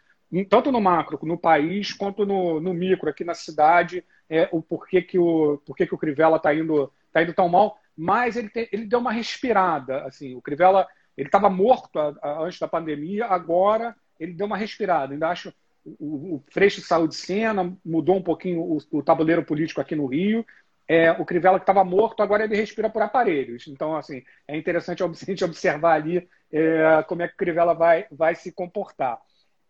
tanto 0.50 0.70
no 0.70 0.82
macro, 0.82 1.18
no 1.22 1.38
país, 1.38 1.94
quanto 1.94 2.26
no, 2.26 2.60
no 2.60 2.74
micro, 2.74 3.08
aqui 3.08 3.24
na 3.24 3.34
cidade, 3.34 4.04
é, 4.28 4.46
o 4.52 4.60
porquê 4.60 5.00
que 5.00 5.18
o, 5.18 5.56
porquê 5.64 5.86
que 5.86 5.94
o 5.94 5.98
Crivella 5.98 6.36
está 6.36 6.54
indo, 6.54 6.92
tá 7.10 7.22
indo 7.22 7.32
tão 7.32 7.48
mal, 7.48 7.78
mas 7.96 8.36
ele, 8.36 8.50
ele 8.70 8.84
deu 8.84 8.98
uma 8.98 9.10
respirada. 9.10 10.04
Assim, 10.04 10.34
o 10.34 10.42
Crivella 10.42 10.86
ele 11.18 11.28
estava 11.28 11.50
morto 11.50 11.98
a, 11.98 12.14
a, 12.22 12.42
antes 12.44 12.59
da 12.59 12.68
pandemia, 12.68 13.26
agora 13.26 13.94
ele 14.18 14.33
deu 14.33 14.46
uma 14.46 14.57
respirada. 14.57 15.12
Ainda 15.12 15.28
acho 15.28 15.52
o, 15.85 16.37
o 16.37 16.44
Freixo 16.50 16.81
saiu 16.81 17.09
de 17.09 17.16
cena, 17.16 17.76
mudou 17.85 18.16
um 18.16 18.22
pouquinho 18.22 18.61
o, 18.61 18.78
o 18.92 19.02
tabuleiro 19.02 19.44
político 19.44 19.81
aqui 19.81 19.94
no 19.94 20.07
Rio. 20.07 20.46
É, 20.87 21.12
o 21.12 21.24
Crivella 21.24 21.59
que 21.59 21.64
estava 21.64 21.85
morto, 21.85 22.22
agora 22.22 22.44
ele 22.44 22.57
respira 22.57 22.88
por 22.88 23.02
aparelhos. 23.02 23.66
Então, 23.68 23.94
assim, 23.94 24.22
é 24.46 24.57
interessante 24.57 25.02
a 25.04 25.12
gente 25.12 25.44
observar 25.44 25.94
ali 25.94 26.26
é, 26.50 27.02
como 27.07 27.22
é 27.22 27.28
que 27.28 27.35
o 27.35 27.38
Crivella 27.38 27.74
vai, 27.74 28.07
vai 28.11 28.35
se 28.35 28.52
comportar. 28.52 29.20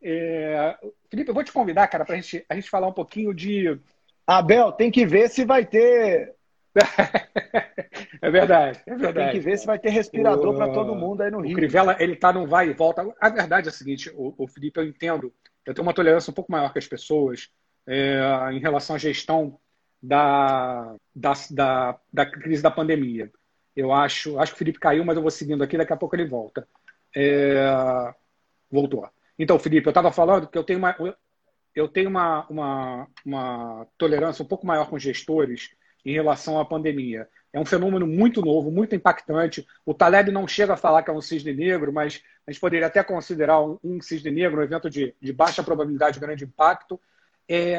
É... 0.03 0.77
Felipe, 1.11 1.31
eu 1.31 1.35
vou 1.35 1.43
te 1.43 1.53
convidar, 1.53 1.89
cara, 1.89 2.05
para 2.05 2.15
gente, 2.17 2.45
a 2.49 2.55
gente 2.55 2.71
falar 2.71 2.87
um 2.87 2.93
pouquinho 2.93 3.35
de. 3.35 3.79
Abel, 4.27 4.73
tem 4.73 4.91
que 4.91 5.07
ver 5.07 5.29
se 5.29 5.45
vai 5.45 5.65
ter. 5.65 6.35
é 8.23 8.31
verdade, 8.31 8.81
é 8.87 8.95
verdade. 8.95 9.33
Tem 9.33 9.41
que 9.41 9.41
ver 9.41 9.59
se 9.59 9.67
vai 9.67 9.79
ter 9.79 9.91
respirador 9.91 10.57
para 10.57 10.73
todo 10.73 10.95
mundo 10.95 11.23
aí 11.23 11.31
no 11.31 11.41
Rio. 11.41 11.53
O 11.53 11.55
Crivella, 11.55 11.97
ele 11.99 12.17
tá 12.17 12.33
num 12.33 12.47
vai 12.47 12.69
e 12.69 12.73
volta. 12.73 13.07
A 13.21 13.29
verdade 13.29 13.69
é 13.69 13.71
a 13.71 13.73
seguinte, 13.73 14.11
o, 14.15 14.35
o 14.37 14.47
Felipe, 14.47 14.79
eu 14.79 14.85
entendo, 14.85 15.33
eu 15.65 15.75
tenho 15.75 15.87
uma 15.87 15.95
tolerância 15.95 16.31
um 16.31 16.35
pouco 16.35 16.53
maior 16.53 16.73
que 16.73 16.79
as 16.79 16.87
pessoas 16.87 17.51
é, 17.87 18.21
em 18.53 18.61
relação 18.61 18.97
à 18.97 18.99
gestão 18.99 19.59
da, 20.03 20.95
da, 21.15 21.33
da, 21.51 22.01
da, 22.13 22.27
crise 22.27 22.63
da 22.63 22.71
pandemia. 22.71 23.31
Eu 23.75 23.93
acho, 23.93 24.39
acho 24.39 24.53
que 24.53 24.57
o 24.57 24.59
Felipe 24.59 24.79
caiu, 24.79 25.05
mas 25.05 25.17
eu 25.17 25.23
vou 25.23 25.31
seguindo 25.31 25.63
aqui, 25.63 25.77
daqui 25.77 25.93
a 25.93 25.97
pouco 25.97 26.15
ele 26.15 26.27
volta. 26.27 26.67
É, 27.17 28.13
voltou. 28.71 29.09
Então, 29.39 29.59
Felipe, 29.59 29.87
eu 29.87 29.91
estava 29.91 30.13
falando 30.13 30.49
que 30.49 30.59
eu 30.59 30.65
tenho 30.65 30.79
uma, 30.79 30.95
eu 31.75 31.89
tenho 31.89 32.09
uma, 32.09 32.47
uma, 32.49 33.09
uma 33.25 33.87
tolerância 33.97 34.43
um 34.43 34.49
pouco 34.49 34.67
maior 34.67 34.89
com 34.91 34.99
gestores 34.99 35.71
em 36.09 36.15
relação 36.15 36.59
à 36.59 36.65
pandemia. 36.65 37.29
É 37.53 37.61
um 37.61 37.67
fenômeno 37.67 38.07
muito 38.07 38.41
novo, 38.41 38.71
muito 38.71 38.95
impactante. 38.95 39.67
O 39.85 39.93
Taleb 39.93 40.31
não 40.31 40.49
chega 40.49 40.73
a 40.73 40.77
falar 40.77 41.03
que 41.03 41.11
é 41.11 41.13
um 41.13 41.21
cisne 41.21 41.53
negro, 41.53 41.93
mas 41.93 42.23
a 42.47 42.51
gente 42.51 42.61
poderia 42.61 42.87
até 42.87 43.03
considerar 43.03 43.61
um, 43.61 43.79
um 43.85 44.01
cisne 44.01 44.31
negro 44.31 44.61
um 44.61 44.65
evento 44.65 44.89
de, 44.89 45.15
de 45.21 45.33
baixa 45.35 45.63
probabilidade, 45.63 46.19
grande 46.19 46.45
impacto. 46.45 46.99
É, 47.47 47.79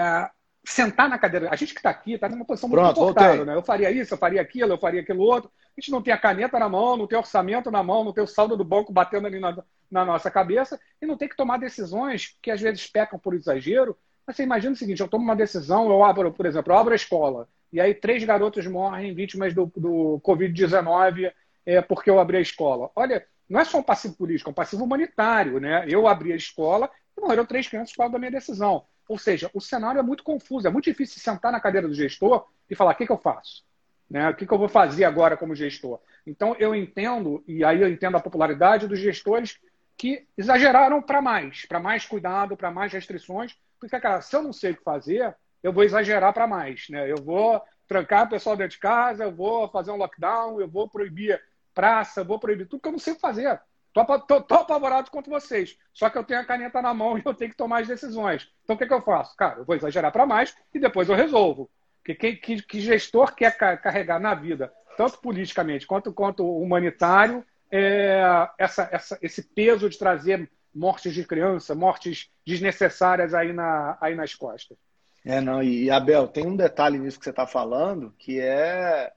sentar 0.64 1.10
na 1.10 1.18
cadeira. 1.18 1.50
A 1.52 1.56
gente 1.56 1.74
que 1.74 1.80
está 1.80 1.90
aqui 1.90 2.14
está 2.14 2.30
numa 2.30 2.46
posição 2.46 2.70
muito 2.70 2.94
confortável. 2.94 3.46
Né? 3.46 3.56
Eu 3.56 3.64
faria 3.64 3.90
isso, 3.90 4.14
eu 4.14 4.18
faria 4.18 4.42
aquilo, 4.42 4.74
eu 4.74 4.78
faria 4.78 5.02
aquilo 5.02 5.24
outro. 5.24 5.52
A 5.76 5.82
gente 5.82 5.90
não 5.90 6.04
tem 6.04 6.14
a 6.14 6.18
caneta 6.18 6.60
na 6.60 6.70
mão, 6.70 6.96
não 6.96 7.08
tem 7.08 7.18
orçamento 7.18 7.72
na 7.72 7.82
mão, 7.82 8.04
não 8.04 8.14
tem 8.14 8.24
o 8.24 8.28
saldo 8.28 8.56
do 8.56 8.64
banco 8.64 8.94
batendo 8.94 9.26
ali 9.26 9.40
na, 9.40 9.58
na 9.90 10.06
nossa 10.06 10.30
cabeça 10.30 10.80
e 11.02 11.06
não 11.08 11.18
tem 11.18 11.28
que 11.28 11.38
tomar 11.38 11.58
decisões 11.58 12.38
que 12.44 12.52
às 12.52 12.62
vezes 12.62 12.86
pecam 12.86 13.18
por 13.18 13.34
exagero. 13.34 13.98
Mas 14.28 14.36
você 14.36 14.44
imagina 14.44 14.74
o 14.74 14.78
seguinte: 14.78 15.02
eu 15.02 15.08
tomo 15.08 15.24
uma 15.24 15.36
decisão, 15.36 15.90
eu 15.90 16.04
abro, 16.04 16.32
por 16.32 16.46
exemplo, 16.46 16.72
eu 16.72 16.78
abro 16.78 16.94
a 16.94 16.96
escola 16.96 17.48
e 17.72 17.80
aí 17.80 17.93
três 17.93 18.24
garotos 18.24 18.65
morrem 18.67 19.13
vítimas 19.13 19.53
do, 19.53 19.72
do 19.76 20.20
Covid-19 20.24 21.32
é, 21.65 21.82
porque 21.82 22.09
eu 22.09 22.20
abri 22.20 22.38
a 22.38 22.41
escola. 22.41 22.89
Olha, 22.95 23.26
não 23.47 23.59
é 23.59 23.65
só 23.65 23.80
um 23.80 23.84
passivo 23.84 24.15
político, 24.15 24.49
é 24.49 24.51
um 24.51 24.55
passivo 24.55 24.84
humanitário. 24.84 25.59
Né? 25.59 25.86
Eu 25.88 26.07
abri 26.07 26.34
a 26.34 26.36
escola 26.36 26.89
e 27.17 27.22
morreram 27.22 27.45
três 27.45 27.67
crianças 27.67 27.91
por 27.91 27.99
causa 27.99 28.13
da 28.13 28.20
minha 28.20 28.32
decisão. 28.32 28.86
Ou 29.07 29.17
seja, 29.17 29.49
o 29.53 29.61
cenário 29.61 29.99
é 29.99 30.03
muito 30.03 30.24
confuso, 30.24 30.67
é 30.67 30.72
muito 30.72 30.86
difícil 30.86 31.20
sentar 31.20 31.51
na 31.51 31.59
cadeira 31.59 31.88
do 31.88 31.93
gestor 31.93 32.47
e 32.70 32.76
falar: 32.76 32.91
o 32.91 32.95
que, 32.95 33.05
que 33.05 33.11
eu 33.11 33.17
faço? 33.17 33.63
Né? 34.09 34.30
O 34.30 34.36
que, 34.36 34.45
que 34.45 34.53
eu 34.53 34.57
vou 34.57 34.70
fazer 34.70 35.03
agora 35.03 35.38
como 35.38 35.55
gestor? 35.55 35.99
Então, 36.26 36.55
eu 36.59 36.76
entendo, 36.76 37.43
e 37.47 37.63
aí 37.63 37.82
eu 37.82 37.89
entendo 37.89 38.17
a 38.17 38.22
popularidade 38.22 38.88
dos 38.88 38.99
gestores 38.99 39.59
que 39.97 40.26
exageraram 40.38 41.01
para 41.01 41.22
mais, 41.22 41.65
para 41.65 41.80
mais 41.80 42.05
cuidado, 42.05 42.55
para 42.55 42.72
mais 42.72 42.93
restrições, 42.93 43.57
porque, 43.80 43.99
cara, 43.99 44.22
se 44.22 44.36
eu 44.36 44.41
não 44.41 44.53
sei 44.53 44.72
o 44.72 44.78
que 44.78 44.84
fazer, 44.84 45.36
eu 45.64 45.74
vou 45.74 45.84
exagerar 45.84 46.34
para 46.34 46.47
mais. 46.47 46.88
Né? 46.89 47.10
Eu 47.12 47.18
vou 47.18 47.62
trancar 47.88 48.26
o 48.26 48.30
pessoal 48.30 48.55
dentro 48.55 48.74
de 48.74 48.80
casa, 48.80 49.24
eu 49.24 49.32
vou 49.32 49.68
fazer 49.70 49.91
um 49.91 49.97
lockdown, 49.97 50.60
eu 50.60 50.68
vou 50.68 50.88
proibir 50.88 51.41
praça, 51.74 52.22
eu 52.22 52.26
vou 52.26 52.39
proibir 52.39 52.68
tudo 52.68 52.82
que 52.82 52.88
eu 52.88 52.91
não 52.91 52.99
sei 52.99 53.16
fazer. 53.16 53.60
Tô, 53.93 54.05
tô, 54.20 54.41
tô, 54.41 54.55
apavorado 54.55 55.10
contra 55.10 55.32
vocês. 55.32 55.78
Só 55.93 56.10
que 56.10 56.18
eu 56.18 56.24
tenho 56.24 56.39
a 56.39 56.45
caneta 56.45 56.82
na 56.82 56.93
mão 56.93 57.18
e 57.18 57.22
eu 57.26 57.34
tenho 57.34 57.51
que 57.51 57.57
tomar 57.57 57.82
as 57.82 57.88
decisões. 57.88 58.49
Então 58.64 58.76
o 58.76 58.80
que, 58.80 58.86
que 58.86 58.93
eu 58.93 59.01
faço? 59.01 59.36
Cara, 59.36 59.60
eu 59.60 59.66
vou 59.66 59.76
exagerar 59.76 60.12
para 60.12 60.26
mais 60.26 60.55
e 60.74 60.80
depois 60.80 61.10
eu 61.10 61.16
resolvo. 61.16 61.70
Que, 62.05 62.16
que, 62.16 62.62
que 62.62 62.80
gestor 62.80 63.36
quer 63.36 63.55
carregar 63.57 64.20
na 64.20 64.34
vida, 64.34 64.74
tanto 64.97 65.20
politicamente 65.20 65.86
quanto, 65.86 66.12
quanto 66.12 66.43
humanitário, 66.43 67.45
é, 67.72 68.24
essa, 68.57 68.89
essa, 68.91 69.20
esse 69.22 69.43
peso 69.43 69.88
de 69.88 69.97
trazer 69.97 70.49
mortes 70.74 71.14
de 71.14 71.24
criança, 71.24 71.76
mortes 71.76 72.32
desnecessárias 72.45 73.34
aí, 73.34 73.53
na, 73.53 73.97
aí 74.01 74.16
nas 74.16 74.34
costas. 74.34 74.78
É, 75.26 75.41
não, 75.41 75.61
e 75.61 75.91
Abel, 75.91 76.28
tem 76.28 76.45
um 76.45 76.55
detalhe 76.55 76.97
nisso 76.97 77.20
que 77.20 77.26
você 77.26 77.30
está 77.30 77.45
falando, 77.45 78.13
que 78.17 78.39
é, 78.39 79.11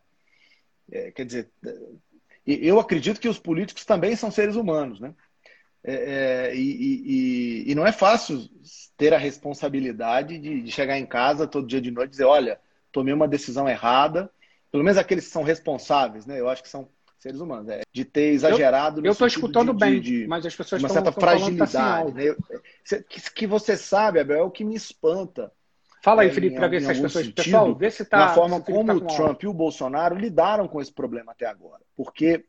é, 0.91 1.11
quer 1.13 1.25
dizer, 1.25 1.51
eu 2.47 2.81
acredito 2.81 3.21
que 3.21 3.29
os 3.29 3.39
políticos 3.39 3.85
também 3.85 4.17
são 4.17 4.31
seres 4.31 4.57
humanos, 4.57 5.01
né? 5.01 5.15
É, 5.85 5.95
é, 5.95 6.55
e, 6.55 7.65
e, 7.67 7.73
e, 7.73 7.75
não 7.75 7.85
é 7.85 7.91
fácil 7.91 8.49
ter 8.97 9.13
a 9.13 9.19
responsabilidade 9.19 10.39
de, 10.39 10.63
de, 10.63 10.71
chegar 10.71 10.97
em 10.97 11.07
casa 11.07 11.47
todo 11.47 11.67
dia 11.67 11.81
de 11.81 11.91
noite 11.91 12.11
e 12.11 12.13
dizer, 12.13 12.25
olha, 12.25 12.61
tomei 12.93 13.13
uma 13.13 13.27
decisão 13.27 13.69
errada. 13.69 14.31
Pelo 14.71 14.85
menos 14.85 14.97
aqueles 14.97 15.27
que 15.27 15.33
são 15.33 15.43
responsáveis, 15.43 16.25
né? 16.25 16.39
Eu 16.39 16.49
acho 16.49 16.63
que 16.63 16.69
são 16.69 16.89
seres 17.19 17.41
humanos, 17.41 17.69
é, 17.69 17.83
de 17.93 18.05
ter 18.05 18.33
exagerado. 18.33 19.05
Eu 19.05 19.13
estou 19.13 19.27
escutando 19.27 19.73
de, 19.73 19.79
bem, 19.79 20.01
de, 20.01 20.27
mas 20.27 20.47
as 20.47 20.55
pessoas 20.55 20.83
uma 20.83 20.89
estão, 20.89 21.05
certa 21.05 21.21
fragilidade. 21.21 22.13
Né? 22.13 22.25
Eu, 22.29 22.37
que, 23.09 23.31
que 23.33 23.47
você 23.47 23.77
sabe, 23.77 24.21
Abel, 24.21 24.39
é 24.39 24.43
o 24.43 24.51
que 24.51 24.65
me 24.65 24.75
espanta. 24.75 25.53
Fala 26.03 26.23
aí, 26.23 26.29
é, 26.29 26.33
Felipe, 26.33 26.57
para 26.57 26.67
ver 26.67 26.83
se 26.83 26.91
as 26.91 26.99
pessoas. 26.99 27.27
Sentido, 27.27 27.45
pessoal, 27.45 27.75
vê 27.77 27.91
se 27.91 28.03
está. 28.03 28.19
Na 28.19 28.35
forma 28.35 28.61
como 28.61 28.87
tá 28.87 28.95
o 28.95 29.17
Trump 29.17 29.43
e 29.45 29.47
o 29.47 29.55
Bolsonaro 29.55 30.17
lidaram 30.17 30.67
com 30.67 30.81
esse 30.81 30.93
problema 30.93 31.31
até 31.31 31.47
agora. 31.47 31.81
Porque 31.95 32.45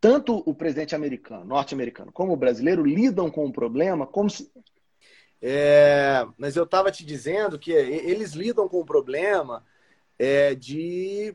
tanto 0.00 0.40
o 0.46 0.54
presidente 0.54 0.94
americano, 0.94 1.44
norte-americano, 1.44 2.12
como 2.12 2.32
o 2.32 2.36
brasileiro 2.36 2.86
lidam 2.86 3.28
com 3.28 3.44
o 3.44 3.52
problema 3.52 4.06
como 4.06 4.30
se. 4.30 4.48
É, 5.40 6.24
mas 6.38 6.54
eu 6.54 6.62
estava 6.62 6.92
te 6.92 7.04
dizendo 7.04 7.58
que 7.58 7.72
eles 7.72 8.34
lidam 8.34 8.68
com 8.68 8.78
o 8.78 8.86
problema 8.86 9.64
é, 10.16 10.54
de, 10.54 11.34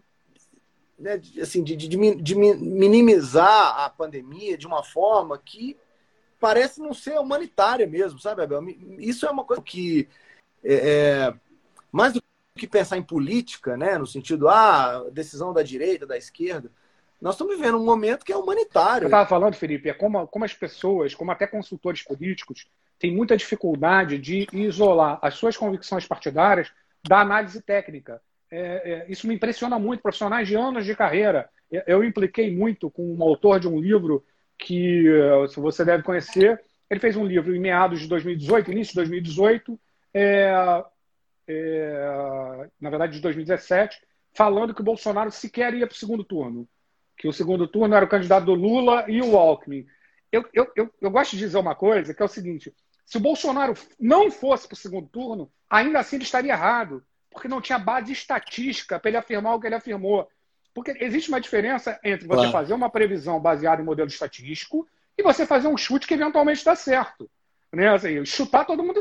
né, 0.98 1.18
de, 1.18 1.42
assim, 1.42 1.62
de, 1.62 1.76
de, 1.76 1.90
de 1.90 2.36
minimizar 2.36 3.82
a 3.82 3.90
pandemia 3.90 4.58
de 4.58 4.66
uma 4.66 4.82
forma 4.82 5.38
que 5.38 5.76
parece 6.40 6.80
não 6.80 6.94
ser 6.94 7.20
humanitária 7.20 7.86
mesmo, 7.86 8.20
sabe, 8.20 8.42
Abel? 8.42 8.64
Isso 9.00 9.26
é 9.26 9.30
uma 9.30 9.44
coisa 9.44 9.62
que 9.62 10.08
é, 10.64 10.74
é, 10.74 11.34
mais 11.92 12.14
do 12.14 12.24
que 12.58 12.68
pensar 12.68 12.98
em 12.98 13.04
política, 13.04 13.78
né, 13.78 13.98
no 13.98 14.08
sentido, 14.08 14.48
ah, 14.48 15.06
decisão 15.12 15.54
da 15.54 15.62
direita, 15.62 16.06
da 16.06 16.18
esquerda, 16.18 16.72
nós 17.22 17.34
estamos 17.34 17.56
vivendo 17.56 17.78
um 17.78 17.86
momento 17.86 18.24
que 18.24 18.32
é 18.32 18.38
humanitário. 18.38 19.06
Eu 19.06 19.08
estava 19.08 19.28
falando, 19.28 19.56
Felipe, 19.56 19.90
é 19.90 19.94
como, 19.94 20.28
como 20.28 20.46
as 20.46 20.54
pessoas, 20.54 21.16
como 21.16 21.32
até 21.32 21.48
consultores 21.48 22.04
políticos, 22.04 22.68
têm 23.00 23.16
muita 23.16 23.36
dificuldade 23.36 24.18
de 24.18 24.48
isolar 24.54 25.20
as 25.22 25.34
suas 25.34 25.58
convicções 25.58 26.06
partidárias 26.06 26.72
da 27.08 27.22
análise 27.22 27.62
técnica. 27.62 28.22
É, 28.50 28.60
é, 28.60 29.06
isso 29.12 29.28
me 29.28 29.36
impressiona 29.36 29.80
muito, 29.80 30.02
profissionais 30.02 30.48
de 30.48 30.56
anos 30.56 30.86
de 30.86 30.96
carreira. 30.96 31.50
Eu 31.86 32.04
impliquei 32.04 32.56
muito 32.56 32.90
com 32.90 33.14
um 33.14 33.22
autor 33.24 33.60
de 33.60 33.68
um 33.68 33.80
livro 33.80 34.24
que, 34.58 35.06
se 35.50 35.60
você 35.60 35.84
deve 35.84 36.04
conhecer, 36.04 36.62
ele 36.90 37.00
fez 37.00 37.16
um 37.16 37.26
livro 37.26 37.56
em 37.56 37.60
meados 37.60 38.00
de 38.00 38.08
2018, 38.08 38.72
início 38.72 38.92
de 38.92 38.96
2018, 38.96 39.80
é, 40.18 40.84
é, 41.48 42.70
na 42.80 42.90
verdade 42.90 43.14
de 43.14 43.22
2017, 43.22 44.02
falando 44.34 44.74
que 44.74 44.82
o 44.82 44.86
Bolsonaro 44.86 45.32
sequer 45.32 45.74
ia 45.74 45.88
para 45.88 45.94
o 45.94 45.98
segundo 45.98 46.24
turno. 46.24 46.68
Que 47.18 47.28
o 47.28 47.34
segundo 47.34 47.68
turno 47.68 47.96
era 47.96 48.06
o 48.06 48.10
candidato 48.10 48.46
do 48.46 48.54
Lula 48.54 49.06
e 49.08 49.22
o 49.22 49.38
Alckmin. 49.38 49.86
Eu, 50.32 50.46
eu, 50.54 50.72
eu, 50.76 50.94
eu 51.02 51.10
gosto 51.10 51.32
de 51.32 51.40
dizer 51.40 51.58
uma 51.58 51.76
coisa, 51.76 52.14
que 52.14 52.22
é 52.22 52.26
o 52.26 52.30
seguinte: 52.30 52.74
se 53.06 53.18
o 53.18 53.22
Bolsonaro 53.22 53.74
não 54.00 54.30
fosse 54.30 54.68
para 54.68 54.76
o 54.76 54.78
segundo 54.78 55.08
turno, 55.08 55.52
ainda 55.70 56.00
assim 56.00 56.18
ele 56.18 56.24
estaria 56.24 56.52
errado, 56.52 57.04
porque 57.32 57.48
não 57.48 57.62
tinha 57.62 57.80
base 57.80 58.12
estatística 58.12 59.00
para 59.00 59.10
ele 59.10 59.18
afirmar 59.18 59.56
o 59.56 59.60
que 59.60 59.68
ele 59.68 59.76
afirmou. 59.76 60.28
Porque 60.74 60.96
existe 61.00 61.30
uma 61.30 61.42
diferença 61.42 62.00
entre 62.04 62.28
você 62.28 62.42
claro. 62.42 62.52
fazer 62.52 62.74
uma 62.74 62.90
previsão 62.90 63.40
baseada 63.40 63.82
em 63.82 63.86
modelo 63.86 64.10
estatístico 64.10 64.88
e 65.18 65.24
você 65.24 65.46
fazer 65.46 65.68
um 65.68 65.78
chute 65.78 66.06
que 66.06 66.14
eventualmente 66.14 66.64
dá 66.64 66.76
certo. 66.76 67.30
Né? 67.74 67.90
Assim, 67.90 68.26
chutar 68.26 68.66
todo 68.66 68.84
mundo 68.84 69.00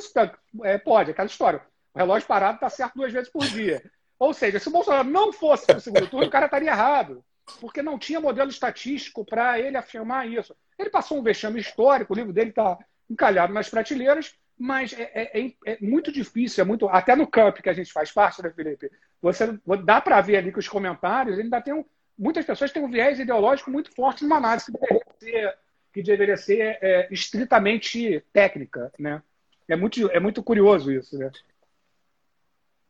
é, 0.64 0.78
pode, 0.78 1.10
aquela 1.10 1.26
história. 1.26 1.60
O 1.94 1.98
relógio 1.98 2.28
parado 2.28 2.56
está 2.56 2.68
certo 2.68 2.96
duas 2.96 3.12
vezes 3.12 3.28
por 3.28 3.44
dia. 3.44 3.82
Ou 4.18 4.32
seja, 4.32 4.58
se 4.58 4.68
o 4.68 4.72
Bolsonaro 4.72 5.08
não 5.08 5.32
fosse 5.32 5.66
para 5.66 5.78
o 5.78 5.80
segundo 5.80 6.08
turno, 6.08 6.26
o 6.26 6.30
cara 6.30 6.46
estaria 6.46 6.70
errado. 6.70 7.24
Porque 7.60 7.82
não 7.82 7.98
tinha 7.98 8.20
modelo 8.20 8.50
estatístico 8.50 9.24
para 9.24 9.58
ele 9.58 9.76
afirmar 9.76 10.28
isso. 10.28 10.54
Ele 10.78 10.90
passou 10.90 11.18
um 11.18 11.22
vexame 11.22 11.60
histórico, 11.60 12.12
o 12.12 12.16
livro 12.16 12.32
dele 12.32 12.50
está 12.50 12.76
encalhado 13.08 13.52
nas 13.52 13.68
prateleiras, 13.68 14.34
mas 14.58 14.92
é, 14.92 15.10
é, 15.14 15.40
é, 15.40 15.52
é, 15.66 15.78
muito 15.80 16.10
difícil, 16.10 16.62
é 16.62 16.64
muito. 16.64 16.88
Até 16.88 17.14
no 17.14 17.26
camp 17.26 17.58
que 17.58 17.68
a 17.68 17.74
gente 17.74 17.92
faz 17.92 18.10
parte, 18.10 18.42
né, 18.42 18.50
Felipe? 18.50 18.90
Você 19.22 19.58
dá 19.84 20.00
para 20.00 20.20
ver 20.20 20.36
ali 20.38 20.52
que 20.52 20.58
os 20.58 20.68
comentários 20.68 21.38
ainda 21.38 21.60
tem 21.60 21.74
um, 21.74 21.84
muitas 22.18 22.44
pessoas 22.44 22.72
têm 22.72 22.82
um 22.82 22.90
viés 22.90 23.18
ideológico 23.18 23.70
muito 23.70 23.94
forte 23.94 24.24
numa 24.24 24.36
análise 24.36 24.66
que 24.66 24.72
deveria 24.72 25.04
ser 25.20 25.58
que 25.96 26.02
deveria 26.02 26.36
ser 26.36 26.78
é, 26.82 27.08
estritamente 27.10 28.22
técnica, 28.30 28.92
né? 28.98 29.22
É 29.66 29.74
muito, 29.74 30.10
é 30.10 30.20
muito 30.20 30.42
curioso 30.42 30.92
isso, 30.92 31.16
né? 31.16 31.32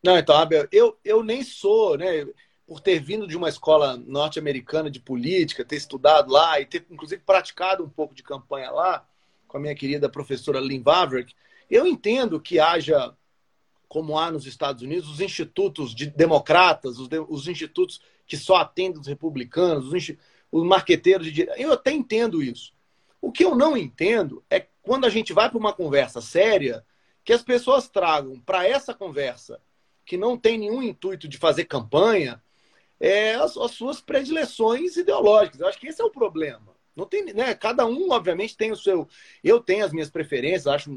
Não, 0.02 0.18
então, 0.18 0.34
Abel, 0.34 0.66
eu, 0.72 0.98
eu 1.04 1.22
nem 1.22 1.44
sou, 1.44 1.96
né? 1.96 2.26
Por 2.66 2.80
ter 2.80 2.98
vindo 2.98 3.24
de 3.28 3.36
uma 3.36 3.48
escola 3.48 3.96
norte-americana 3.96 4.90
de 4.90 4.98
política, 4.98 5.64
ter 5.64 5.76
estudado 5.76 6.32
lá 6.32 6.60
e 6.60 6.66
ter, 6.66 6.84
inclusive, 6.90 7.22
praticado 7.24 7.84
um 7.84 7.88
pouco 7.88 8.12
de 8.12 8.24
campanha 8.24 8.72
lá 8.72 9.06
com 9.46 9.56
a 9.56 9.60
minha 9.60 9.76
querida 9.76 10.08
professora 10.08 10.58
Lynn 10.58 10.82
Vavreck, 10.82 11.32
eu 11.70 11.86
entendo 11.86 12.40
que 12.40 12.58
haja, 12.58 13.14
como 13.86 14.18
há 14.18 14.32
nos 14.32 14.46
Estados 14.46 14.82
Unidos, 14.82 15.08
os 15.08 15.20
institutos 15.20 15.94
de 15.94 16.06
democratas, 16.06 16.98
os, 16.98 17.06
de, 17.06 17.20
os 17.20 17.46
institutos 17.46 18.00
que 18.26 18.36
só 18.36 18.56
atendem 18.56 19.00
os 19.00 19.06
republicanos, 19.06 19.92
os, 19.92 20.12
os 20.50 20.64
marqueteiros 20.64 21.24
de 21.24 21.32
direita. 21.32 21.60
Eu 21.62 21.72
até 21.72 21.92
entendo 21.92 22.42
isso. 22.42 22.74
O 23.20 23.32
que 23.32 23.44
eu 23.44 23.54
não 23.54 23.76
entendo 23.76 24.44
é 24.50 24.66
quando 24.82 25.04
a 25.04 25.10
gente 25.10 25.32
vai 25.32 25.48
para 25.48 25.58
uma 25.58 25.72
conversa 25.72 26.20
séria, 26.20 26.84
que 27.24 27.32
as 27.32 27.42
pessoas 27.42 27.88
tragam 27.88 28.38
para 28.40 28.66
essa 28.66 28.94
conversa, 28.94 29.60
que 30.04 30.16
não 30.16 30.38
tem 30.38 30.56
nenhum 30.56 30.82
intuito 30.82 31.26
de 31.26 31.38
fazer 31.38 31.64
campanha, 31.64 32.40
é, 33.00 33.34
as, 33.34 33.56
as, 33.56 33.72
suas 33.72 34.00
predileções 34.00 34.96
ideológicas. 34.96 35.60
Eu 35.60 35.66
acho 35.66 35.78
que 35.78 35.88
esse 35.88 36.00
é 36.00 36.04
o 36.04 36.10
problema. 36.10 36.74
Não 36.94 37.04
tem, 37.04 37.24
né? 37.34 37.54
Cada 37.54 37.84
um, 37.84 38.10
obviamente, 38.10 38.56
tem 38.56 38.72
o 38.72 38.76
seu. 38.76 39.08
Eu 39.44 39.60
tenho 39.60 39.84
as 39.84 39.92
minhas 39.92 40.08
preferências, 40.08 40.66
acho, 40.66 40.90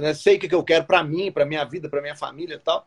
né, 0.00 0.12
sei 0.12 0.36
o 0.36 0.40
que 0.40 0.54
eu 0.54 0.62
quero 0.62 0.84
para 0.84 1.02
mim, 1.02 1.32
para 1.32 1.46
minha 1.46 1.64
vida, 1.64 1.88
para 1.88 2.02
minha 2.02 2.16
família 2.16 2.56
e 2.56 2.58
tal. 2.58 2.86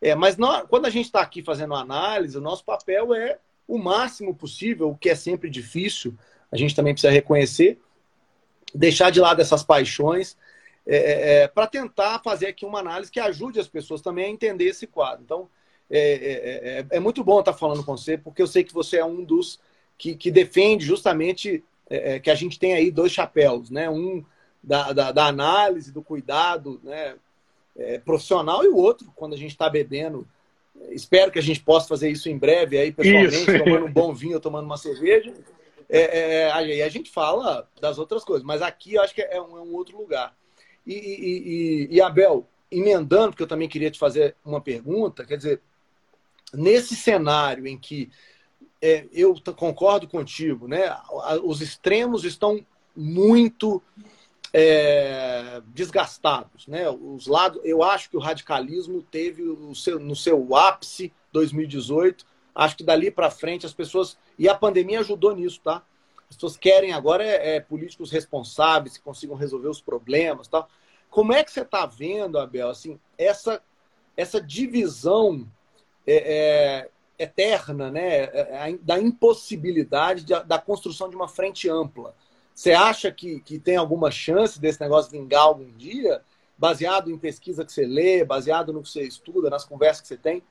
É, 0.00 0.14
mas 0.14 0.36
não, 0.36 0.66
quando 0.66 0.86
a 0.86 0.90
gente 0.90 1.06
está 1.06 1.20
aqui 1.20 1.42
fazendo 1.42 1.74
análise, 1.74 2.38
o 2.38 2.40
nosso 2.40 2.64
papel 2.64 3.14
é 3.14 3.38
o 3.66 3.78
máximo 3.78 4.34
possível, 4.34 4.90
o 4.90 4.96
que 4.96 5.10
é 5.10 5.14
sempre 5.14 5.50
difícil, 5.50 6.14
a 6.50 6.56
gente 6.56 6.74
também 6.74 6.92
precisa 6.92 7.12
reconhecer, 7.12 7.78
deixar 8.74 9.10
de 9.10 9.20
lado 9.20 9.40
essas 9.40 9.62
paixões 9.62 10.36
é, 10.86 10.96
é, 10.96 11.42
é 11.42 11.48
para 11.48 11.66
tentar 11.66 12.20
fazer 12.20 12.48
aqui 12.48 12.64
uma 12.64 12.80
análise 12.80 13.10
que 13.10 13.20
ajude 13.20 13.60
as 13.60 13.68
pessoas 13.68 14.00
também 14.00 14.26
a 14.26 14.30
entender 14.30 14.64
esse 14.64 14.86
quadro. 14.86 15.22
Então, 15.24 15.48
é, 15.90 15.98
é, 15.98 16.78
é, 16.80 16.86
é 16.96 17.00
muito 17.00 17.22
bom 17.22 17.40
estar 17.40 17.52
falando 17.52 17.84
com 17.84 17.96
você, 17.96 18.16
porque 18.16 18.40
eu 18.40 18.46
sei 18.46 18.64
que 18.64 18.72
você 18.72 18.98
é 18.98 19.04
um 19.04 19.22
dos 19.24 19.60
que, 19.98 20.14
que 20.14 20.30
defende 20.30 20.84
justamente 20.84 21.64
que 22.22 22.30
a 22.30 22.36
gente 22.36 22.56
tem 22.56 22.72
aí 22.72 22.88
dois 22.88 23.10
chapéus, 23.10 23.68
né? 23.68 23.90
Um 23.90 24.24
da, 24.62 24.92
da, 24.92 25.10
da 25.10 25.26
análise, 25.26 25.90
do 25.90 26.00
cuidado 26.00 26.80
né? 26.84 27.16
profissional 28.04 28.62
e 28.62 28.68
o 28.68 28.76
outro, 28.76 29.12
quando 29.16 29.34
a 29.34 29.36
gente 29.36 29.50
está 29.50 29.68
bebendo. 29.68 30.24
Espero 30.90 31.32
que 31.32 31.38
a 31.40 31.42
gente 31.42 31.60
possa 31.60 31.88
fazer 31.88 32.08
isso 32.08 32.28
em 32.28 32.38
breve 32.38 32.78
aí, 32.78 32.92
pessoalmente, 32.92 33.34
isso. 33.34 33.58
tomando 33.58 33.86
um 33.86 33.92
bom 33.92 34.14
vinho, 34.14 34.38
tomando 34.38 34.66
uma 34.66 34.76
cerveja. 34.76 35.34
É, 35.92 36.18
é, 36.44 36.52
aí 36.52 36.82
a 36.82 36.88
gente 36.88 37.10
fala 37.10 37.68
das 37.80 37.98
outras 37.98 38.24
coisas, 38.24 38.46
mas 38.46 38.62
aqui 38.62 38.94
eu 38.94 39.02
acho 39.02 39.12
que 39.12 39.22
é 39.22 39.42
um, 39.42 39.58
é 39.58 39.60
um 39.60 39.74
outro 39.74 39.98
lugar. 39.98 40.36
E, 40.86 40.94
e, 40.94 41.88
e, 41.92 41.96
e, 41.96 42.00
Abel, 42.00 42.46
emendando, 42.70 43.30
porque 43.30 43.42
eu 43.42 43.48
também 43.48 43.68
queria 43.68 43.90
te 43.90 43.98
fazer 43.98 44.36
uma 44.44 44.60
pergunta, 44.60 45.26
quer 45.26 45.36
dizer, 45.36 45.60
nesse 46.54 46.94
cenário 46.94 47.66
em 47.66 47.76
que 47.76 48.08
é, 48.80 49.06
eu 49.12 49.34
concordo 49.56 50.08
contigo, 50.08 50.66
né? 50.66 50.96
Os 51.42 51.60
extremos 51.60 52.24
estão 52.24 52.64
muito 52.96 53.82
é, 54.52 55.60
desgastados. 55.66 56.66
Né? 56.66 56.88
Os 56.88 57.26
lados, 57.26 57.60
eu 57.64 57.82
acho 57.82 58.08
que 58.10 58.16
o 58.16 58.20
radicalismo 58.20 59.02
teve 59.02 59.42
o 59.42 59.74
seu, 59.74 59.98
no 59.98 60.16
seu 60.16 60.54
ápice 60.56 61.12
2018. 61.32 62.24
Acho 62.54 62.76
que 62.76 62.84
dali 62.84 63.10
para 63.10 63.30
frente 63.30 63.66
as 63.66 63.72
pessoas. 63.72 64.16
E 64.38 64.48
a 64.48 64.54
pandemia 64.54 65.00
ajudou 65.00 65.34
nisso, 65.34 65.60
tá? 65.62 65.82
As 66.28 66.36
pessoas 66.36 66.56
querem 66.56 66.92
agora 66.92 67.24
é, 67.24 67.56
é 67.56 67.60
políticos 67.60 68.10
responsáveis 68.10 68.96
que 68.96 69.02
consigam 69.02 69.36
resolver 69.36 69.68
os 69.68 69.80
problemas 69.80 70.46
tal. 70.46 70.68
Como 71.10 71.32
é 71.32 71.42
que 71.42 71.50
você 71.50 71.62
está 71.62 71.84
vendo, 71.86 72.38
Abel, 72.38 72.70
assim, 72.70 73.00
essa, 73.18 73.60
essa 74.16 74.40
divisão 74.40 75.44
é, 76.06 76.86
é, 77.18 77.24
eterna 77.24 77.90
né, 77.90 78.24
é, 78.24 78.70
é, 78.70 78.78
da 78.80 79.00
impossibilidade 79.00 80.24
de, 80.24 80.40
da 80.44 80.58
construção 80.58 81.10
de 81.10 81.16
uma 81.16 81.26
frente 81.26 81.68
ampla? 81.68 82.14
Você 82.54 82.72
acha 82.72 83.10
que, 83.10 83.40
que 83.40 83.58
tem 83.58 83.76
alguma 83.76 84.10
chance 84.10 84.60
desse 84.60 84.80
negócio 84.80 85.10
vingar 85.10 85.42
algum 85.42 85.72
dia, 85.72 86.22
baseado 86.56 87.10
em 87.10 87.18
pesquisa 87.18 87.64
que 87.64 87.72
você 87.72 87.84
lê, 87.84 88.24
baseado 88.24 88.72
no 88.72 88.82
que 88.82 88.88
você 88.88 89.02
estuda, 89.02 89.50
nas 89.50 89.64
conversas 89.64 90.02
que 90.02 90.08
você 90.08 90.16
tem? 90.16 90.42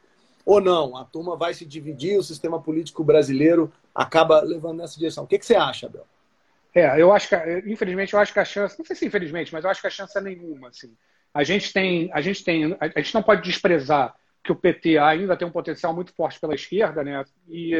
Ou 0.45 0.61
não? 0.61 0.97
A 0.97 1.05
turma 1.05 1.35
vai 1.35 1.53
se 1.53 1.65
dividir, 1.65 2.17
o 2.17 2.23
sistema 2.23 2.61
político 2.61 3.03
brasileiro 3.03 3.71
acaba 3.93 4.41
levando 4.41 4.77
nessa 4.77 4.97
direção. 4.97 5.23
O 5.23 5.27
que, 5.27 5.39
que 5.39 5.45
você 5.45 5.55
acha, 5.55 5.87
Abel? 5.87 6.05
É, 6.73 7.01
eu 7.01 7.11
acho 7.11 7.29
que, 7.29 7.35
infelizmente, 7.65 8.13
eu 8.13 8.19
acho 8.19 8.31
que 8.31 8.39
a 8.39 8.45
chance, 8.45 8.77
não 8.77 8.85
sei 8.85 8.95
se 8.95 9.05
infelizmente, 9.05 9.51
mas 9.51 9.63
eu 9.63 9.69
acho 9.69 9.81
que 9.81 9.87
a 9.87 9.91
chance 9.91 10.17
é 10.17 10.21
nenhuma. 10.21 10.69
Assim. 10.69 10.95
A 11.33 11.43
gente 11.43 11.73
tem, 11.73 12.09
a 12.13 12.21
gente 12.21 12.43
tem, 12.43 12.77
a 12.79 13.01
gente 13.01 13.13
não 13.13 13.23
pode 13.23 13.41
desprezar 13.41 14.15
que 14.43 14.51
o 14.51 14.55
PT 14.55 14.97
ainda 14.97 15.35
tem 15.35 15.47
um 15.47 15.51
potencial 15.51 15.93
muito 15.93 16.13
forte 16.13 16.39
pela 16.39 16.55
esquerda, 16.55 17.03
né? 17.03 17.23
E 17.47 17.73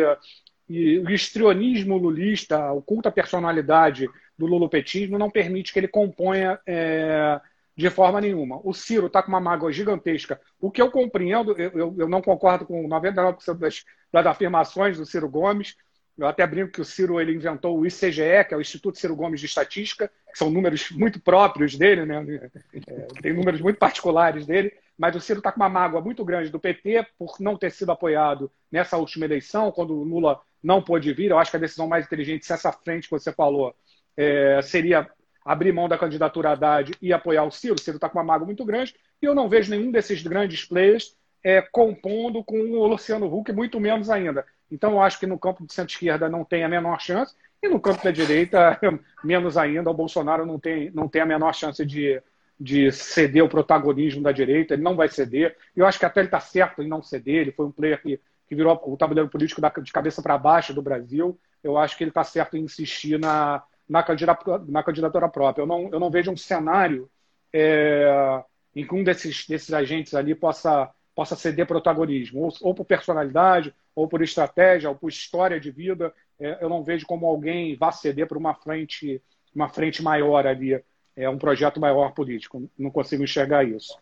e 0.70 1.00
o 1.00 1.10
histrionismo 1.10 1.98
lulista, 1.98 2.58
a 2.60 2.74
oculta 2.74 3.12
personalidade 3.12 4.08
do 4.38 4.46
lulopetismo 4.46 5.18
não 5.18 5.32
permite 5.32 5.74
que 5.74 5.80
ele 5.80 5.88
componha 5.88 6.60
é, 6.66 7.42
de 7.80 7.90
forma 7.90 8.20
nenhuma. 8.20 8.60
O 8.62 8.74
Ciro 8.74 9.08
está 9.08 9.24
com 9.24 9.30
uma 9.30 9.40
mágoa 9.40 9.72
gigantesca. 9.72 10.40
O 10.60 10.70
que 10.70 10.82
eu 10.82 10.92
compreendo, 10.92 11.54
eu, 11.58 11.96
eu 11.98 12.10
não 12.10 12.22
concordo 12.22 12.66
com 12.66 12.90
99% 12.90 13.58
das, 13.58 13.86
das 14.12 14.26
afirmações 14.26 14.98
do 14.98 15.06
Ciro 15.06 15.30
Gomes. 15.30 15.78
Eu 16.18 16.28
até 16.28 16.46
brinco 16.46 16.74
que 16.74 16.82
o 16.82 16.86
Ciro 16.86 17.22
ele 17.22 17.34
inventou 17.34 17.80
o 17.80 17.86
ICGE, 17.86 18.44
que 18.46 18.54
é 18.54 18.58
o 18.58 18.60
Instituto 18.60 19.00
Ciro 19.00 19.16
Gomes 19.16 19.40
de 19.40 19.46
Estatística, 19.46 20.12
que 20.30 20.38
são 20.38 20.50
números 20.50 20.92
muito 20.92 21.22
próprios 21.22 21.78
dele, 21.78 22.06
né? 22.06 22.52
É, 22.86 23.08
tem 23.22 23.32
números 23.32 23.62
muito 23.62 23.80
particulares 23.80 24.46
dele 24.46 24.74
mas 25.00 25.16
o 25.16 25.22
Ciro 25.22 25.40
está 25.40 25.50
com 25.50 25.62
uma 25.62 25.70
mágoa 25.70 26.02
muito 26.02 26.26
grande 26.26 26.50
do 26.50 26.60
PT 26.60 27.08
por 27.18 27.38
não 27.40 27.56
ter 27.56 27.72
sido 27.72 27.90
apoiado 27.90 28.52
nessa 28.70 28.98
última 28.98 29.24
eleição, 29.24 29.72
quando 29.72 29.94
o 29.94 30.04
Lula 30.04 30.42
não 30.62 30.82
pôde 30.82 31.14
vir. 31.14 31.32
Eu 31.32 31.40
acho 31.40 31.50
que 31.50 31.56
a 31.56 31.60
decisão 31.62 31.88
mais 31.88 32.06
inteligente, 32.06 32.46
se 32.46 32.52
essa 32.52 32.70
frente 32.74 33.06
que 33.06 33.12
você 33.12 33.32
falou, 33.32 33.74
é, 34.18 34.62
seria 34.62 35.10
abrir 35.44 35.72
mão 35.72 35.88
da 35.88 35.98
candidatura 35.98 36.52
Haddad 36.52 36.92
e 37.02 37.14
apoiar 37.14 37.44
o 37.44 37.52
Ciro. 37.52 37.76
O 37.76 37.80
Ciro 37.80 37.98
está 37.98 38.10
com 38.10 38.18
uma 38.18 38.24
mágoa 38.24 38.46
muito 38.46 38.66
grande 38.66 38.96
e 39.22 39.26
eu 39.26 39.36
não 39.36 39.50
vejo 39.50 39.72
nenhum 39.72 39.92
desses 39.92 40.22
grandes 40.22 40.66
players 40.66 41.16
é, 41.44 41.62
compondo 41.62 42.44
com 42.44 42.60
o 42.60 42.88
Luciano 42.88 43.34
Huck, 43.34 43.52
muito 43.52 43.80
menos 43.80 44.10
ainda. 44.10 44.46
Então, 44.72 44.92
eu 44.92 45.02
acho 45.02 45.20
que 45.20 45.26
no 45.26 45.40
campo 45.40 45.66
de 45.66 45.74
centro-esquerda 45.74 46.30
não 46.30 46.44
tem 46.44 46.64
a 46.64 46.70
menor 46.70 47.00
chance 47.00 47.34
e 47.62 47.68
no 47.68 47.80
campo 47.80 48.04
da 48.04 48.12
direita, 48.12 48.80
menos 49.24 49.58
ainda. 49.58 49.90
O 49.90 49.94
Bolsonaro 49.94 50.46
não 50.46 50.60
tem, 50.60 50.92
não 50.92 51.08
tem 51.08 51.22
a 51.22 51.26
menor 51.26 51.54
chance 51.54 51.86
de, 51.86 52.22
de 52.60 52.92
ceder 52.92 53.44
o 53.44 53.50
protagonismo 53.50 54.22
da 54.22 54.32
direita, 54.32 54.74
ele 54.74 54.84
não 54.84 54.96
vai 54.96 55.08
ceder. 55.08 55.56
Eu 55.76 55.86
acho 55.86 55.98
que 55.98 56.06
até 56.06 56.20
ele 56.20 56.28
está 56.28 56.40
certo 56.40 56.82
em 56.82 56.88
não 56.88 57.02
ceder, 57.02 57.42
ele 57.42 57.52
foi 57.52 57.66
um 57.66 57.72
player 57.72 58.02
que, 58.02 58.20
que 58.48 58.56
virou 58.56 58.80
o 58.86 58.98
tabuleiro 58.98 59.30
político 59.30 59.62
da, 59.62 59.70
de 59.70 59.92
cabeça 59.92 60.22
para 60.22 60.38
baixo 60.38 60.74
do 60.74 60.82
Brasil. 60.82 61.40
Eu 61.64 61.78
acho 61.78 61.98
que 61.98 62.04
ele 62.04 62.12
está 62.12 62.24
certo 62.24 62.56
em 62.56 62.62
insistir 62.62 63.20
na, 63.20 63.64
na, 63.90 64.04
candidatura, 64.04 64.64
na 64.68 64.84
candidatura 64.84 65.28
própria. 65.28 65.64
Eu 65.64 65.68
não, 65.68 65.90
eu 65.92 66.00
não 66.00 66.12
vejo 66.12 66.32
um 66.32 66.38
cenário 66.38 67.10
é, 67.52 68.44
em 68.76 68.86
que 68.86 68.94
um 68.94 69.04
desses, 69.04 69.48
desses 69.48 69.74
agentes 69.74 70.14
ali 70.14 70.36
possa, 70.36 70.90
possa 71.16 71.36
ceder 71.36 71.66
protagonismo, 71.66 72.42
ou, 72.42 72.54
ou 72.62 72.76
por 72.76 72.86
personalidade, 72.86 73.74
ou 73.96 74.08
por 74.08 74.22
estratégia, 74.22 74.90
ou 74.90 74.96
por 74.96 75.10
história 75.10 75.60
de 75.60 75.72
vida. 75.72 76.14
É, 76.40 76.64
eu 76.64 76.70
não 76.70 76.84
vejo 76.84 77.08
como 77.08 77.26
alguém 77.26 77.76
vá 77.76 77.92
ceder 77.92 78.28
para 78.28 78.38
uma 78.38 78.54
frente, 78.54 79.22
uma 79.54 79.68
frente 79.68 80.04
maior 80.04 80.46
ali 80.46 80.82
é 81.20 81.30
um 81.30 81.38
projeto 81.38 81.82
maior 81.82 82.14
político. 82.14 82.70
Não 82.78 82.90
consigo 82.90 83.22
enxergar 83.22 83.66
isso. 83.66 83.98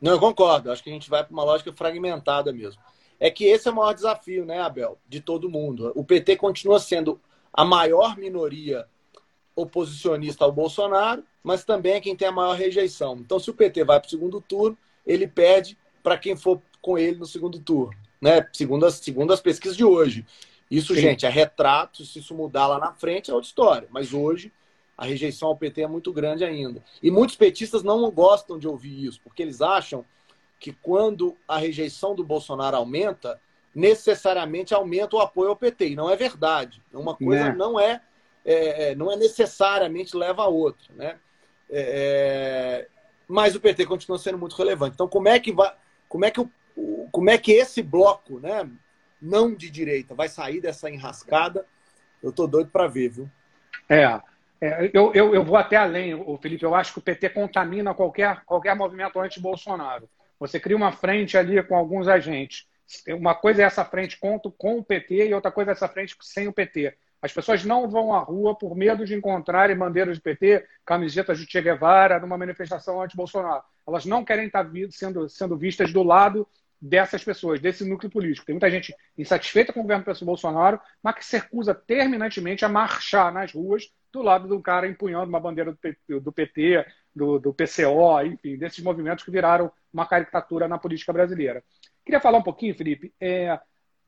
Não, 0.00 0.12
eu 0.12 0.18
concordo. 0.18 0.72
Acho 0.72 0.82
que 0.82 0.90
a 0.90 0.92
gente 0.92 1.08
vai 1.08 1.22
para 1.22 1.32
uma 1.32 1.44
lógica 1.44 1.72
fragmentada 1.72 2.52
mesmo. 2.52 2.82
É 3.20 3.30
que 3.30 3.44
esse 3.44 3.68
é 3.68 3.70
o 3.70 3.74
maior 3.74 3.92
desafio, 3.92 4.44
né, 4.44 4.60
Abel? 4.60 4.98
De 5.08 5.20
todo 5.20 5.48
mundo. 5.48 5.92
O 5.94 6.04
PT 6.04 6.36
continua 6.36 6.80
sendo 6.80 7.20
a 7.56 7.64
maior 7.64 8.16
minoria 8.18 8.86
oposicionista 9.54 10.44
ao 10.44 10.52
Bolsonaro, 10.52 11.24
mas 11.42 11.64
também 11.64 11.94
é 11.94 12.00
quem 12.00 12.14
tem 12.14 12.28
a 12.28 12.32
maior 12.32 12.54
rejeição. 12.54 13.16
Então, 13.16 13.38
se 13.38 13.48
o 13.48 13.54
PT 13.54 13.82
vai 13.84 13.98
para 13.98 14.06
o 14.06 14.10
segundo 14.10 14.40
turno, 14.40 14.76
ele 15.06 15.26
pede 15.26 15.78
para 16.02 16.18
quem 16.18 16.36
for 16.36 16.60
com 16.82 16.98
ele 16.98 17.16
no 17.16 17.26
segundo 17.26 17.58
turno, 17.58 17.96
né? 18.20 18.46
Segundo 18.52 18.84
as, 18.84 18.96
segundo 18.96 19.32
as 19.32 19.40
pesquisas 19.40 19.76
de 19.76 19.84
hoje. 19.84 20.26
Isso, 20.70 20.94
Sim. 20.94 21.00
gente, 21.00 21.24
é 21.24 21.28
retrato. 21.28 22.04
Se 22.04 22.18
isso 22.18 22.34
mudar 22.34 22.66
lá 22.66 22.78
na 22.78 22.92
frente, 22.92 23.30
é 23.30 23.34
outra 23.34 23.48
história. 23.48 23.88
Mas 23.90 24.12
hoje 24.12 24.52
a 24.96 25.04
rejeição 25.04 25.48
ao 25.48 25.56
PT 25.56 25.82
é 25.82 25.88
muito 25.88 26.12
grande 26.12 26.44
ainda. 26.44 26.82
E 27.02 27.10
muitos 27.10 27.36
petistas 27.36 27.82
não 27.82 28.10
gostam 28.10 28.58
de 28.58 28.68
ouvir 28.68 29.06
isso, 29.06 29.20
porque 29.22 29.42
eles 29.42 29.60
acham 29.60 30.04
que 30.58 30.72
quando 30.72 31.36
a 31.46 31.58
rejeição 31.58 32.14
do 32.14 32.24
Bolsonaro 32.24 32.76
aumenta, 32.76 33.40
necessariamente 33.76 34.72
aumenta 34.72 35.16
o 35.16 35.20
apoio 35.20 35.50
ao 35.50 35.56
PT. 35.56 35.90
E 35.90 35.94
não 35.94 36.08
é 36.08 36.16
verdade. 36.16 36.82
Uma 36.90 37.14
coisa 37.14 37.50
né? 37.50 37.54
não 37.54 37.78
é, 37.78 38.00
é, 38.42 38.94
não 38.94 39.12
é 39.12 39.16
necessariamente 39.16 40.16
leva 40.16 40.44
a 40.44 40.48
outra. 40.48 40.86
Né? 40.94 41.18
É, 41.68 42.86
é, 42.86 42.88
mas 43.28 43.54
o 43.54 43.60
PT 43.60 43.84
continua 43.84 44.18
sendo 44.18 44.38
muito 44.38 44.56
relevante. 44.56 44.94
Então, 44.94 45.06
como 45.06 45.28
é 45.28 45.38
que 45.38 45.52
vai. 45.52 45.74
Como 46.08 46.24
é 46.24 46.30
que, 46.30 46.40
o, 46.40 46.50
como 47.12 47.28
é 47.28 47.36
que 47.36 47.52
esse 47.52 47.82
bloco, 47.82 48.40
né, 48.40 48.66
não 49.20 49.54
de 49.54 49.68
direita, 49.68 50.14
vai 50.14 50.28
sair 50.28 50.60
dessa 50.62 50.88
enrascada? 50.88 51.66
Eu 52.22 52.32
tô 52.32 52.46
doido 52.46 52.70
para 52.70 52.86
ver, 52.86 53.10
viu? 53.10 53.30
É. 53.90 54.18
É, 54.58 54.90
eu, 54.94 55.12
eu, 55.12 55.34
eu, 55.34 55.44
vou 55.44 55.58
até 55.58 55.76
além, 55.76 56.14
o 56.14 56.38
Felipe. 56.38 56.64
Eu 56.64 56.74
acho 56.74 56.94
que 56.94 56.98
o 56.98 57.02
PT 57.02 57.28
contamina 57.28 57.92
qualquer, 57.92 58.42
qualquer 58.46 58.74
movimento 58.74 59.20
anti-Bolsonaro. 59.20 60.08
Você 60.40 60.58
cria 60.58 60.76
uma 60.76 60.92
frente 60.92 61.36
ali 61.36 61.62
com 61.62 61.76
alguns 61.76 62.08
agentes. 62.08 62.66
Uma 63.08 63.34
coisa 63.34 63.62
é 63.62 63.64
essa 63.64 63.84
frente 63.84 64.18
com, 64.18 64.38
com 64.38 64.78
o 64.78 64.84
PT 64.84 65.28
e 65.28 65.34
outra 65.34 65.50
coisa 65.50 65.70
é 65.70 65.72
essa 65.72 65.88
frente 65.88 66.16
sem 66.20 66.48
o 66.48 66.52
PT. 66.52 66.96
As 67.20 67.32
pessoas 67.32 67.64
não 67.64 67.88
vão 67.88 68.14
à 68.14 68.20
rua 68.20 68.54
por 68.54 68.76
medo 68.76 69.04
de 69.04 69.14
encontrarem 69.14 69.76
bandeiras 69.76 70.18
do 70.18 70.22
PT, 70.22 70.66
camisetas 70.84 71.38
de 71.38 71.50
Che 71.50 71.60
Guevara 71.60 72.20
numa 72.20 72.38
manifestação 72.38 73.00
anti-Bolsonaro. 73.02 73.62
Elas 73.86 74.04
não 74.04 74.24
querem 74.24 74.46
estar 74.46 74.68
sendo, 74.90 75.28
sendo 75.28 75.56
vistas 75.56 75.92
do 75.92 76.02
lado 76.02 76.46
dessas 76.80 77.24
pessoas, 77.24 77.60
desse 77.60 77.84
núcleo 77.88 78.10
político. 78.10 78.46
Tem 78.46 78.54
muita 78.54 78.70
gente 78.70 78.94
insatisfeita 79.16 79.72
com 79.72 79.80
o 79.80 79.82
governo 79.82 80.04
Bolsonaro, 80.22 80.80
mas 81.02 81.14
que 81.16 81.24
se 81.24 81.38
recusa 81.38 81.74
terminantemente 81.74 82.64
a 82.64 82.68
marchar 82.68 83.32
nas 83.32 83.52
ruas 83.52 83.90
do 84.12 84.22
lado 84.22 84.46
do 84.46 84.60
cara 84.60 84.86
empunhando 84.86 85.28
uma 85.28 85.40
bandeira 85.40 85.72
do 85.72 86.20
do, 86.20 86.32
PT, 86.32 86.86
do, 87.14 87.38
do 87.38 87.54
PCO, 87.54 88.22
enfim, 88.24 88.56
desses 88.56 88.82
movimentos 88.82 89.24
que 89.24 89.30
viraram 89.30 89.70
uma 89.92 90.06
caricatura 90.06 90.68
na 90.68 90.78
política 90.78 91.12
brasileira. 91.12 91.62
Queria 92.06 92.20
falar 92.20 92.38
um 92.38 92.42
pouquinho, 92.42 92.72
Felipe, 92.72 93.12
é, 93.20 93.58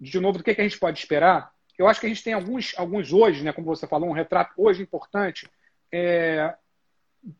de 0.01 0.21
novo, 0.21 0.39
do 0.39 0.45
que, 0.45 0.55
que 0.55 0.61
a 0.61 0.65
gente 0.65 0.79
pode 0.79 1.01
esperar. 1.01 1.51
Eu 1.77 1.89
acho 1.89 1.99
que 1.99 2.07
a 2.07 2.09
gente 2.09 2.23
tem 2.23 2.33
alguns, 2.33 2.73
alguns 2.79 3.13
hoje, 3.13 3.43
né, 3.43 3.53
como 3.53 3.67
você 3.67 3.89
falou, 3.89 4.09
um 4.09 4.13
retrato 4.13 4.55
hoje 4.57 4.81
importante, 4.81 5.51
é, 5.91 6.55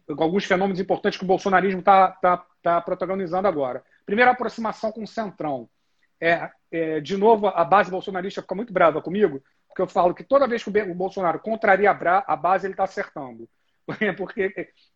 alguns 0.09 0.45
fenômenos 0.45 0.81
importantes 0.81 1.17
que 1.17 1.25
o 1.25 1.29
bolsonarismo 1.29 1.79
está 1.79 2.11
tá, 2.11 2.45
tá 2.61 2.81
protagonizando 2.81 3.47
agora. 3.47 3.85
Primeiro, 4.05 4.31
a 4.31 4.35
aproximação 4.35 4.91
com 4.91 5.05
o 5.05 5.07
Centrão. 5.07 5.71
É, 6.21 6.51
é, 6.73 7.01
de 7.01 7.17
novo, 7.17 7.47
a 7.47 7.65
base 7.65 7.89
bolsonarista 7.89 8.43
fica 8.43 8.55
muito 8.57 8.73
brava 8.73 9.01
comigo, 9.01 9.41
porque 9.69 9.81
eu 9.81 9.87
falo 9.87 10.13
que 10.13 10.25
toda 10.25 10.49
vez 10.49 10.65
que 10.65 10.71
o 10.71 10.95
Bolsonaro 10.95 11.39
contraria 11.39 11.89
a 11.89 12.37
base, 12.37 12.67
ele 12.67 12.75
está 12.75 12.83
acertando. 12.83 13.49
Porque 14.19 14.53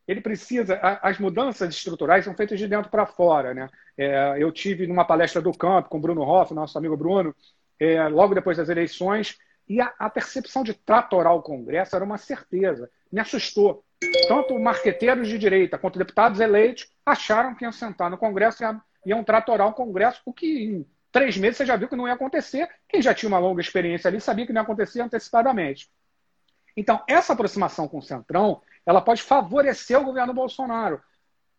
ele 0.06 0.20
precisa. 0.20 0.78
As 1.02 1.18
mudanças 1.18 1.74
estruturais 1.74 2.24
são 2.24 2.34
feitas 2.34 2.58
de 2.58 2.66
dentro 2.66 2.90
para 2.90 3.06
fora. 3.06 3.54
Né? 3.54 3.68
É, 3.96 4.36
eu 4.38 4.50
tive 4.50 4.86
numa 4.86 5.04
palestra 5.04 5.40
do 5.40 5.52
campo 5.52 5.88
com 5.88 5.98
o 5.98 6.00
Bruno 6.00 6.22
Hoff, 6.22 6.52
nosso 6.52 6.76
amigo 6.76 6.96
Bruno, 6.96 7.34
é, 7.78 8.06
logo 8.08 8.34
depois 8.34 8.56
das 8.56 8.68
eleições, 8.68 9.38
e 9.68 9.80
a, 9.80 9.92
a, 9.98 10.10
percepção 10.10 10.62
de 10.62 10.74
tratorar 10.74 11.34
o 11.34 11.42
Congresso 11.42 11.94
era 11.94 12.04
uma 12.04 12.18
certeza. 12.18 12.90
Me 13.10 13.20
assustou. 13.20 13.84
Tanto 14.26 14.58
marqueteiros 14.58 15.28
de 15.28 15.38
direita 15.38 15.78
quanto 15.78 15.98
deputados 15.98 16.40
eleitos 16.40 16.88
acharam 17.06 17.54
que 17.54 17.64
iam 17.64 17.70
sentar 17.70 18.10
no 18.10 18.18
Congresso 18.18 18.64
e 18.64 19.10
iam 19.10 19.22
tratorar 19.22 19.68
o 19.68 19.72
Congresso, 19.72 20.20
o 20.24 20.32
que 20.32 20.64
em 20.64 20.86
três 21.12 21.36
meses 21.36 21.58
você 21.58 21.66
já 21.66 21.76
viu 21.76 21.88
que 21.88 21.94
não 21.94 22.08
ia 22.08 22.14
acontecer. 22.14 22.68
Quem 22.88 23.00
já 23.00 23.14
tinha 23.14 23.28
uma 23.28 23.38
longa 23.38 23.60
experiência 23.60 24.08
ali 24.08 24.20
sabia 24.20 24.46
que 24.46 24.52
não 24.52 24.60
ia 24.60 24.64
acontecer 24.64 25.00
antecipadamente. 25.00 25.88
Então, 26.76 27.02
essa 27.06 27.32
aproximação 27.32 27.86
com 27.86 27.98
o 27.98 28.02
Centrão, 28.02 28.62
ela 28.84 29.00
pode 29.00 29.22
favorecer 29.22 30.00
o 30.00 30.04
governo 30.04 30.32
Bolsonaro, 30.32 31.00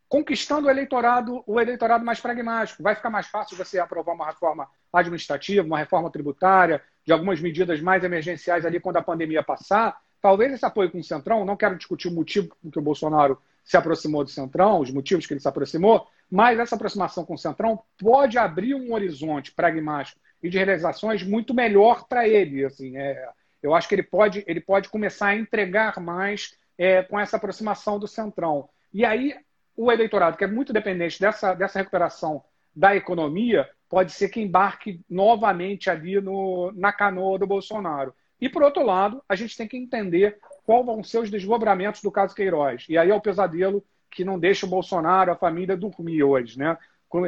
conquistando 0.10 0.68
o 0.68 0.70
eleitorado, 0.70 1.44
o 1.48 1.60
eleitorado 1.60 2.06
mais 2.06 2.20
pragmático. 2.20 2.84
Vai 2.84 2.96
ficar 2.96 3.10
mais 3.10 3.28
fácil 3.28 3.58
você 3.58 3.80
aprovar 3.80 4.14
uma 4.14 4.28
reforma 4.28 4.68
administrativa, 4.92 5.66
uma 5.66 5.80
reforma 5.80 6.10
tributária, 6.12 6.82
de 7.06 7.12
algumas 7.12 7.40
medidas 7.40 7.82
mais 7.82 8.04
emergenciais 8.04 8.66
ali 8.66 8.80
quando 8.80 8.98
a 8.98 9.02
pandemia 9.02 9.44
passar, 9.44 10.00
talvez 10.22 10.54
esse 10.54 10.66
apoio 10.66 10.90
com 10.90 11.00
o 11.00 11.04
Centrão, 11.04 11.44
não 11.44 11.58
quero 11.58 11.76
discutir 11.76 12.08
o 12.08 12.12
motivo 12.12 12.56
que 12.72 12.80
o 12.80 12.82
Bolsonaro 12.82 13.38
se 13.64 13.76
aproximou 13.76 14.24
do 14.24 14.30
Centrão, 14.30 14.80
os 14.80 14.92
motivos 14.92 15.26
que 15.26 15.34
ele 15.34 15.40
se 15.40 15.48
aproximou, 15.48 16.08
mas 16.30 16.60
essa 16.60 16.76
aproximação 16.76 17.26
com 17.26 17.34
o 17.34 17.38
Centrão 17.38 17.82
pode 17.98 18.38
abrir 18.38 18.74
um 18.74 18.94
horizonte 18.94 19.52
pragmático 19.52 20.20
e 20.42 20.50
de 20.50 20.58
realizações 20.58 21.24
muito 21.24 21.54
melhor 21.54 22.08
para 22.08 22.28
ele. 22.28 22.66
Assim, 22.66 22.98
é, 22.98 23.30
eu 23.64 23.74
acho 23.74 23.88
que 23.88 23.96
ele 23.96 24.04
pode, 24.04 24.44
ele 24.46 24.60
pode 24.60 24.90
começar 24.90 25.28
a 25.28 25.36
entregar 25.36 26.00
mais 26.00 26.56
é, 26.78 27.02
com 27.02 27.20
essa 27.20 27.38
aproximação 27.38 27.98
do 27.98 28.08
Centrão. 28.08 28.70
E 28.94 29.06
aí, 29.06 29.36
o 29.76 29.92
eleitorado, 29.92 30.38
que 30.38 30.44
é 30.44 30.48
muito 30.48 30.74
dependente 30.74 31.20
dessa, 31.20 31.54
dessa 31.54 31.80
recuperação 31.80 32.44
da 32.76 32.96
economia, 32.96 33.70
pode 33.90 34.12
ser 34.12 34.30
que 34.30 34.42
embarque 34.42 35.02
novamente 35.10 35.90
ali 35.90 36.20
no, 36.20 36.72
na 36.76 36.92
canoa 36.92 37.40
do 37.40 37.48
Bolsonaro. 37.48 38.14
E, 38.42 38.50
por 38.50 38.62
outro 38.62 38.84
lado, 38.84 39.24
a 39.30 39.36
gente 39.36 39.56
tem 39.56 39.68
que 39.68 39.78
entender 39.78 40.38
quais 40.66 40.86
vão 40.86 41.04
ser 41.04 41.20
os 41.20 41.30
desdobramentos 41.30 42.02
do 42.02 42.12
caso 42.12 42.36
Queiroz. 42.36 42.86
E 42.90 42.98
aí 42.98 43.10
é 43.10 43.16
o 43.16 43.22
pesadelo 43.22 43.84
que 44.12 44.26
não 44.26 44.38
deixa 44.38 44.66
o 44.66 44.70
Bolsonaro, 44.70 45.32
a 45.32 45.36
família, 45.36 45.78
dormir 45.78 46.24
hoje. 46.24 46.60
Né? 46.60 46.78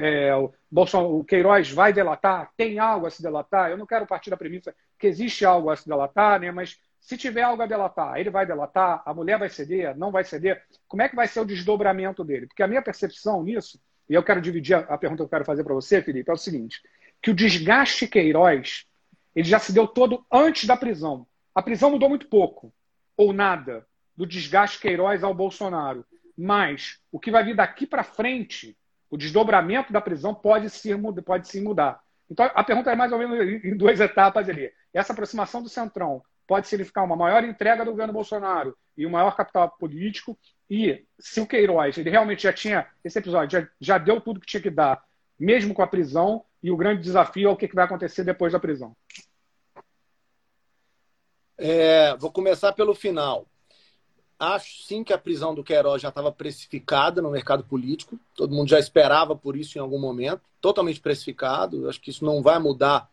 É, 0.01 0.35
o, 0.35 0.51
Bolsonaro, 0.69 1.19
o 1.19 1.23
Queiroz 1.23 1.71
vai 1.71 1.93
delatar? 1.93 2.51
Tem 2.57 2.79
algo 2.79 3.07
a 3.07 3.09
se 3.09 3.21
delatar? 3.21 3.69
Eu 3.69 3.77
não 3.77 3.85
quero 3.85 4.05
partir 4.05 4.29
da 4.29 4.37
premissa 4.37 4.75
que 5.05 5.09
existe 5.09 5.45
algo 5.45 5.69
a 5.69 5.75
se 5.75 5.87
delatar, 5.87 6.39
né? 6.39 6.51
mas 6.51 6.79
se 6.99 7.15
tiver 7.15 7.43
algo 7.43 7.61
a 7.61 7.67
delatar, 7.67 8.17
ele 8.17 8.31
vai 8.31 8.47
delatar, 8.47 9.03
a 9.05 9.13
mulher 9.13 9.37
vai 9.37 9.47
ceder, 9.47 9.95
não 9.95 10.11
vai 10.11 10.23
ceder. 10.23 10.63
Como 10.87 11.03
é 11.03 11.07
que 11.07 11.15
vai 11.15 11.27
ser 11.27 11.41
o 11.41 11.45
desdobramento 11.45 12.23
dele? 12.23 12.47
Porque 12.47 12.63
a 12.63 12.67
minha 12.67 12.81
percepção 12.81 13.43
nisso, 13.43 13.79
e 14.09 14.15
eu 14.15 14.23
quero 14.23 14.41
dividir 14.41 14.73
a 14.75 14.97
pergunta 14.97 15.21
que 15.21 15.25
eu 15.25 15.29
quero 15.29 15.45
fazer 15.45 15.63
para 15.63 15.75
você, 15.75 16.01
Felipe, 16.01 16.31
é 16.31 16.33
o 16.33 16.37
seguinte: 16.37 16.81
que 17.21 17.29
o 17.29 17.35
desgaste 17.35 18.07
Queiroz 18.07 18.87
ele 19.35 19.47
já 19.47 19.59
se 19.59 19.71
deu 19.71 19.87
todo 19.87 20.25
antes 20.31 20.65
da 20.65 20.75
prisão. 20.75 21.27
A 21.53 21.61
prisão 21.61 21.91
mudou 21.91 22.09
muito 22.09 22.27
pouco, 22.27 22.73
ou 23.15 23.31
nada, 23.31 23.85
do 24.17 24.25
desgaste 24.25 24.79
Queiroz 24.79 25.23
ao 25.23 25.33
Bolsonaro. 25.33 26.03
Mas 26.35 26.99
o 27.11 27.19
que 27.19 27.29
vai 27.29 27.43
vir 27.43 27.55
daqui 27.55 27.85
para 27.85 28.03
frente, 28.03 28.75
o 29.11 29.17
desdobramento 29.17 29.93
da 29.93 30.01
prisão 30.01 30.33
pode 30.33 30.69
sim, 30.71 30.91
pode 31.23 31.47
sim 31.47 31.61
mudar. 31.61 32.01
Então 32.29 32.49
a 32.55 32.63
pergunta 32.63 32.91
é 32.91 32.95
mais 32.95 33.11
ou 33.11 33.19
menos 33.19 33.63
em 33.63 33.77
duas 33.77 33.99
etapas 33.99 34.49
ali. 34.49 34.71
Essa 34.95 35.11
aproximação 35.11 35.61
do 35.61 35.67
Centrão 35.67 36.23
pode 36.47 36.69
significar 36.69 37.03
uma 37.03 37.17
maior 37.17 37.43
entrega 37.43 37.83
do 37.83 37.91
governo 37.91 38.13
Bolsonaro 38.13 38.77
e 38.97 39.05
um 39.05 39.09
maior 39.09 39.35
capital 39.35 39.69
político. 39.77 40.37
E 40.69 41.05
se 41.19 41.41
o 41.41 41.45
Queiroz 41.45 41.97
ele 41.97 42.09
realmente 42.09 42.43
já 42.43 42.53
tinha, 42.53 42.87
esse 43.03 43.19
episódio 43.19 43.59
já, 43.59 43.67
já 43.77 43.97
deu 43.97 44.21
tudo 44.21 44.39
que 44.39 44.47
tinha 44.47 44.61
que 44.61 44.69
dar, 44.69 45.03
mesmo 45.37 45.73
com 45.73 45.81
a 45.81 45.87
prisão, 45.87 46.45
e 46.63 46.71
o 46.71 46.77
grande 46.77 47.01
desafio 47.01 47.49
é 47.49 47.51
o 47.51 47.57
que 47.57 47.67
vai 47.75 47.83
acontecer 47.83 48.23
depois 48.23 48.53
da 48.53 48.59
prisão. 48.59 48.95
É, 51.57 52.15
vou 52.15 52.31
começar 52.31 52.71
pelo 52.71 52.95
final. 52.95 53.45
Acho 54.39 54.83
sim 54.83 55.03
que 55.03 55.13
a 55.13 55.17
prisão 55.17 55.53
do 55.53 55.63
Queiroz 55.63 56.01
já 56.01 56.09
estava 56.09 56.31
precificada 56.31 57.21
no 57.21 57.31
mercado 57.31 57.65
político. 57.65 58.17
Todo 58.33 58.55
mundo 58.55 58.69
já 58.69 58.79
esperava 58.79 59.35
por 59.35 59.57
isso 59.57 59.77
em 59.77 59.81
algum 59.81 59.99
momento. 59.99 60.41
Totalmente 60.61 61.01
precificado. 61.01 61.89
Acho 61.89 61.99
que 61.99 62.09
isso 62.09 62.23
não 62.23 62.41
vai 62.41 62.59
mudar 62.59 63.09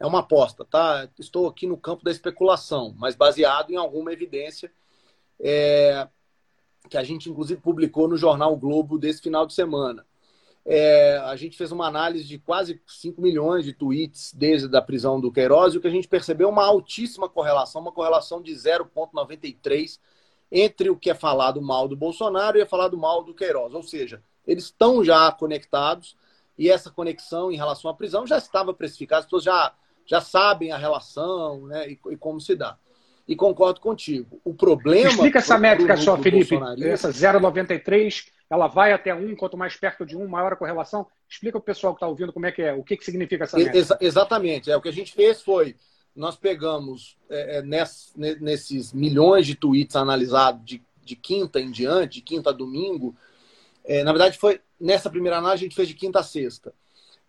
é 0.00 0.06
uma 0.06 0.20
aposta, 0.20 0.64
tá? 0.64 1.08
Estou 1.18 1.46
aqui 1.46 1.66
no 1.66 1.76
campo 1.76 2.04
da 2.04 2.10
especulação, 2.10 2.94
mas 2.96 3.16
baseado 3.16 3.70
em 3.70 3.76
alguma 3.76 4.12
evidência 4.12 4.70
é, 5.40 6.06
que 6.88 6.96
a 6.96 7.02
gente, 7.02 7.28
inclusive, 7.28 7.60
publicou 7.60 8.08
no 8.08 8.16
jornal 8.16 8.52
o 8.52 8.56
Globo 8.56 8.98
desse 8.98 9.20
final 9.20 9.46
de 9.46 9.54
semana. 9.54 10.06
É, 10.64 11.16
a 11.24 11.34
gente 11.34 11.56
fez 11.56 11.72
uma 11.72 11.86
análise 11.86 12.24
de 12.24 12.38
quase 12.38 12.80
5 12.86 13.20
milhões 13.20 13.64
de 13.64 13.72
tweets 13.72 14.34
desde 14.34 14.76
a 14.76 14.82
prisão 14.82 15.18
do 15.18 15.32
Queiroz 15.32 15.74
e 15.74 15.78
o 15.78 15.80
que 15.80 15.88
a 15.88 15.90
gente 15.90 16.06
percebeu 16.06 16.48
é 16.48 16.52
uma 16.52 16.66
altíssima 16.66 17.28
correlação, 17.28 17.80
uma 17.80 17.92
correlação 17.92 18.42
de 18.42 18.52
0,93 18.52 19.98
entre 20.52 20.90
o 20.90 20.96
que 20.96 21.10
é 21.10 21.14
falado 21.14 21.60
mal 21.62 21.88
do 21.88 21.96
Bolsonaro 21.96 22.58
e 22.58 22.60
é 22.60 22.66
falado 22.66 22.98
mal 22.98 23.24
do 23.24 23.34
Queiroz. 23.34 23.72
Ou 23.74 23.82
seja, 23.82 24.22
eles 24.46 24.64
estão 24.64 25.02
já 25.02 25.32
conectados 25.32 26.16
e 26.56 26.68
essa 26.70 26.90
conexão 26.90 27.50
em 27.50 27.56
relação 27.56 27.90
à 27.90 27.94
prisão 27.94 28.26
já 28.26 28.36
estava 28.36 28.74
precificada, 28.74 29.20
as 29.20 29.26
pessoas 29.26 29.44
já 29.44 29.74
já 30.08 30.20
sabem 30.20 30.72
a 30.72 30.78
relação 30.78 31.66
né, 31.66 31.90
e, 31.90 31.98
e 32.10 32.16
como 32.16 32.40
se 32.40 32.56
dá. 32.56 32.76
E 33.26 33.36
concordo 33.36 33.78
contigo. 33.78 34.40
O 34.42 34.54
problema. 34.54 35.10
Explica 35.10 35.38
essa 35.38 35.58
métrica 35.58 35.98
só, 35.98 36.16
Felipe. 36.16 36.58
Essa 36.82 37.10
0,93, 37.10 38.26
ela 38.48 38.66
vai 38.66 38.94
até 38.94 39.14
1, 39.14 39.36
quanto 39.36 39.54
mais 39.54 39.76
perto 39.76 40.06
de 40.06 40.16
1, 40.16 40.26
maior 40.26 40.54
a 40.54 40.56
correlação. 40.56 41.06
Explica 41.28 41.52
para 41.52 41.62
o 41.62 41.62
pessoal 41.62 41.92
que 41.92 41.98
está 41.98 42.08
ouvindo 42.08 42.32
como 42.32 42.46
é 42.46 42.52
que 42.52 42.62
é, 42.62 42.72
o 42.72 42.82
que, 42.82 42.96
que 42.96 43.04
significa 43.04 43.44
essa 43.44 43.58
métrica. 43.58 43.78
Ex 43.78 43.90
exatamente. 44.00 44.70
É, 44.70 44.76
o 44.76 44.80
que 44.80 44.88
a 44.88 44.92
gente 44.92 45.12
fez 45.12 45.42
foi. 45.42 45.76
Nós 46.16 46.36
pegamos 46.36 47.18
é, 47.28 47.58
é 47.58 47.62
ness, 47.62 48.14
nesses 48.16 48.94
milhões 48.94 49.46
de 49.46 49.54
tweets 49.54 49.94
analisados 49.94 50.64
de, 50.64 50.82
de 51.04 51.14
quinta 51.14 51.60
em 51.60 51.70
diante, 51.70 52.14
de 52.14 52.22
quinta 52.22 52.48
a 52.48 52.52
domingo. 52.52 53.14
É, 53.84 54.02
na 54.02 54.10
verdade, 54.10 54.38
foi 54.38 54.58
nessa 54.80 55.10
primeira 55.10 55.36
análise 55.36 55.64
a 55.64 55.68
gente 55.68 55.76
fez 55.76 55.86
de 55.86 55.94
quinta 55.94 56.20
a 56.20 56.22
sexta. 56.22 56.72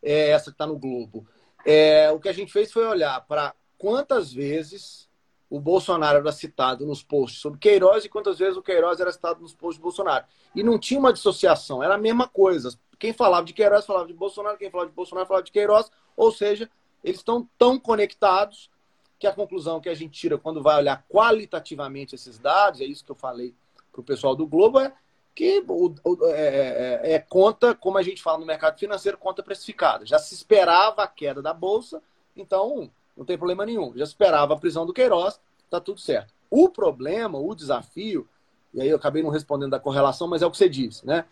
É 0.01 0.29
essa 0.29 0.45
que 0.45 0.55
está 0.55 0.65
no 0.65 0.79
Globo. 0.79 1.27
É, 1.71 2.09
o 2.09 2.19
que 2.19 2.27
a 2.27 2.33
gente 2.33 2.51
fez 2.51 2.71
foi 2.71 2.83
olhar 2.83 3.23
para 3.27 3.53
quantas 3.77 4.33
vezes 4.33 5.07
o 5.47 5.59
Bolsonaro 5.59 6.17
era 6.17 6.31
citado 6.31 6.83
nos 6.83 7.03
posts 7.03 7.39
sobre 7.39 7.59
Queiroz 7.59 8.03
e 8.03 8.09
quantas 8.09 8.39
vezes 8.39 8.57
o 8.57 8.63
Queiroz 8.63 8.99
era 8.99 9.11
citado 9.11 9.39
nos 9.39 9.53
posts 9.53 9.77
do 9.77 9.83
Bolsonaro. 9.83 10.25
E 10.55 10.63
não 10.63 10.79
tinha 10.79 10.99
uma 10.99 11.13
dissociação, 11.13 11.83
era 11.83 11.93
a 11.93 11.97
mesma 11.99 12.27
coisa. 12.27 12.75
Quem 12.97 13.13
falava 13.13 13.45
de 13.45 13.53
Queiroz 13.53 13.85
falava 13.85 14.07
de 14.07 14.15
Bolsonaro, 14.15 14.57
quem 14.57 14.71
falava 14.71 14.89
de 14.89 14.95
Bolsonaro 14.95 15.27
falava 15.27 15.43
de 15.43 15.51
Queiroz, 15.51 15.91
ou 16.17 16.31
seja, 16.31 16.67
eles 17.03 17.19
estão 17.19 17.47
tão 17.55 17.79
conectados 17.79 18.71
que 19.19 19.27
a 19.27 19.31
conclusão 19.31 19.79
que 19.79 19.89
a 19.89 19.93
gente 19.93 20.19
tira 20.19 20.39
quando 20.39 20.63
vai 20.63 20.75
olhar 20.75 21.05
qualitativamente 21.07 22.15
esses 22.15 22.39
dados, 22.39 22.81
é 22.81 22.85
isso 22.85 23.05
que 23.05 23.11
eu 23.11 23.15
falei 23.15 23.53
para 23.91 24.01
o 24.01 24.03
pessoal 24.03 24.35
do 24.35 24.47
Globo, 24.47 24.79
é 24.79 24.91
que 25.39 25.63
o, 25.69 25.95
o, 26.03 26.25
é, 26.25 26.99
é, 27.01 27.13
é, 27.13 27.19
conta, 27.19 27.73
como 27.73 27.97
a 27.97 28.03
gente 28.03 28.21
fala 28.21 28.39
no 28.39 28.45
mercado 28.45 28.77
financeiro, 28.77 29.17
conta 29.17 29.41
precificada. 29.41 30.05
Já 30.05 30.19
se 30.19 30.33
esperava 30.33 31.01
a 31.01 31.07
queda 31.07 31.41
da 31.41 31.53
Bolsa, 31.53 32.03
então 32.35 32.91
não 33.15 33.23
tem 33.23 33.37
problema 33.37 33.65
nenhum. 33.65 33.93
Já 33.95 34.03
esperava 34.03 34.53
a 34.53 34.57
prisão 34.57 34.85
do 34.85 34.91
Queiroz, 34.91 35.39
está 35.63 35.79
tudo 35.79 36.01
certo. 36.01 36.33
O 36.51 36.67
problema, 36.67 37.39
o 37.39 37.55
desafio, 37.55 38.27
e 38.73 38.81
aí 38.81 38.89
eu 38.89 38.97
acabei 38.97 39.23
não 39.23 39.29
respondendo 39.29 39.71
da 39.71 39.79
correlação, 39.79 40.27
mas 40.27 40.41
é 40.41 40.45
o 40.45 40.51
que 40.51 40.57
você 40.57 40.67
disse, 40.67 41.07
né? 41.07 41.23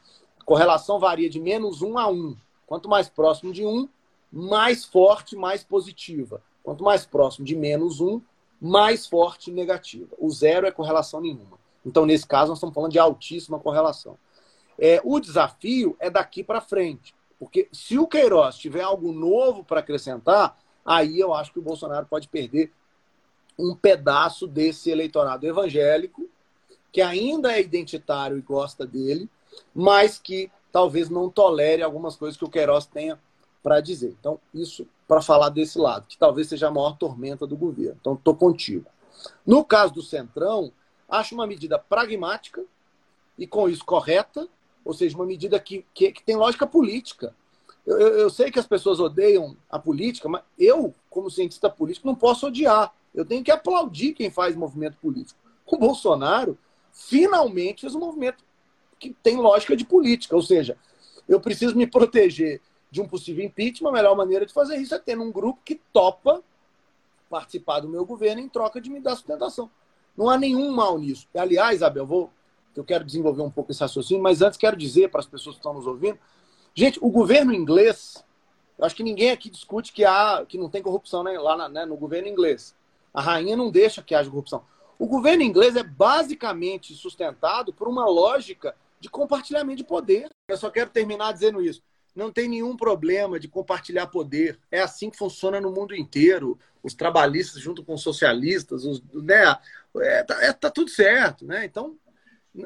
correlação 0.45 0.99
varia 0.99 1.29
de 1.29 1.41
menos 1.41 1.81
um 1.81 1.97
a 1.97 2.07
um. 2.07 2.33
Quanto 2.65 2.87
mais 2.87 3.09
próximo 3.09 3.51
de 3.51 3.65
um, 3.65 3.89
mais 4.31 4.85
forte, 4.85 5.35
mais 5.35 5.65
positiva. 5.65 6.41
Quanto 6.63 6.81
mais 6.81 7.05
próximo 7.05 7.45
de 7.45 7.57
menos 7.57 7.99
um, 7.99 8.21
mais 8.61 9.05
forte 9.05 9.51
negativa. 9.51 10.15
O 10.17 10.29
zero 10.31 10.65
é 10.65 10.71
correlação 10.71 11.19
nenhuma. 11.19 11.59
Então, 11.87 12.05
nesse 12.05 12.27
caso, 12.27 12.49
nós 12.49 12.57
estamos 12.57 12.75
falando 12.75 12.91
de 12.91 12.99
altíssima 12.99 13.57
correlação. 13.57 14.17
É, 14.77 15.01
o 15.03 15.19
desafio 15.19 15.95
é 15.99 16.09
daqui 16.09 16.43
para 16.43 16.59
frente. 16.59 17.15
Porque 17.39 17.69
se 17.71 17.97
o 17.97 18.05
Queiroz 18.05 18.57
tiver 18.57 18.81
algo 18.81 19.13
novo 19.13 19.63
para 19.63 19.79
acrescentar, 19.79 20.59
aí 20.85 21.17
eu 21.17 21.33
acho 21.33 21.53
que 21.53 21.59
o 21.59 21.61
Bolsonaro 21.61 22.05
pode 22.05 22.27
perder 22.27 22.73
um 23.57 23.73
pedaço 23.73 24.47
desse 24.47 24.89
eleitorado 24.89 25.47
evangélico, 25.47 26.29
que 26.91 27.01
ainda 27.01 27.53
é 27.53 27.61
identitário 27.61 28.37
e 28.37 28.41
gosta 28.41 28.85
dele, 28.85 29.29
mas 29.73 30.19
que 30.19 30.51
talvez 30.71 31.09
não 31.09 31.29
tolere 31.29 31.81
algumas 31.81 32.15
coisas 32.15 32.37
que 32.37 32.45
o 32.45 32.49
Queiroz 32.49 32.85
tenha 32.85 33.17
para 33.63 33.79
dizer. 33.79 34.15
Então, 34.19 34.39
isso 34.53 34.85
para 35.07 35.21
falar 35.21 35.49
desse 35.49 35.79
lado, 35.79 36.05
que 36.05 36.17
talvez 36.17 36.49
seja 36.49 36.67
a 36.67 36.71
maior 36.71 36.97
tormenta 36.97 37.47
do 37.47 37.55
governo. 37.55 37.97
Então, 37.99 38.13
estou 38.13 38.35
contigo. 38.35 38.89
No 39.45 39.63
caso 39.63 39.93
do 39.93 40.01
Centrão, 40.01 40.71
Acho 41.07 41.35
uma 41.35 41.47
medida 41.47 41.79
pragmática 41.79 42.63
e, 43.37 43.47
com 43.47 43.69
isso, 43.69 43.85
correta, 43.85 44.47
ou 44.83 44.93
seja, 44.93 45.15
uma 45.15 45.25
medida 45.25 45.59
que, 45.59 45.85
que, 45.93 46.11
que 46.11 46.23
tem 46.23 46.35
lógica 46.35 46.65
política. 46.65 47.33
Eu, 47.85 47.97
eu, 47.97 48.07
eu, 48.19 48.29
sei 48.29 48.51
que 48.51 48.59
as 48.59 48.67
pessoas 48.67 48.99
odeiam 48.99 49.55
a 49.69 49.79
política, 49.79 50.27
mas 50.27 50.43
eu, 50.57 50.93
como 51.09 51.31
cientista 51.31 51.69
político, 51.69 52.07
não 52.07 52.15
posso 52.15 52.47
odiar. 52.47 52.93
Eu 53.13 53.25
tenho 53.25 53.43
que 53.43 53.51
aplaudir 53.51 54.13
quem 54.13 54.29
faz 54.29 54.55
movimento 54.55 54.97
político. 54.97 55.39
O 55.65 55.77
Bolsonaro 55.77 56.57
finalmente 56.91 57.81
fez 57.81 57.95
um 57.95 57.99
movimento 57.99 58.43
que 58.99 59.15
tem 59.21 59.37
lógica 59.37 59.75
de 59.75 59.85
política, 59.85 60.35
ou 60.35 60.41
seja, 60.41 60.77
eu 61.27 61.39
preciso 61.39 61.75
me 61.75 61.85
proteger 61.85 62.61
de 62.89 63.01
um 63.01 63.07
possível 63.07 63.45
impeachment. 63.45 63.89
A 63.89 63.93
melhor 63.93 64.15
maneira 64.15 64.45
de 64.45 64.53
fazer 64.53 64.77
isso 64.77 64.95
é 64.95 64.99
ter 64.99 65.17
um 65.19 65.31
grupo 65.31 65.59
que 65.63 65.75
topa 65.93 66.41
participar 67.29 67.81
do 67.81 67.89
meu 67.89 68.05
governo 68.05 68.41
em 68.41 68.49
troca 68.49 68.79
de 68.79 68.89
me 68.89 68.99
dar 68.99 69.15
sustentação. 69.15 69.69
Não 70.17 70.29
há 70.29 70.37
nenhum 70.37 70.71
mal 70.71 70.97
nisso. 70.97 71.27
Aliás, 71.35 71.83
Abel, 71.83 72.05
vou, 72.05 72.31
eu 72.75 72.83
quero 72.83 73.03
desenvolver 73.03 73.43
um 73.43 73.51
pouco 73.51 73.71
esse 73.71 73.81
raciocínio, 73.81 74.23
mas 74.23 74.41
antes 74.41 74.57
quero 74.57 74.75
dizer 74.75 75.09
para 75.09 75.19
as 75.19 75.27
pessoas 75.27 75.55
que 75.55 75.59
estão 75.59 75.73
nos 75.73 75.85
ouvindo, 75.85 76.17
gente, 76.73 76.97
o 77.01 77.09
governo 77.09 77.53
inglês, 77.53 78.23
eu 78.77 78.85
acho 78.85 78.95
que 78.95 79.03
ninguém 79.03 79.31
aqui 79.31 79.49
discute 79.49 79.93
que 79.93 80.03
há, 80.03 80.43
que 80.47 80.57
não 80.57 80.69
tem 80.69 80.81
corrupção 80.81 81.23
né, 81.23 81.37
lá 81.37 81.55
na, 81.55 81.69
né, 81.69 81.85
no 81.85 81.95
governo 81.95 82.27
inglês. 82.27 82.75
A 83.13 83.21
rainha 83.21 83.55
não 83.55 83.71
deixa 83.71 84.01
que 84.01 84.15
haja 84.15 84.29
corrupção. 84.29 84.63
O 84.99 85.05
governo 85.05 85.43
inglês 85.43 85.75
é 85.75 85.83
basicamente 85.83 86.93
sustentado 86.95 87.71
por 87.71 87.87
uma 87.87 88.05
lógica 88.05 88.75
de 88.99 89.09
compartilhamento 89.09 89.77
de 89.77 89.83
poder. 89.83 90.29
Eu 90.47 90.57
só 90.57 90.69
quero 90.71 90.89
terminar 90.89 91.33
dizendo 91.33 91.61
isso. 91.61 91.81
Não 92.15 92.31
tem 92.31 92.47
nenhum 92.47 92.75
problema 92.75 93.39
de 93.39 93.47
compartilhar 93.47 94.07
poder. 94.07 94.59
É 94.71 94.81
assim 94.81 95.09
que 95.09 95.17
funciona 95.17 95.61
no 95.61 95.71
mundo 95.71 95.95
inteiro. 95.95 96.57
Os 96.81 96.95
trabalhistas 96.95 97.61
junto 97.61 97.83
com 97.83 97.93
os 97.93 98.01
socialistas, 98.01 98.85
os, 98.85 99.03
né, 99.13 99.55
é, 100.01 100.23
tá, 100.23 100.43
é, 100.43 100.53
tá 100.53 100.69
tudo 100.69 100.89
certo, 100.89 101.45
né? 101.45 101.65
Então, 101.65 101.97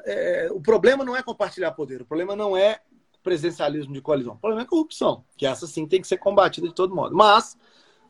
é, 0.05 0.49
o 0.51 0.61
problema 0.61 1.03
não 1.03 1.15
é 1.15 1.23
compartilhar 1.23 1.71
poder, 1.71 2.01
o 2.01 2.05
problema 2.05 2.35
não 2.35 2.55
é 2.55 2.81
presidencialismo 3.23 3.93
de 3.93 4.01
coalizão, 4.01 4.33
o 4.33 4.37
problema 4.37 4.63
é 4.63 4.65
corrupção, 4.65 5.23
que 5.37 5.45
essa 5.45 5.67
sim 5.67 5.87
tem 5.87 6.01
que 6.01 6.07
ser 6.07 6.17
combatida 6.17 6.67
de 6.67 6.73
todo 6.73 6.95
modo. 6.95 7.15
Mas, 7.15 7.57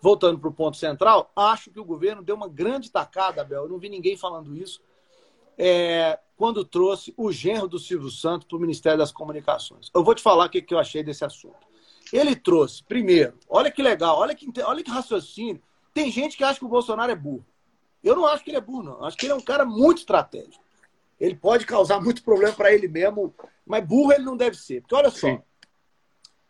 voltando 0.02 0.40
para 0.40 0.50
o 0.50 0.54
ponto 0.54 0.78
central, 0.78 1.32
acho 1.36 1.70
que 1.70 1.80
o 1.80 1.86
governo 1.86 2.24
deu 2.24 2.36
uma 2.36 2.48
grande 2.48 2.92
tacada, 2.92 3.42
Abel, 3.42 3.64
eu 3.64 3.70
não 3.70 3.78
vi 3.78 3.90
ninguém 3.90 4.16
falando 4.16 4.56
isso, 4.56 4.82
é, 5.58 6.18
quando 6.38 6.64
trouxe 6.64 7.14
o 7.18 7.32
genro 7.32 7.68
do 7.68 7.78
Silvio 7.78 8.10
Santos 8.10 8.48
para 8.48 8.58
o 8.58 8.62
Ministério 8.62 8.98
das 8.98 9.12
Comunicações. 9.12 9.92
Eu 9.94 10.04
vou 10.04 10.16
te 10.16 10.22
falar 10.22 10.46
o 10.46 10.50
que, 10.50 10.62
que 10.62 10.74
eu 10.74 10.80
achei 10.80 11.04
desse 11.04 11.24
assunto. 11.26 11.72
Ele 12.12 12.36
trouxe, 12.36 12.84
primeiro, 12.84 13.38
olha 13.48 13.72
que 13.72 13.82
legal, 13.82 14.18
olha 14.18 14.34
que, 14.34 14.50
olha 14.64 14.84
que 14.84 14.90
raciocínio. 14.90 15.62
Tem 15.94 16.10
gente 16.10 16.36
que 16.36 16.44
acha 16.44 16.60
que 16.60 16.66
o 16.66 16.70
Bolsonaro 16.70 17.12
é 17.12 17.16
burro. 17.16 17.46
Eu 18.04 18.16
não 18.16 18.26
acho 18.26 18.43
que 18.43 18.49
ele 18.49 18.58
é 18.58 18.62
burro, 18.62 18.84
não. 18.84 19.04
Acho 19.04 19.18
que 19.18 19.26
ele 19.26 19.34
é 19.34 19.36
um 19.36 19.41
cara 19.41 19.66
muito 19.66 19.99
estratégico. 19.99 20.64
Ele 21.20 21.36
pode 21.36 21.66
causar 21.66 22.02
muito 22.02 22.24
problema 22.24 22.54
para 22.54 22.74
ele 22.74 22.88
mesmo, 22.88 23.34
mas 23.66 23.86
burro 23.86 24.12
ele 24.12 24.24
não 24.24 24.36
deve 24.36 24.58
ser. 24.58 24.82
Porque 24.82 24.95
olha 24.95 25.12
só. 25.12 25.28
Sim. 25.28 25.41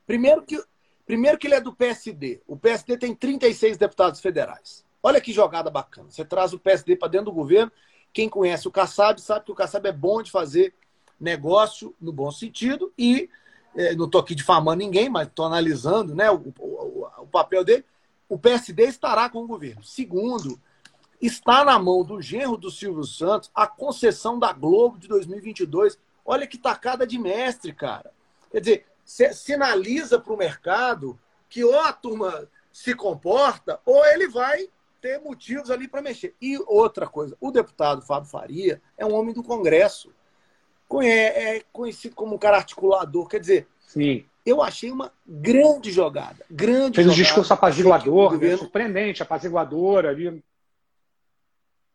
Primeiro 0.08 0.43
que, 0.43 0.62
primeiro 1.06 1.38
que 1.38 1.47
ele 1.47 1.56
é 1.56 1.62
do 1.62 1.74
PSD. 1.74 2.41
O 2.47 2.56
PSD 2.56 2.97
tem 2.97 3.14
36 3.14 3.78
deputados 3.78 4.22
federais. 4.22 4.86
Olha 5.04 5.20
que 5.20 5.34
jogada 5.34 5.70
bacana. 5.70 6.10
Você 6.10 6.24
traz 6.24 6.54
o 6.54 6.60
PSD 6.60 6.95
para 6.95 7.10
dentro 7.10 7.26
do 7.26 7.34
governo. 7.34 7.72
Quem 8.14 8.30
conhece 8.30 8.68
o 8.68 8.72
Kassab 8.72 9.20
sabe 9.20 9.45
que 9.45 9.52
o 9.52 9.56
Kassab 9.56 9.88
é 9.88 9.91
bom 9.91 10.22
de 10.22 10.32
fazer 10.32 10.74
negócio 11.20 11.95
no 11.99 12.12
bom 12.12 12.32
sentido 12.32 12.91
e 12.97 13.30
é, 13.76 13.95
não 13.95 14.06
estou 14.06 14.20
aqui 14.20 14.36
difamando 14.36 14.80
ninguém, 14.80 15.10
mas 15.10 15.28
estou 15.28 15.45
analisando 15.45 16.14
né, 16.16 16.30
o, 16.30 16.54
o, 16.60 17.08
o 17.20 17.28
papel 17.28 17.64
dele. 17.64 17.86
O 18.28 18.38
PSD 18.38 18.84
estará 18.86 19.30
com 19.30 19.43
o 19.43 19.47
governo. 19.47 19.84
Segundo, 19.84 20.60
Está 21.22 21.64
na 21.64 21.78
mão 21.78 22.04
do 22.04 22.20
genro 22.22 22.58
do 22.58 22.72
Silvio 22.72 23.04
Santos 23.04 23.52
a 23.54 23.68
concessão 23.68 24.40
da 24.40 24.52
Globo 24.52 24.98
de 24.98 25.08
2022. 25.08 26.00
Olha 26.26 26.48
que 26.48 26.58
tacada 26.58 27.06
de 27.06 27.20
mestre, 27.20 27.74
cara. 27.74 28.12
Quer 28.52 28.60
dizer, 28.60 28.86
sinaliza 29.34 30.20
para 30.20 30.34
o 30.34 30.38
mercado 30.38 31.20
que 31.48 31.64
ou 31.64 31.80
a 31.80 31.94
turma 31.94 32.48
se 32.72 32.96
comporta 32.96 33.80
ou 33.86 34.06
ele 34.06 34.28
vai 34.28 34.68
ter 35.00 35.20
motivos 35.20 35.70
ali 35.70 35.88
para 35.88 36.02
mexer. 36.02 36.36
E 36.42 36.58
outra 36.68 37.08
coisa, 37.08 37.36
o 37.40 37.52
deputado 37.52 38.02
Fábio 38.02 38.30
Faria 38.30 38.82
é 38.98 39.06
um 39.06 39.14
homem 39.14 39.34
do 39.34 39.44
Congresso. 39.44 40.12
É 41.04 41.64
conhecido 41.72 42.16
como 42.16 42.36
um 42.36 42.38
cara 42.38 42.58
articulador. 42.58 43.28
Quer 43.28 43.40
dizer, 43.40 43.68
Sim. 43.80 44.26
eu 44.46 44.62
achei 44.62 44.92
uma 44.92 45.12
grande 45.26 45.92
jogada. 45.92 46.46
Grande 46.50 46.96
Fez 46.96 47.06
jogada. 47.06 47.12
um 47.12 47.24
discurso 47.24 47.54
apaziguador, 47.54 48.38
né? 48.38 48.58
surpreendente, 48.58 49.24
apaziguador 49.24 50.06
ali. 50.06 50.44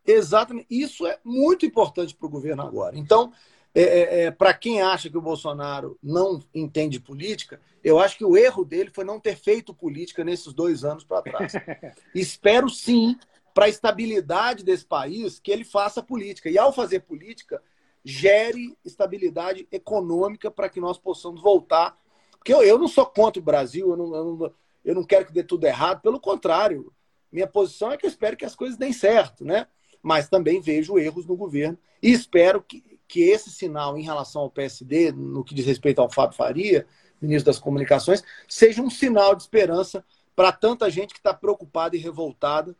Exatamente. 0.07 0.66
Isso 0.70 1.07
é 1.07 1.18
muito 1.24 1.66
importante 1.66 2.14
para 2.14 2.26
o 2.26 2.30
governo 2.30 2.62
agora. 2.62 2.96
Então, 2.96 3.32
é, 3.74 3.82
é, 3.82 4.24
é 4.24 4.30
para 4.30 4.54
quem 4.54 4.80
acha 4.80 5.11
que 5.11 5.18
o 5.18 5.22
Bolsonaro 5.22 5.98
não 6.02 6.42
entende 6.54 6.98
política, 6.98 7.61
eu 7.84 7.98
acho 7.98 8.16
que 8.16 8.24
o 8.24 8.36
erro 8.36 8.64
dele 8.64 8.90
foi 8.92 9.04
não 9.04 9.20
ter 9.20 9.36
feito 9.36 9.74
política 9.74 10.24
nesses 10.24 10.52
dois 10.52 10.84
anos 10.84 11.04
para 11.04 11.22
trás. 11.22 11.52
Espero 12.14 12.70
sim, 12.70 13.16
para 13.52 13.66
a 13.66 13.68
estabilidade 13.68 14.64
desse 14.64 14.84
país, 14.84 15.38
que 15.38 15.50
ele 15.50 15.64
faça 15.64 16.02
política. 16.02 16.50
E 16.50 16.59
ao 16.59 16.72
fazer 16.72 17.00
política, 17.00 17.62
gere 18.04 18.76
estabilidade 18.84 19.66
econômica 19.72 20.50
para 20.50 20.68
que 20.68 20.80
nós 20.80 20.98
possamos 20.98 21.42
voltar. 21.42 21.98
Porque 22.32 22.54
eu, 22.54 22.62
eu 22.62 22.78
não 22.78 22.86
sou 22.86 23.04
contra 23.04 23.40
o 23.40 23.44
Brasil, 23.44 23.90
eu 23.90 23.96
não, 23.96 24.14
eu 24.14 24.24
não, 24.24 24.54
eu 24.84 24.94
não 24.94 25.02
quero 25.02 25.26
que 25.26 25.32
dê 25.32 25.42
tudo 25.42 25.64
errado, 25.64 26.02
pelo 26.02 26.20
contrário. 26.20 26.92
Minha 27.32 27.46
posição 27.46 27.90
é 27.90 27.96
que 27.96 28.07
eu 28.07 28.11
espero 28.11 28.36
que 28.36 28.44
as 28.44 28.54
coisas 28.54 28.78
deem 28.78 28.92
certo, 28.92 29.44
né? 29.44 29.66
Mas 30.07 30.28
também 30.28 30.61
vejo 30.61 31.00
erros 31.00 31.26
no 31.26 31.36
governo 31.36 31.76
e 32.00 32.12
espero 32.12 32.62
que, 32.62 32.80
que 33.09 33.22
esse 33.22 33.50
sinal 33.50 33.98
em 33.98 34.02
relação 34.02 34.42
ao 34.42 34.50
PSD, 34.50 35.11
no 35.11 35.42
que 35.42 35.52
diz 35.52 35.66
respeito 35.66 36.00
ao 36.00 36.09
Fábio 36.09 36.36
Faria, 36.36 36.86
ministro 37.20 37.46
das 37.46 37.59
Comunicações, 37.59 38.22
seja 38.46 38.80
um 38.80 38.88
sinal 38.88 39.34
de 39.34 39.42
esperança 39.42 40.04
para 40.36 40.52
tanta 40.52 40.88
gente 40.88 41.12
que 41.12 41.18
está 41.18 41.34
preocupada 41.34 41.96
e 41.96 41.98
revoltada. 41.98 42.76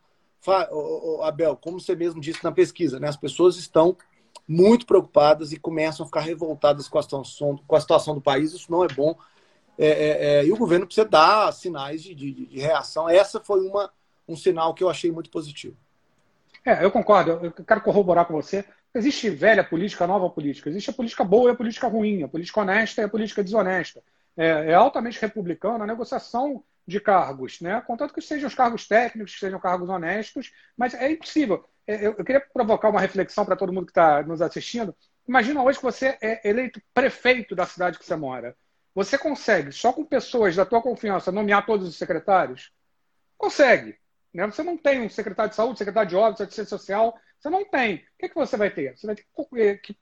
Abel, 1.21 1.57
como 1.57 1.81
você 1.81 1.97
mesmo 1.97 2.21
disse 2.21 2.41
na 2.45 2.51
pesquisa, 2.53 2.97
né, 2.97 3.09
as 3.09 3.17
pessoas 3.17 3.57
estão 3.57 3.97
muito 4.47 4.85
preocupadas 4.85 5.51
e 5.51 5.59
começam 5.59 6.05
a 6.05 6.07
ficar 6.07 6.21
revoltadas 6.21 6.87
com 6.87 6.97
a 6.97 7.03
situação, 7.03 7.59
com 7.67 7.75
a 7.75 7.81
situação 7.81 8.15
do 8.15 8.21
país. 8.21 8.53
Isso 8.53 8.71
não 8.71 8.85
é 8.85 8.87
bom. 8.87 9.17
É, 9.77 9.87
é, 9.87 10.39
é, 10.39 10.45
e 10.45 10.51
o 10.53 10.57
governo 10.57 10.85
precisa 10.85 11.05
dar 11.05 11.51
sinais 11.51 12.01
de, 12.01 12.15
de, 12.15 12.31
de 12.31 12.57
reação. 12.57 13.09
Essa 13.09 13.41
foi 13.41 13.67
uma, 13.67 13.91
um 14.25 14.37
sinal 14.37 14.73
que 14.73 14.81
eu 14.81 14.89
achei 14.89 15.11
muito 15.11 15.29
positivo. 15.29 15.75
É, 16.67 16.83
eu 16.83 16.91
concordo, 16.91 17.39
eu 17.41 17.51
quero 17.63 17.79
corroborar 17.79 18.25
com 18.25 18.33
você. 18.33 18.65
Existe 18.93 19.29
velha 19.29 19.63
política, 19.63 20.05
nova 20.05 20.29
política. 20.29 20.69
Existe 20.69 20.89
a 20.89 20.93
política 20.93 21.23
boa 21.23 21.49
e 21.49 21.53
a 21.53 21.55
política 21.55 21.87
ruim, 21.87 22.23
a 22.23 22.27
política 22.27 22.59
honesta 22.59 23.01
e 23.01 23.05
a 23.05 23.09
política 23.09 23.41
desonesta. 23.41 24.03
É, 24.35 24.71
é 24.71 24.73
altamente 24.73 25.17
republicana 25.21 25.85
a 25.85 25.87
negociação 25.87 26.61
de 26.85 26.99
cargos, 26.99 27.61
né? 27.61 27.79
contanto 27.87 28.13
que 28.13 28.21
sejam 28.21 28.49
os 28.49 28.55
cargos 28.55 28.85
técnicos, 28.85 29.33
que 29.33 29.39
sejam 29.39 29.61
cargos 29.61 29.87
honestos, 29.87 30.51
mas 30.75 30.93
é 30.93 31.09
impossível. 31.09 31.63
É, 31.87 32.05
eu, 32.05 32.15
eu 32.17 32.25
queria 32.25 32.41
provocar 32.41 32.89
uma 32.89 32.99
reflexão 32.99 33.45
para 33.45 33.55
todo 33.55 33.71
mundo 33.71 33.85
que 33.85 33.91
está 33.91 34.21
nos 34.23 34.41
assistindo. 34.41 34.93
Imagina 35.25 35.63
hoje 35.63 35.79
que 35.79 35.85
você 35.85 36.17
é 36.21 36.49
eleito 36.49 36.81
prefeito 36.93 37.55
da 37.55 37.65
cidade 37.65 37.97
que 37.97 38.05
você 38.05 38.15
mora. 38.17 38.57
Você 38.93 39.17
consegue, 39.17 39.71
só 39.71 39.93
com 39.93 40.03
pessoas 40.03 40.53
da 40.53 40.65
tua 40.65 40.81
confiança, 40.81 41.31
nomear 41.31 41.65
todos 41.65 41.87
os 41.87 41.95
secretários? 41.95 42.73
Consegue. 43.37 43.97
Né? 44.37 44.45
Você 44.45 44.61
não 44.61 44.77
tem 44.77 45.01
um 45.01 45.09
secretário 45.09 45.49
de 45.49 45.55
saúde, 45.55 45.79
secretário 45.79 46.07
de 46.07 46.15
obras, 46.15 46.39
assistência 46.39 46.77
social, 46.77 47.19
você 47.39 47.49
não 47.49 47.65
tem. 47.65 47.95
O 47.95 47.99
que, 48.19 48.25
é 48.27 48.29
que 48.29 48.35
você 48.35 48.55
vai 48.55 48.69
ter? 48.69 48.95
Você 48.95 49.07
vai 49.07 49.15
ter 49.15 49.25
que, 49.43 49.95
que, 49.95 49.97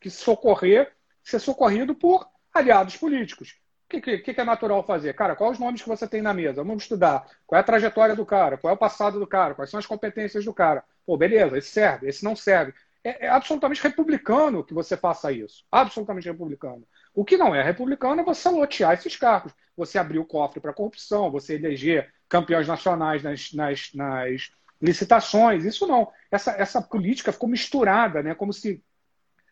que 0.00 0.08
socorrer, 0.08 0.92
ser 1.24 1.40
socorrido 1.40 1.92
por 1.92 2.24
aliados 2.54 2.96
políticos. 2.96 3.58
O 3.86 3.88
que, 3.90 4.00
que, 4.00 4.32
que, 4.32 4.40
é 4.40 4.44
natural 4.44 4.84
fazer? 4.84 5.12
Cara, 5.14 5.34
quais 5.34 5.54
os 5.54 5.58
nomes 5.58 5.82
que 5.82 5.88
você 5.88 6.06
tem 6.06 6.22
na 6.22 6.32
mesa? 6.32 6.62
Vamos 6.62 6.84
estudar. 6.84 7.26
Qual 7.44 7.56
é 7.56 7.60
a 7.60 7.64
trajetória 7.64 8.14
do 8.14 8.24
cara? 8.24 8.56
Qual 8.56 8.70
é 8.70 8.74
o 8.74 8.78
passado 8.78 9.18
do 9.18 9.26
cara? 9.26 9.56
Quais 9.56 9.68
são 9.68 9.80
as 9.80 9.86
competências 9.86 10.44
do 10.44 10.54
cara? 10.54 10.84
Pô, 11.04 11.16
beleza, 11.16 11.58
esse 11.58 11.70
serve, 11.70 12.08
esse 12.08 12.24
não 12.24 12.36
serve. 12.36 12.72
É, 13.02 13.26
é 13.26 13.28
absolutamente 13.28 13.82
republicano 13.82 14.62
que 14.62 14.72
você 14.72 14.96
faça 14.96 15.32
isso. 15.32 15.64
Absolutamente 15.72 16.28
republicano. 16.28 16.86
O 17.14 17.24
que 17.24 17.36
não 17.36 17.54
é 17.54 17.62
republicano 17.62 18.20
é 18.20 18.24
você 18.24 18.48
lotear 18.48 18.92
esses 18.94 19.16
cargos. 19.16 19.52
Você 19.76 19.98
abrir 19.98 20.18
o 20.18 20.24
cofre 20.24 20.60
para 20.60 20.72
corrupção, 20.72 21.30
você 21.30 21.54
eleger 21.54 22.12
campeões 22.28 22.68
nacionais 22.68 23.22
nas, 23.22 23.52
nas, 23.52 23.90
nas 23.94 24.50
licitações. 24.80 25.64
Isso 25.64 25.86
não. 25.86 26.10
Essa, 26.30 26.52
essa 26.52 26.80
política 26.80 27.32
ficou 27.32 27.48
misturada, 27.48 28.22
né? 28.22 28.34
como 28.34 28.52
se, 28.52 28.82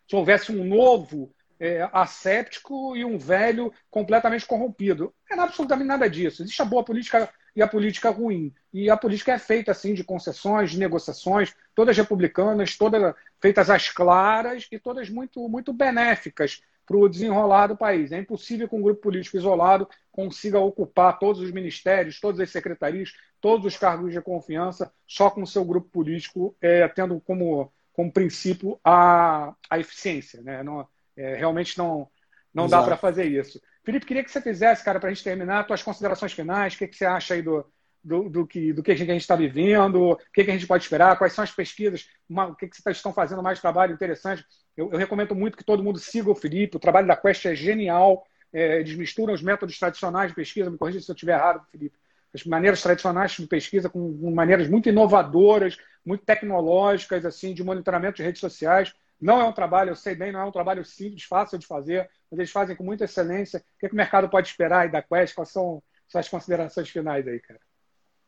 se 0.07 0.17
houvesse 0.17 0.53
um 0.53 0.65
novo 0.65 1.35
é, 1.59 1.89
asséptico 1.93 2.97
e 2.97 3.05
um 3.05 3.19
velho 3.19 3.73
completamente 3.91 4.47
corrompido. 4.47 5.13
Não 5.31 5.39
é 5.39 5.47
absolutamente 5.47 5.89
nada 5.89 6.09
disso. 6.09 6.43
Existe 6.43 6.63
a 6.63 6.67
boa 6.67 6.85
política 6.85 7.29
e 7.57 7.63
a 7.63 7.67
política 7.67 8.11
ruim. 8.11 8.55
E 8.73 8.89
a 8.89 8.97
política 8.97 9.33
é 9.33 9.39
feita 9.39 9.73
assim 9.73 9.93
de 9.93 10.05
concessões, 10.05 10.71
de 10.71 10.79
negociações, 10.79 11.55
todas 11.75 11.97
republicanas, 11.97 12.77
todas 12.77 13.15
feitas 13.41 13.69
às 13.69 13.89
claras 13.89 14.69
e 14.71 14.79
todas 14.79 15.11
muito, 15.11 15.49
muito 15.49 15.73
benéficas 15.73 16.63
para 16.89 16.97
o 16.97 17.09
desenrolar 17.09 17.67
do 17.67 17.77
país. 17.77 18.11
É 18.11 18.19
impossível 18.19 18.67
que 18.67 18.75
um 18.75 18.81
grupo 18.81 19.03
político 19.03 19.37
isolado 19.37 19.87
consiga 20.11 20.59
ocupar 20.59 21.19
todos 21.19 21.43
os 21.43 21.51
ministérios, 21.51 22.19
todas 22.19 22.41
as 22.41 22.51
secretarias, 22.51 23.13
todos 23.43 23.67
os 23.67 23.77
cargos 23.77 24.11
de 24.11 24.23
confiança, 24.23 24.91
só 25.07 25.29
com 25.29 25.43
o 25.43 25.47
seu 25.47 25.67
grupo 25.67 25.91
político 25.91 26.57
é, 26.63 26.89
tendo 26.89 27.21
como, 27.21 27.71
como 27.93 28.11
princípio 28.11 28.81
a, 28.83 29.55
a 29.69 29.79
eficiência. 29.79 30.41
Né? 30.41 30.63
Não, 30.63 30.89
é, 31.15 31.35
realmente 31.35 31.77
não, 31.77 32.09
não 32.55 32.67
dá 32.67 32.83
para 32.83 32.97
fazer 32.97 33.27
isso. 33.27 33.61
Felipe, 33.85 34.07
queria 34.07 34.25
que 34.25 34.31
você 34.31 34.41
fizesse, 34.41 34.83
cara, 34.83 34.99
para 34.99 35.11
a 35.11 35.13
gente 35.13 35.23
terminar, 35.23 35.67
suas 35.67 35.83
considerações 35.83 36.33
finais, 36.33 36.75
o 36.75 36.79
que, 36.79 36.89
que 36.89 36.97
você 36.97 37.05
acha 37.05 37.35
aí 37.35 37.43
do, 37.43 37.67
do, 38.03 38.29
do, 38.29 38.47
que, 38.47 38.73
do 38.73 38.83
que 38.83 38.93
a 38.93 38.97
gente 38.97 39.21
está 39.21 39.37
vivendo, 39.37 40.11
o 40.11 40.17
que, 40.33 40.45
que 40.45 40.51
a 40.51 40.55
gente 40.55 40.67
pode 40.67 40.85
esperar, 40.85 41.19
quais 41.19 41.33
são 41.33 41.45
as 41.45 41.51
pesquisas, 41.51 42.09
uma, 42.29 42.47
o 42.47 42.55
que, 42.55 42.69
que 42.69 42.81
vocês 42.81 42.97
estão 42.97 43.13
fazendo 43.13 43.43
mais 43.43 43.61
trabalho 43.61 43.93
interessante. 43.93 44.45
Eu, 44.77 44.91
eu, 44.93 44.99
recomendo 44.99 45.35
muito 45.35 45.57
que 45.57 45.65
todo 45.65 45.83
mundo 45.83 45.99
siga 45.99 46.31
o 46.31 46.35
Felipe, 46.35 46.77
o 46.77 46.81
trabalho 46.81 47.07
da 47.07 47.17
Quest 47.17 47.47
é 47.47 47.55
genial, 47.55 48.25
é, 48.53 48.81
eles 48.81 48.95
misturam 48.95 49.35
os 49.35 49.43
métodos 49.43 49.79
tradicionais 49.79 50.31
de 50.31 50.37
pesquisa, 50.37 50.71
me 50.71 50.79
corrija 50.79 51.01
se 51.01 51.11
eu 51.11 51.15
estiver 51.15 51.35
errado, 51.35 51.67
Felipe, 51.71 51.97
as 52.35 52.45
maneiras 52.45 52.83
tradicionais 52.83 53.33
de 53.33 53.47
pesquisa 53.47 53.89
com, 53.89 54.19
com 54.19 54.31
maneiras 54.35 54.69
muito 54.69 54.89
inovadoras, 54.89 55.77
muito 56.05 56.25
tecnológicas, 56.25 57.25
assim, 57.25 57.55
de 57.55 57.65
monitoramento 57.65 58.17
de 58.17 58.23
redes 58.23 58.41
sociais. 58.41 58.93
Não 59.21 59.41
é 59.41 59.45
um 59.45 59.53
trabalho, 59.53 59.91
eu 59.91 59.97
sei 59.97 60.15
bem, 60.15 60.31
não 60.31 60.41
é 60.41 60.45
um 60.45 60.53
trabalho 60.53 60.85
simples, 60.85 61.25
fácil 61.25 61.59
de 61.59 61.67
fazer, 61.67 62.09
mas 62.31 62.39
eles 62.39 62.53
fazem 62.53 62.77
com 62.77 62.85
muita 62.85 63.05
excelência. 63.05 63.59
O 63.59 63.79
que, 63.81 63.87
é 63.87 63.89
que 63.89 63.95
o 63.95 63.97
mercado 63.97 64.29
pode 64.29 64.49
esperar 64.49 64.81
aí 64.81 64.91
da 64.91 65.03
Quest? 65.03 65.35
Quais 65.35 65.51
são 65.51 65.83
suas 66.07 66.29
considerações 66.29 66.89
finais 66.89 67.27
aí, 67.27 67.41
cara? 67.41 67.61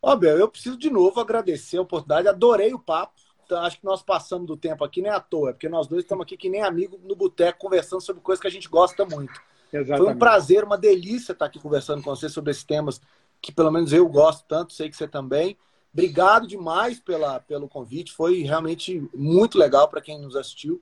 Ó, 0.02 0.16
Bel, 0.16 0.38
eu 0.38 0.48
preciso 0.48 0.76
de 0.76 0.90
novo 0.90 1.20
agradecer 1.20 1.76
a 1.76 1.82
oportunidade, 1.82 2.28
adorei 2.28 2.72
o 2.72 2.78
papo. 2.78 3.12
Então, 3.44 3.60
acho 3.62 3.78
que 3.78 3.84
nós 3.84 4.02
passamos 4.02 4.46
do 4.46 4.56
tempo 4.56 4.84
aqui 4.84 5.02
nem 5.02 5.10
à 5.10 5.20
toa, 5.20 5.52
porque 5.52 5.68
nós 5.68 5.86
dois 5.86 6.04
estamos 6.04 6.22
aqui 6.22 6.36
que 6.36 6.48
nem 6.48 6.62
amigos 6.62 7.00
no 7.02 7.16
boteco 7.16 7.58
conversando 7.58 8.00
sobre 8.00 8.22
coisas 8.22 8.40
que 8.40 8.46
a 8.46 8.50
gente 8.50 8.68
gosta 8.68 9.04
muito. 9.04 9.32
Exatamente. 9.72 10.04
Foi 10.04 10.14
um 10.14 10.18
prazer, 10.18 10.64
uma 10.64 10.78
delícia 10.78 11.32
estar 11.32 11.46
aqui 11.46 11.58
conversando 11.58 12.02
com 12.02 12.14
você 12.14 12.28
sobre 12.28 12.52
esses 12.52 12.64
temas 12.64 13.00
que 13.42 13.50
pelo 13.50 13.70
menos 13.70 13.92
eu 13.92 14.08
gosto 14.08 14.44
tanto, 14.46 14.72
sei 14.72 14.88
que 14.88 14.96
você 14.96 15.08
também. 15.08 15.56
Obrigado 15.92 16.46
demais 16.46 17.00
pela, 17.00 17.40
pelo 17.40 17.68
convite. 17.68 18.12
Foi 18.12 18.42
realmente 18.42 19.08
muito 19.14 19.58
legal 19.58 19.88
para 19.88 20.00
quem 20.00 20.20
nos 20.20 20.36
assistiu. 20.36 20.80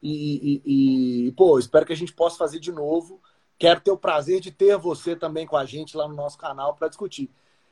E, 0.00 0.62
e, 0.64 1.26
e, 1.26 1.32
pô, 1.32 1.58
espero 1.58 1.86
que 1.86 1.92
a 1.92 1.96
gente 1.96 2.12
possa 2.12 2.36
fazer 2.36 2.60
de 2.60 2.70
novo. 2.70 3.20
Quero 3.58 3.80
ter 3.80 3.90
o 3.90 3.96
prazer 3.96 4.40
de 4.40 4.52
ter 4.52 4.76
você 4.76 5.16
também 5.16 5.46
com 5.46 5.56
a 5.56 5.64
gente 5.64 5.96
lá 5.96 6.06
no 6.06 6.14
nosso 6.14 6.38
canal 6.38 6.74
para 6.74 6.88
discutir 6.88 7.30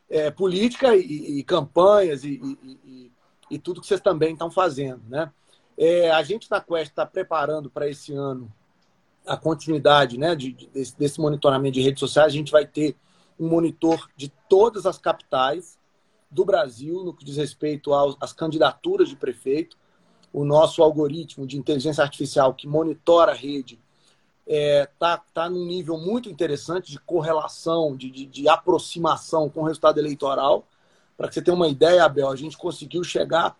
é, 0.09 0.31
política 0.31 0.95
e, 0.97 1.39
e 1.39 1.45
campanhas 1.45 2.25
e, 2.25 3.11
e, 3.51 3.59
tudo 3.59 3.81
que 3.81 3.87
vocês 3.87 4.01
também 4.01 4.33
estão 4.33 4.51
fazendo, 4.51 5.03
né? 5.09 5.33
É, 5.77 6.11
a 6.11 6.23
gente 6.23 6.51
na 6.51 6.61
Quest 6.61 6.91
está 6.91 7.05
preparando 7.05 7.69
para 7.69 7.89
esse 7.89 8.13
ano 8.13 8.53
a 9.27 9.37
continuidade 9.37 10.19
né, 10.19 10.35
de, 10.35 10.53
de, 10.53 10.67
desse, 10.69 10.97
desse 10.97 11.21
monitoramento 11.21 11.75
de 11.75 11.83
redes 11.83 12.01
sociais. 12.01 12.33
A 12.33 12.37
gente 12.37 12.53
vai 12.53 12.67
ter 12.67 12.97
um 13.39 13.49
monitor 13.49 14.09
de 14.17 14.33
todas 14.49 14.87
as 14.87 14.99
capitais 14.99 15.79
do 16.31 16.45
Brasil 16.45 17.03
no 17.03 17.15
que 17.15 17.25
diz 17.25 17.37
respeito 17.37 17.93
às 18.21 18.33
candidaturas 18.33 19.09
de 19.09 19.17
prefeito. 19.17 19.77
O 20.33 20.45
nosso 20.45 20.83
algoritmo 20.83 21.47
de 21.47 21.57
inteligência 21.57 22.03
artificial 22.03 22.55
que 22.55 22.67
monitora 22.67 23.33
a 23.33 23.35
rede 23.35 23.81
é, 24.47 24.88
tá, 24.99 25.18
tá 25.32 25.49
num 25.49 25.64
nível 25.64 25.97
muito 25.97 26.28
interessante 26.28 26.90
de 26.90 26.99
correlação, 26.99 27.97
de, 27.97 28.11
de, 28.11 28.26
de 28.26 28.49
aproximação 28.49 29.49
com 29.49 29.61
o 29.61 29.64
resultado 29.64 29.99
eleitoral. 29.99 30.66
Para 31.16 31.28
que 31.28 31.34
você 31.34 31.42
tenha 31.42 31.55
uma 31.55 31.68
ideia, 31.68 32.05
Abel, 32.05 32.28
a 32.28 32.36
gente 32.36 32.57
conseguiu 32.57 33.03
chegar 33.05 33.57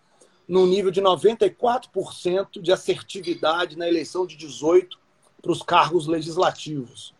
num 0.47 0.67
nível 0.67 0.91
de 0.91 1.01
94% 1.01 2.61
de 2.61 2.71
assertividade 2.71 3.77
na 3.77 3.87
eleição 3.87 4.25
de 4.25 4.35
18 4.35 4.99
para 5.41 5.51
os 5.51 5.61
cargos 5.61 6.07
legislativos. 6.07 7.13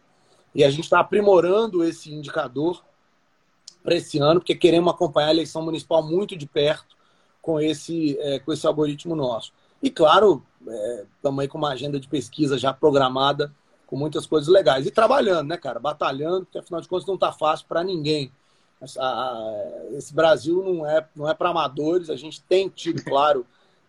E 0.54 0.64
a 0.64 0.70
gente 0.70 0.84
está 0.84 1.00
aprimorando 1.00 1.84
esse 1.84 2.14
indicador 2.14 2.84
para 3.84 3.96
esse 3.96 4.20
ano, 4.20 4.40
porque 4.40 4.56
queremos 4.56 4.94
acompanhar 4.94 5.28
a 5.28 5.32
eleição 5.32 5.62
municipal 5.62 6.04
muito 6.04 6.36
de 6.36 6.46
perto 6.46 6.96
com 7.42 7.60
esse, 7.60 8.18
é, 8.20 8.40
com 8.40 8.52
esse 8.52 8.66
algoritmo 8.66 9.16
nosso. 9.16 9.52
E, 9.82 9.90
claro, 9.92 10.44
é, 10.68 11.06
também 11.22 11.48
com 11.48 11.58
uma 11.58 11.72
agenda 11.72 12.00
de 12.00 12.08
pesquisa 12.08 12.58
já 12.58 12.74
programada, 12.74 13.52
com 13.86 13.96
muitas 13.96 14.26
coisas 14.26 14.50
legais. 14.50 14.86
E 14.86 14.92
trabalhando, 14.92 15.50
né, 15.50 15.58
cara? 15.58 15.80
Batalhando, 15.80 16.46
porque 16.46 16.58
afinal 16.58 16.82
de 16.82 16.88
contas 16.88 17.08
não 17.08 17.16
está 17.16 17.32
fácil 17.32 17.66
para 17.68 17.84
ninguém. 17.84 18.32
Esse 19.94 20.14
Brasil 20.14 20.62
não 20.64 20.86
é, 20.86 21.06
não 21.16 21.30
é 21.30 21.34
para 21.34 21.50
amadores, 21.50 22.10
a 22.10 22.16
gente 22.16 22.42
tem 22.42 22.70
tido, 22.70 23.04
claro, 23.06 23.46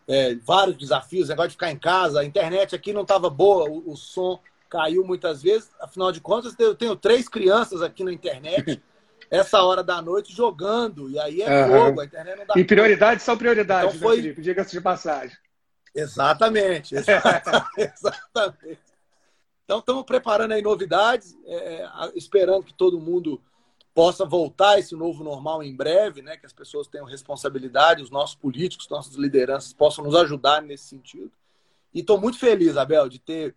é, 0.09 0.35
vários 0.37 0.77
desafios, 0.77 1.29
negócio 1.29 1.51
de 1.51 1.55
ficar 1.55 1.71
em 1.71 1.79
casa, 1.79 2.21
a 2.21 2.25
internet 2.25 2.75
aqui 2.75 2.93
não 2.93 3.03
estava 3.03 3.29
boa, 3.29 3.69
o, 3.69 3.91
o, 3.91 3.97
som 3.97 4.39
caiu 4.71 5.05
muitas 5.05 5.43
vezes, 5.43 5.71
afinal 5.81 6.13
de 6.13 6.21
contas, 6.21 6.55
eu 6.59 6.75
tenho 6.75 6.95
três 6.95 7.29
crianças 7.29 7.83
aqui 7.83 8.05
na 8.05 8.13
internet, 8.13 8.81
essa 9.29 9.61
hora 9.63 9.83
da 9.83 10.01
noite, 10.01 10.33
jogando, 10.33 11.11
e 11.11 11.19
aí 11.19 11.43
é 11.43 11.67
uhum. 11.67 11.73
fogo, 11.73 12.01
a 12.01 12.05
internet 12.05 12.39
não 12.39 12.47
dá. 12.47 12.55
E 12.57 12.65
prioridades 12.65 13.25
são 13.25 13.37
prioridades, 13.37 13.97
então, 13.97 14.09
foi... 14.09 14.17
Felipe, 14.17 14.41
diga-se 14.41 14.71
de 14.71 14.81
passagem. 14.81 15.37
Exatamente, 15.97 16.95
exatamente. 16.97 17.65
exatamente. 17.77 18.81
Então, 19.65 19.81
estamos 19.81 20.05
preparando 20.05 20.53
aí 20.53 20.63
novidades, 20.63 21.37
é, 21.45 21.83
é 21.83 21.89
esperando 22.15 22.65
que 22.65 22.75
todo 22.75 23.01
mundo 23.01 23.41
possa 23.95 24.27
voltar 24.27 24.73
a 24.73 24.79
esse 24.79 24.95
novo 24.95 25.25
normal 25.25 25.63
em 25.63 25.75
breve, 25.75 26.21
né? 26.21 26.37
Que 26.37 26.45
as 26.45 26.53
pessoas 26.53 26.87
tenham 26.87 27.07
responsabilidade, 27.07 28.03
os 28.03 28.11
nossos 28.11 28.37
políticos, 28.37 28.89
nossas 28.91 29.15
lideranças 29.15 29.73
possam 29.73 30.05
nos 30.05 30.15
ajudar 30.15 30.61
nesse 30.61 30.85
sentido. 30.85 31.33
E 31.95 32.01
estou 32.01 32.21
muito 32.21 32.39
feliz, 32.39 32.77
Abel, 32.77 33.09
de 33.09 33.19
ter 33.19 33.55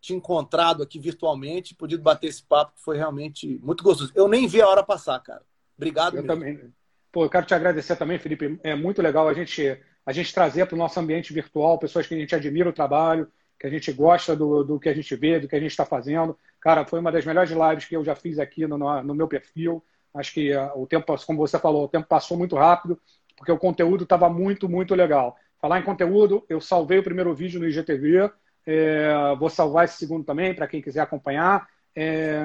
te 0.00 0.14
encontrado 0.14 0.82
aqui 0.82 0.98
virtualmente, 0.98 1.74
podido 1.74 2.02
bater 2.02 2.28
esse 2.28 2.42
papo, 2.42 2.72
que 2.74 2.82
foi 2.82 2.96
realmente 2.96 3.60
muito 3.62 3.84
gostoso. 3.84 4.10
Eu 4.14 4.26
nem 4.26 4.48
vi 4.48 4.60
a 4.60 4.68
hora 4.68 4.82
passar, 4.82 5.20
cara. 5.20 5.42
Obrigado. 5.76 6.16
Eu 6.16 6.22
mesmo. 6.22 6.34
também. 6.34 6.74
Pô, 7.12 7.24
eu 7.26 7.30
quero 7.30 7.44
te 7.44 7.54
agradecer 7.54 7.94
também, 7.94 8.18
Felipe. 8.18 8.58
É 8.64 8.74
muito 8.74 9.02
legal 9.02 9.28
a 9.28 9.34
gente, 9.34 9.78
a 10.04 10.12
gente 10.12 10.34
trazer 10.34 10.66
para 10.66 10.74
o 10.74 10.78
nosso 10.78 10.98
ambiente 10.98 11.32
virtual 11.32 11.78
pessoas 11.78 12.06
que 12.06 12.14
a 12.14 12.18
gente 12.18 12.34
admira 12.34 12.68
o 12.68 12.72
trabalho, 12.72 13.28
que 13.58 13.66
a 13.66 13.70
gente 13.70 13.92
gosta 13.92 14.34
do, 14.34 14.64
do 14.64 14.80
que 14.80 14.88
a 14.88 14.94
gente 14.94 15.14
vê, 15.14 15.38
do 15.38 15.46
que 15.46 15.54
a 15.54 15.60
gente 15.60 15.70
está 15.70 15.86
fazendo. 15.86 16.36
Cara, 16.60 16.84
foi 16.84 16.98
uma 16.98 17.12
das 17.12 17.24
melhores 17.24 17.50
lives 17.50 17.84
que 17.84 17.96
eu 17.96 18.04
já 18.04 18.14
fiz 18.16 18.38
aqui 18.38 18.66
no, 18.66 18.78
no 19.02 19.14
meu 19.14 19.28
perfil. 19.28 19.82
Acho 20.14 20.32
que 20.34 20.54
uh, 20.54 20.70
o 20.74 20.86
tempo, 20.86 21.14
como 21.24 21.38
você 21.38 21.58
falou, 21.58 21.84
o 21.84 21.88
tempo 21.88 22.06
passou 22.06 22.36
muito 22.36 22.56
rápido, 22.56 23.00
porque 23.36 23.52
o 23.52 23.58
conteúdo 23.58 24.04
estava 24.04 24.28
muito, 24.28 24.68
muito 24.68 24.94
legal. 24.94 25.36
Falar 25.60 25.78
em 25.78 25.84
conteúdo, 25.84 26.44
eu 26.48 26.60
salvei 26.60 26.98
o 26.98 27.04
primeiro 27.04 27.32
vídeo 27.32 27.60
no 27.60 27.68
IGTV, 27.68 28.30
é, 28.66 29.34
vou 29.38 29.48
salvar 29.48 29.84
esse 29.84 29.96
segundo 29.96 30.24
também 30.24 30.54
para 30.54 30.66
quem 30.66 30.82
quiser 30.82 31.00
acompanhar. 31.00 31.68
É, 31.94 32.36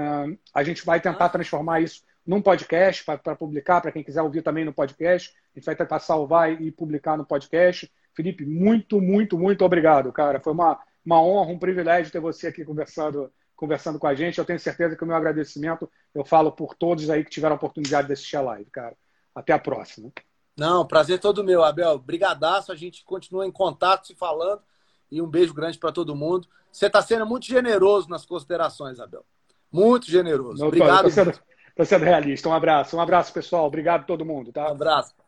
a 0.53 0.63
gente 0.63 0.85
vai 0.85 0.99
tentar 1.01 1.29
transformar 1.29 1.81
isso 1.81 2.03
num 2.27 2.41
podcast 2.41 3.05
para 3.05 3.35
publicar, 3.35 3.79
para 3.79 3.91
quem 3.91 4.03
quiser 4.03 4.21
ouvir 4.21 4.41
também 4.41 4.65
no 4.65 4.73
podcast. 4.73 5.33
A 5.55 5.59
gente 5.59 5.65
vai 5.65 5.75
tentar 5.77 5.99
salvar 5.99 6.61
e 6.61 6.69
publicar 6.69 7.17
no 7.17 7.25
podcast. 7.25 7.89
Felipe, 8.13 8.45
muito, 8.45 8.99
muito, 8.99 9.37
muito 9.39 9.63
obrigado, 9.63 10.11
cara. 10.11 10.41
Foi 10.41 10.51
uma, 10.51 10.77
uma 11.05 11.23
honra, 11.23 11.51
um 11.51 11.57
privilégio 11.57 12.11
ter 12.11 12.19
você 12.19 12.47
aqui 12.47 12.65
conversando, 12.65 13.31
conversando 13.55 13.97
com 13.97 14.07
a 14.07 14.13
gente. 14.13 14.37
Eu 14.37 14.45
tenho 14.45 14.59
certeza 14.59 14.97
que 14.97 15.03
o 15.05 15.07
meu 15.07 15.15
agradecimento 15.15 15.89
eu 16.13 16.25
falo 16.25 16.51
por 16.51 16.75
todos 16.75 17.09
aí 17.09 17.23
que 17.23 17.29
tiveram 17.29 17.53
a 17.53 17.57
oportunidade 17.57 18.07
de 18.07 18.13
assistir 18.13 18.35
a 18.35 18.41
live, 18.41 18.69
cara. 18.71 18.97
Até 19.33 19.53
a 19.53 19.59
próxima. 19.59 20.11
Não, 20.57 20.85
prazer 20.85 21.19
todo 21.19 21.43
meu, 21.43 21.63
Abel. 21.63 21.97
Brigadaço, 21.97 22.73
a 22.73 22.75
gente 22.75 23.05
continua 23.05 23.47
em 23.47 23.51
contato, 23.51 24.07
se 24.07 24.15
falando. 24.15 24.61
E 25.09 25.21
um 25.21 25.27
beijo 25.27 25.53
grande 25.53 25.77
para 25.77 25.93
todo 25.93 26.15
mundo. 26.15 26.47
Você 26.69 26.87
está 26.87 27.01
sendo 27.01 27.25
muito 27.25 27.45
generoso 27.45 28.09
nas 28.09 28.25
considerações, 28.25 28.99
Abel. 28.99 29.23
Muito 29.71 30.11
generoso. 30.11 30.59
Não, 30.59 30.67
Obrigado. 30.67 31.07
Estou 31.07 31.25
sendo, 31.25 31.39
sendo 31.85 32.05
realista. 32.05 32.49
Um 32.49 32.53
abraço. 32.53 32.95
Um 32.97 33.01
abraço, 33.01 33.33
pessoal. 33.33 33.65
Obrigado 33.65 34.01
a 34.01 34.05
todo 34.05 34.25
mundo. 34.25 34.51
Tá? 34.51 34.67
Um 34.69 34.71
abraço. 34.73 35.26